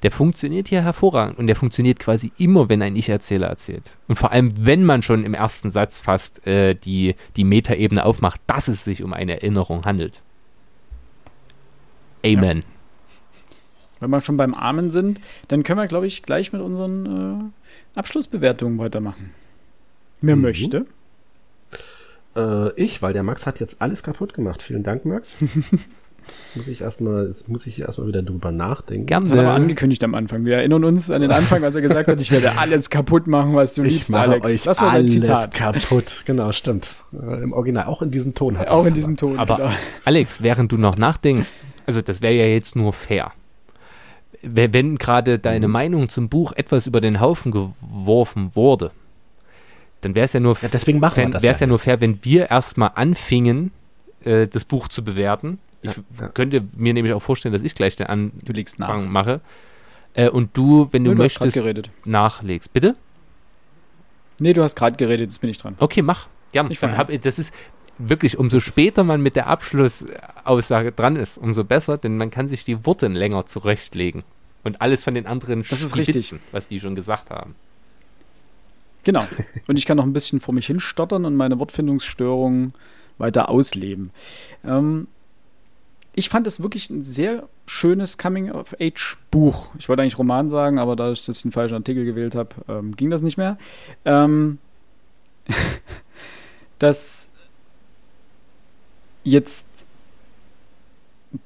[0.03, 3.97] der funktioniert hier hervorragend und der funktioniert quasi immer, wenn ein Ich-Erzähler erzählt.
[4.07, 8.41] Und vor allem, wenn man schon im ersten Satz fast äh, die, die Metaebene aufmacht,
[8.47, 10.23] dass es sich um eine Erinnerung handelt.
[12.25, 12.57] Amen.
[12.59, 12.63] Ja.
[13.99, 17.53] Wenn wir schon beim Amen sind, dann können wir, glaube ich, gleich mit unseren
[17.95, 19.31] äh, Abschlussbewertungen weitermachen.
[20.21, 20.41] Wer mhm.
[20.41, 20.85] möchte?
[22.35, 24.63] Äh, ich, weil der Max hat jetzt alles kaputt gemacht.
[24.63, 25.37] Vielen Dank, Max.
[26.27, 29.05] Jetzt muss ich erstmal, jetzt muss ich erstmal wieder drüber nachdenken.
[29.05, 29.27] Gerne.
[29.27, 30.45] Das hat aber angekündigt am Anfang.
[30.45, 33.55] Wir erinnern uns an den Anfang, als er gesagt hat, ich werde alles kaputt machen,
[33.55, 34.45] was du ich liebst, mache Alex.
[34.45, 35.53] Euch das war alles Zitat.
[35.53, 36.23] kaputt.
[36.25, 36.89] Genau, stimmt.
[37.13, 39.39] Äh, Im Original, auch in diesem Ton hat Auch in diesem Ton.
[39.39, 39.71] Aber genau.
[40.05, 41.53] Alex, während du noch nachdenkst,
[41.85, 43.31] also das wäre ja jetzt nur fair.
[44.43, 45.73] Wenn gerade deine mhm.
[45.73, 48.91] Meinung zum Buch etwas über den Haufen geworfen wurde,
[50.01, 52.19] dann wäre es ja nur, ja, deswegen machen wir das ja, ja nur fair, wenn
[52.23, 53.71] wir erstmal anfingen,
[54.23, 57.95] äh, das Buch zu bewerten ich ja, könnte mir nämlich auch vorstellen, dass ich gleich
[57.95, 59.41] den Anfang mache.
[60.13, 61.61] Äh, und du, wenn du, du möchtest,
[62.05, 62.73] nachlegst.
[62.73, 62.93] Bitte?
[64.39, 65.75] Nee, du hast gerade geredet, jetzt bin ich dran.
[65.79, 66.27] Okay, mach.
[66.51, 66.69] Gern.
[66.69, 67.53] Ich hab, das ist
[67.97, 72.63] wirklich, umso später man mit der Abschlussaussage dran ist, umso besser, denn man kann sich
[72.63, 74.23] die Worte länger zurechtlegen.
[74.63, 76.35] Und alles von den anderen das ist richtig.
[76.51, 77.55] was die schon gesagt haben.
[79.03, 79.25] Genau.
[79.67, 82.73] Und ich kann noch ein bisschen vor mich hin stottern und meine Wortfindungsstörungen
[83.17, 84.11] weiter ausleben.
[84.63, 85.07] Ähm,
[86.13, 89.69] ich fand es wirklich ein sehr schönes Coming-of-Age-Buch.
[89.79, 92.95] Ich wollte eigentlich Roman sagen, aber da ich das den falschen Artikel gewählt habe, ähm,
[92.95, 93.57] ging das nicht mehr.
[94.03, 94.57] Ähm,
[96.79, 97.29] das
[99.23, 99.67] jetzt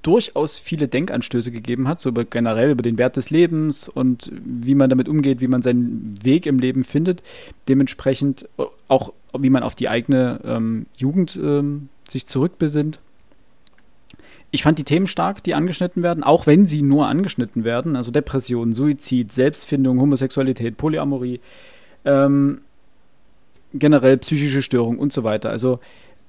[0.01, 4.73] durchaus viele Denkanstöße gegeben hat, so über, generell über den Wert des Lebens und wie
[4.73, 7.21] man damit umgeht, wie man seinen Weg im Leben findet.
[7.67, 8.49] Dementsprechend
[8.87, 12.99] auch, wie man auf die eigene ähm, Jugend ähm, sich zurückbesinnt
[14.55, 17.97] ich fand die Themen stark, die angeschnitten werden, auch wenn sie nur angeschnitten werden.
[17.97, 21.41] Also Depression, Suizid, Selbstfindung, Homosexualität, Polyamorie,
[22.05, 22.61] ähm,
[23.73, 25.49] generell psychische Störung und so weiter.
[25.49, 25.79] Also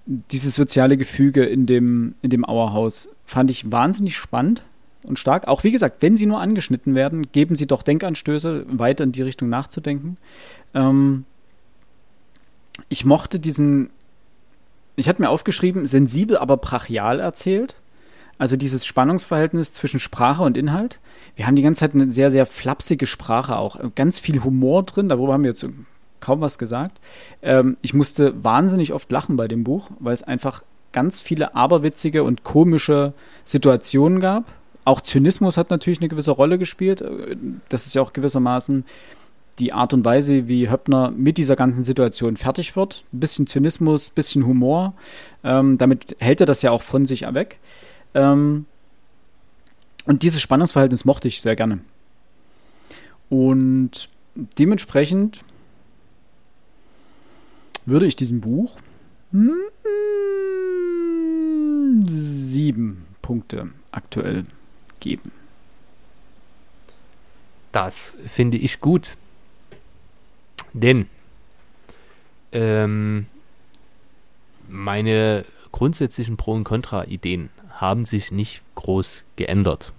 [0.07, 4.62] dieses soziale Gefüge in dem, in dem Auerhaus fand ich wahnsinnig spannend
[5.05, 5.47] und stark.
[5.47, 9.23] Auch wie gesagt, wenn sie nur angeschnitten werden, geben sie doch Denkanstöße, weiter in die
[9.23, 10.16] Richtung nachzudenken.
[10.74, 11.27] Ähm,
[12.89, 13.90] ich mochte diesen,
[14.97, 17.77] ich hatte mir aufgeschrieben, sensibel, aber brachial erzählt.
[18.39, 21.01] Also dieses Spannungsverhältnis zwischen Sprache und Inhalt.
[21.37, 23.79] Wir haben die ganze Zeit eine sehr, sehr flapsige Sprache auch.
[23.95, 25.67] Ganz viel Humor drin, darüber haben wir jetzt
[26.21, 27.01] kaum was gesagt.
[27.43, 32.25] Ähm, ich musste wahnsinnig oft lachen bei dem Buch, weil es einfach ganz viele aberwitzige
[32.25, 33.13] und komische
[33.45, 34.45] Situationen gab.
[34.85, 37.05] auch Zynismus hat natürlich eine gewisse Rolle gespielt.
[37.69, 38.85] Das ist ja auch gewissermaßen
[39.59, 43.05] die Art und Weise, wie Höppner mit dieser ganzen Situation fertig wird.
[43.13, 44.95] Ein bisschen Zynismus, ein bisschen Humor.
[45.45, 47.59] Ähm, damit hält er das ja auch von sich weg.
[48.16, 48.64] Ähm,
[50.06, 51.80] und dieses Spannungsverhältnis mochte ich sehr gerne.
[53.28, 54.09] Und
[54.59, 55.44] dementsprechend
[57.84, 58.78] würde ich diesem Buch
[59.32, 59.55] hm,
[62.06, 64.44] sieben Punkte aktuell
[65.01, 65.30] geben.
[67.72, 69.18] Das finde ich gut.
[70.72, 71.06] Denn
[72.52, 73.26] ähm,
[74.68, 75.44] meine
[75.77, 79.93] grundsätzlichen Pro- und Contra-Ideen haben sich nicht groß geändert.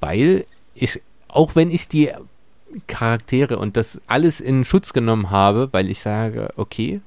[0.00, 2.10] Weil ich, auch wenn ich die
[2.86, 7.02] Charaktere und das alles in Schutz genommen habe, weil ich sage, okay,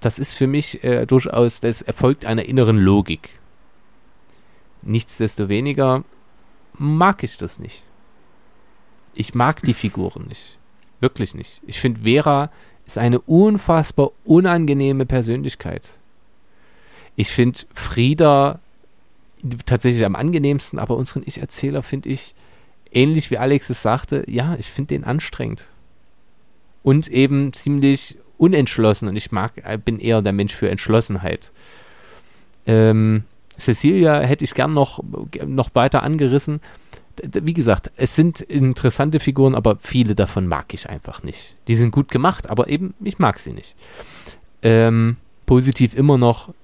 [0.00, 3.28] das ist für mich äh, durchaus, das erfolgt einer inneren Logik.
[4.80, 6.02] Nichtsdestoweniger
[6.78, 7.84] mag ich das nicht.
[9.12, 10.56] Ich mag die Figuren nicht.
[11.00, 11.60] Wirklich nicht.
[11.66, 12.50] Ich finde, Vera
[12.86, 15.90] ist eine unfassbar unangenehme Persönlichkeit.
[17.16, 18.58] Ich finde Frieda
[19.66, 22.34] tatsächlich am angenehmsten, aber unseren Ich-Erzähler finde ich,
[22.90, 25.66] ähnlich wie Alex es sagte, ja, ich finde den anstrengend.
[26.82, 31.52] Und eben ziemlich unentschlossen und ich mag, äh, bin eher der Mensch für Entschlossenheit.
[32.66, 33.24] Ähm,
[33.58, 35.02] Cecilia hätte ich gern noch,
[35.46, 36.60] noch weiter angerissen.
[37.22, 41.56] Wie gesagt, es sind interessante Figuren, aber viele davon mag ich einfach nicht.
[41.68, 43.74] Die sind gut gemacht, aber eben, ich mag sie nicht.
[44.62, 45.16] Ähm,
[45.46, 46.54] positiv immer noch,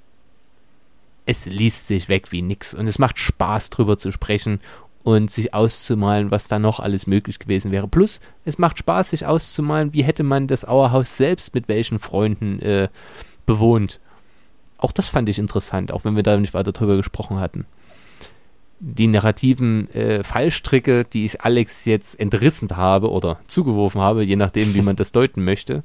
[1.27, 4.61] es liest sich weg wie nix und es macht Spaß drüber zu sprechen
[5.03, 7.89] und sich auszumalen, was da noch alles möglich gewesen wäre.
[7.89, 12.61] Plus, es macht Spaß, sich auszumalen, wie hätte man das Auerhaus selbst mit welchen Freunden
[12.61, 12.89] äh,
[13.47, 14.01] bewohnt.
[14.79, 17.67] Auch das fand ich interessant, auch wenn wir da nicht weiter drüber gesprochen hatten.
[18.81, 24.75] Die narrativen äh, Fallstricke, die ich Alex jetzt entrissen habe oder zugeworfen habe, je nachdem,
[24.75, 25.83] wie man das deuten möchte,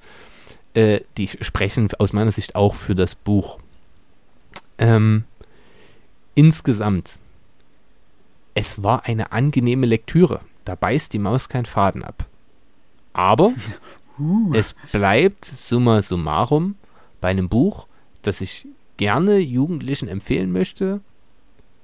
[0.74, 3.58] äh, die sprechen aus meiner Sicht auch für das Buch.
[4.78, 5.24] Ähm,
[6.36, 7.20] insgesamt
[8.54, 10.42] es war eine angenehme Lektüre.
[10.66, 12.26] Da beißt die Maus keinen Faden ab.
[13.14, 13.54] Aber
[14.20, 14.52] uh.
[14.54, 16.76] es bleibt summa summarum
[17.22, 17.88] bei einem Buch,
[18.22, 18.68] das ich
[18.98, 21.02] gerne Jugendlichen empfehlen möchte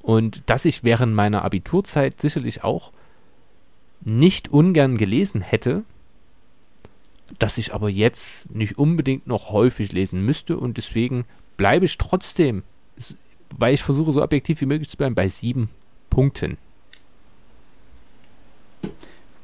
[0.09, 2.91] und das ich während meiner Abiturzeit sicherlich auch
[4.01, 5.83] nicht ungern gelesen hätte,
[7.37, 11.25] das ich aber jetzt nicht unbedingt noch häufig lesen müsste und deswegen
[11.57, 12.63] bleibe ich trotzdem,
[13.55, 15.69] weil ich versuche so objektiv wie möglich zu bleiben, bei sieben
[16.09, 16.57] Punkten.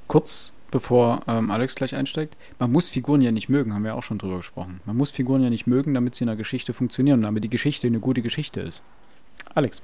[0.07, 4.01] Kurz bevor ähm, Alex gleich einsteigt, man muss Figuren ja nicht mögen, haben wir auch
[4.01, 4.81] schon drüber gesprochen.
[4.85, 7.85] Man muss Figuren ja nicht mögen, damit sie in der Geschichte funktionieren, damit die Geschichte
[7.85, 8.81] eine gute Geschichte ist.
[9.53, 9.83] Alex.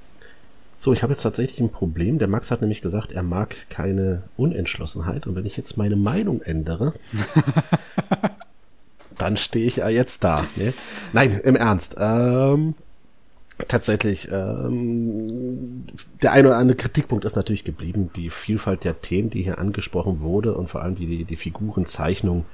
[0.82, 2.18] So, ich habe jetzt tatsächlich ein Problem.
[2.18, 5.28] Der Max hat nämlich gesagt, er mag keine Unentschlossenheit.
[5.28, 6.94] Und wenn ich jetzt meine Meinung ändere,
[9.20, 10.48] dann stehe ich ja jetzt da.
[10.56, 10.74] Ne?
[11.14, 11.98] Nein, im Ernst.
[12.00, 12.74] Ähm,
[13.68, 15.86] tatsächlich, ähm,
[16.24, 18.10] der ein oder andere Kritikpunkt ist natürlich geblieben.
[18.16, 22.46] Die Vielfalt der Themen, die hier angesprochen wurde und vor allem die, die Figurenzeichnung.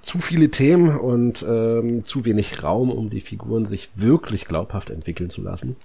[0.00, 5.30] Zu viele Themen und ähm, zu wenig Raum, um die Figuren sich wirklich glaubhaft entwickeln
[5.30, 5.76] zu lassen.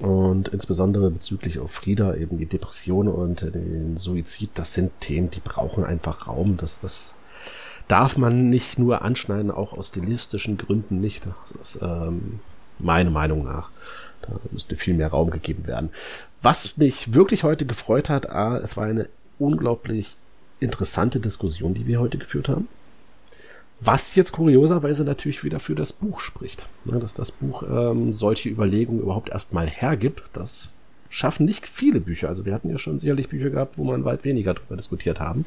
[0.00, 5.40] Und insbesondere bezüglich auf Frieda, eben die Depression und den Suizid, das sind Themen, die
[5.40, 6.56] brauchen einfach Raum.
[6.56, 7.14] Das, das
[7.88, 11.26] darf man nicht nur anschneiden, auch aus stilistischen Gründen nicht.
[11.26, 12.40] Das ist, ähm,
[12.78, 13.70] meine Meinung nach.
[14.22, 15.90] Da müsste viel mehr Raum gegeben werden.
[16.42, 20.16] Was mich wirklich heute gefreut hat, ah, es war eine unglaublich
[20.60, 22.68] interessante Diskussion, die wir heute geführt haben.
[23.84, 26.68] Was jetzt kurioserweise natürlich wieder für das Buch spricht.
[26.84, 30.70] Ja, dass das Buch ähm, solche Überlegungen überhaupt erstmal hergibt, das
[31.08, 32.28] schaffen nicht viele Bücher.
[32.28, 35.44] Also wir hatten ja schon sicherlich Bücher gehabt, wo man weit weniger darüber diskutiert haben.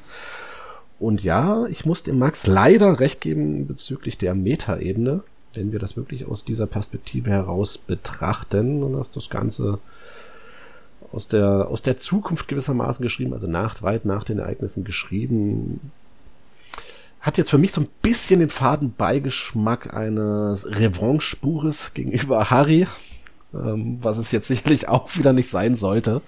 [1.00, 5.24] Und ja, ich muss dem Max leider recht geben bezüglich der Metaebene
[5.56, 9.80] wenn wir das wirklich aus dieser Perspektive heraus betrachten und dass das Ganze
[11.12, 15.92] aus der, aus der Zukunft gewissermaßen geschrieben, also nach, weit nach den Ereignissen geschrieben,
[17.26, 22.86] hat jetzt für mich so ein bisschen den faden Beigeschmack eines Revanche-Buches gegenüber Harry,
[23.52, 26.22] ähm, was es jetzt sicherlich auch wieder nicht sein sollte.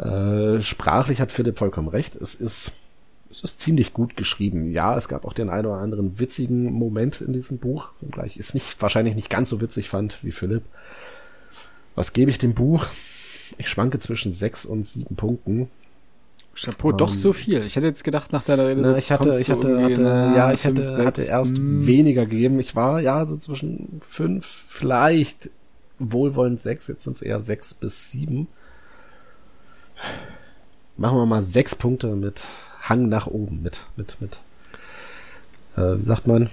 [0.00, 2.16] Äh, sprachlich hat Philipp vollkommen recht.
[2.16, 2.72] Es ist
[3.30, 4.70] es ist ziemlich gut geschrieben.
[4.72, 8.40] Ja, es gab auch den einen oder anderen witzigen Moment in diesem Buch, wenngleich ich
[8.40, 10.64] es nicht, wahrscheinlich nicht ganz so witzig fand wie Philipp.
[11.94, 12.86] Was gebe ich dem Buch?
[13.56, 15.70] Ich schwanke zwischen sechs und sieben Punkten.
[16.54, 17.64] Chapeau, um, doch ähm, so viel.
[17.64, 18.80] Ich hätte jetzt gedacht, nach der Rede.
[18.80, 21.86] Ne, ich hatte, ich hatte, hatte ja, ich hätte, hatte erst hm.
[21.86, 22.60] weniger gegeben.
[22.60, 25.50] Ich war ja so zwischen fünf, vielleicht
[25.98, 28.48] wohlwollend sechs, jetzt sind es eher sechs bis sieben.
[30.96, 32.44] Machen wir mal sechs Punkte mit
[32.82, 34.40] Hang nach oben, mit, mit, mit,
[35.76, 36.50] äh, wie sagt man,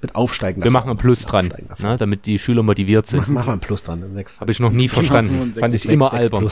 [0.00, 3.28] mit aufsteigender Wir machen ein Plus dran, ne, damit die Schüler motiviert sind.
[3.28, 4.40] Machen wir ein Plus dran, sechs.
[4.40, 5.54] Habe ich noch nie verstanden.
[5.58, 6.50] Fand ich Sechs, immer sechs albern.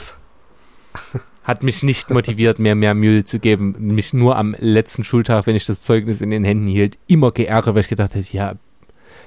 [1.47, 3.77] Hat mich nicht motiviert, mir mehr Mühe zu geben.
[3.78, 7.77] Mich nur am letzten Schultag, wenn ich das Zeugnis in den Händen hielt, immer geärgert,
[7.77, 8.56] weil ich gedacht hätte, ja,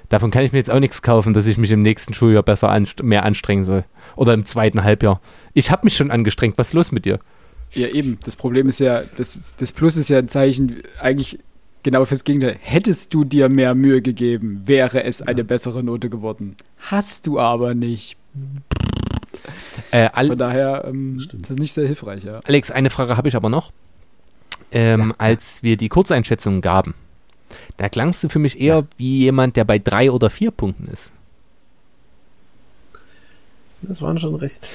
[0.10, 2.68] davon kann ich mir jetzt auch nichts kaufen, dass ich mich im nächsten Schuljahr besser
[2.68, 3.86] anst mehr anstrengen soll.
[4.18, 5.22] Oder im zweiten Halbjahr.
[5.54, 6.58] Ich habe mich schon angestrengt.
[6.58, 7.22] Was ist los mit dir?
[7.72, 8.20] Ja, eben.
[8.26, 11.40] Das Problem ist ja, das, das Plus ist ja ein Zeichen eigentlich
[11.84, 12.58] genau fürs Gegenteil.
[12.60, 16.58] Hättest du dir mehr Mühe gegeben, wäre es eine bessere Note geworden.
[16.80, 18.18] Hast du aber nicht.
[19.92, 21.44] Äh, Von daher, ähm, Stimmt.
[21.44, 22.40] das ist nicht sehr hilfreich, ja.
[22.44, 23.72] Alex, eine Frage habe ich aber noch.
[24.72, 25.16] Ähm, Ja.
[25.18, 26.94] Als wir die Kurzeinschätzungen gaben,
[27.78, 31.12] da klangst du für mich eher wie jemand, der bei drei oder vier Punkten ist.
[33.82, 34.68] Das waren schon recht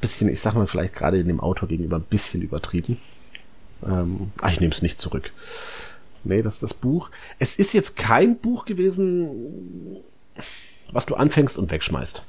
[0.00, 2.98] bisschen, ich sag mal vielleicht gerade in dem Autor gegenüber ein bisschen übertrieben.
[3.84, 5.32] Ähm, ach, ich nehme es nicht zurück.
[6.24, 7.10] Nee, das ist das Buch.
[7.38, 9.96] Es ist jetzt kein Buch gewesen,
[10.92, 12.24] was du anfängst und wegschmeißt.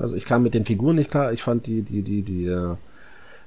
[0.00, 1.32] Also ich kam mit den Figuren nicht klar.
[1.32, 2.76] Ich fand die, die, die, die, äh,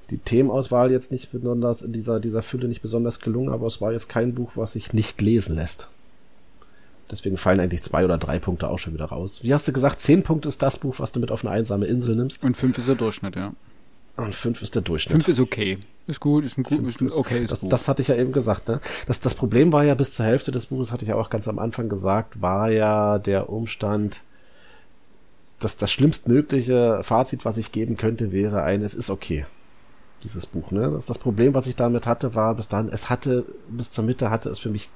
[0.09, 3.91] die Themenauswahl jetzt nicht besonders, in dieser, dieser Fülle nicht besonders gelungen, aber es war
[3.91, 5.89] jetzt kein Buch, was sich nicht lesen lässt.
[7.09, 9.43] Deswegen fallen eigentlich zwei oder drei Punkte auch schon wieder raus.
[9.43, 11.85] Wie hast du gesagt, zehn Punkte ist das Buch, was du mit auf eine einsame
[11.85, 12.43] Insel nimmst.
[12.43, 13.53] Und fünf ist der Durchschnitt, ja.
[14.17, 15.11] Und fünf ist der Durchschnitt.
[15.11, 15.77] Fünf ist okay.
[16.07, 17.45] Ist gut, ist ein gut, ist ein okay.
[17.45, 17.69] das, Buch.
[17.69, 18.67] das hatte ich ja eben gesagt.
[18.67, 18.79] Ne?
[19.07, 21.47] Das, das Problem war ja bis zur Hälfte des Buches, hatte ich ja auch ganz
[21.47, 24.21] am Anfang gesagt, war ja der Umstand,
[25.65, 29.45] dass das schlimmstmögliche Fazit, was ich geben könnte, wäre ein, es ist okay.
[30.23, 30.91] Dieses Buch, ne?
[30.91, 34.29] Das, das Problem, was ich damit hatte, war bis dann, es hatte, bis zur Mitte
[34.29, 34.89] hatte es für mich,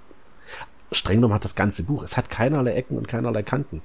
[0.92, 3.82] streng genommen hat das ganze Buch, es hat keinerlei Ecken und keinerlei Kanten.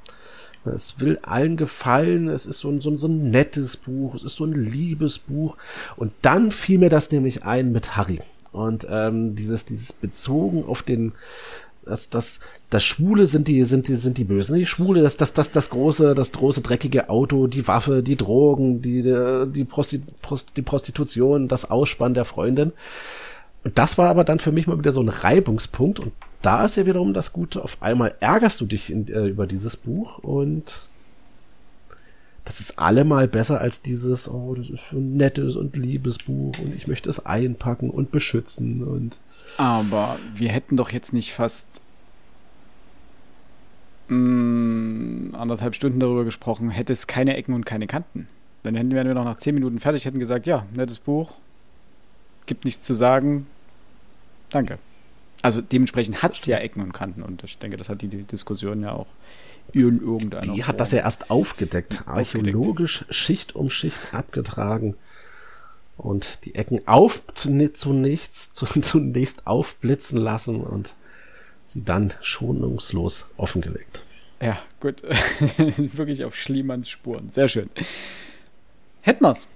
[0.67, 4.23] Es will allen gefallen, es ist so ein, so, ein, so ein nettes Buch, es
[4.23, 5.57] ist so ein liebes Buch.
[5.97, 8.21] Und dann fiel mir das nämlich ein mit Harry.
[8.53, 11.13] Und ähm, dieses, dieses bezogen auf den,
[11.87, 12.41] das, das,
[12.71, 14.57] das Schwule sind die, sind die, sind die Bösen.
[14.57, 18.83] Die Schwule, das, das, das, das große, das große dreckige Auto, die Waffe, die Drogen,
[18.83, 22.73] die, die, Prosti Prost, die Prostitution, das Ausspannen der Freundin.
[23.65, 25.99] Und das war aber dann für mich mal wieder so ein Reibungspunkt.
[26.01, 26.13] Und
[26.43, 27.63] da ist ja wiederum das Gute.
[27.63, 30.87] Auf einmal ärgerst du dich in, äh, über dieses Buch und
[32.45, 36.75] das ist allemal besser als dieses, oh, das ist ein nettes und liebes Buch und
[36.75, 39.19] ich möchte es einpacken und beschützen und
[39.57, 41.81] Aber wir hätten doch jetzt nicht fast
[44.09, 48.29] mh, anderthalb Stunden darüber gesprochen, hätte es keine Ecken und keine Kanten.
[48.63, 51.33] Dann hätten wir noch nach zehn Minuten fertig, hätten gesagt, ja, nettes Buch,
[52.47, 53.47] gibt nichts zu sagen,
[54.51, 54.79] danke.
[55.43, 58.83] Also dementsprechend hat es ja Ecken und Kanten und ich denke, das hat die, Diskussion
[58.83, 59.07] ja auch
[59.73, 62.05] in irgendeiner die hat das ja erst Aufgedeckt.
[62.07, 64.95] archäologisch Schicht um Schicht abgetragen
[65.97, 70.95] und die Ecken auf zunächst, zunächst aufblitzen lassen und
[71.65, 74.05] sie dann schonungslos offengelegt.
[74.41, 75.03] Ja, gut.
[75.77, 77.31] Wirklich auf Schliemanns Spuren.
[77.31, 77.71] Sehr schön.
[79.01, 79.49] Hätten wir's.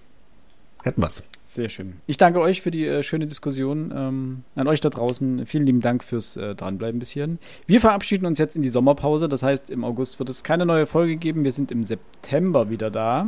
[0.82, 1.22] Hätten wir's.
[1.44, 1.94] Sehr schön.
[2.06, 3.92] Ich danke euch für die äh, schöne Diskussion.
[3.94, 7.38] Ähm, an euch da draußen vielen lieben Dank fürs äh, Dranbleiben bis hierhin.
[7.66, 9.28] Wir verabschieden uns jetzt in die Sommerpause.
[9.28, 11.44] Das heißt, im August wird es keine neue Folge geben.
[11.44, 13.26] Wir sind im September wieder da.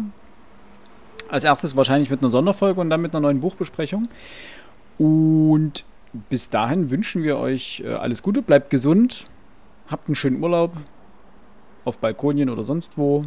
[1.31, 4.09] Als erstes wahrscheinlich mit einer Sonderfolge und dann mit einer neuen Buchbesprechung.
[4.99, 5.85] Und
[6.29, 8.43] bis dahin wünschen wir euch äh, alles Gute.
[8.43, 9.27] Bleibt gesund.
[9.87, 10.73] Habt einen schönen Urlaub.
[11.85, 13.25] Auf Balkonien oder sonst wo.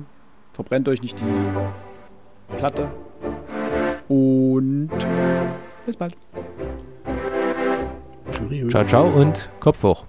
[0.53, 2.89] Verbrennt euch nicht die Platte.
[4.09, 4.89] Und
[5.85, 6.15] bis bald.
[8.31, 8.69] Tschüss.
[8.69, 10.05] Ciao, ciao und Kopf hoch.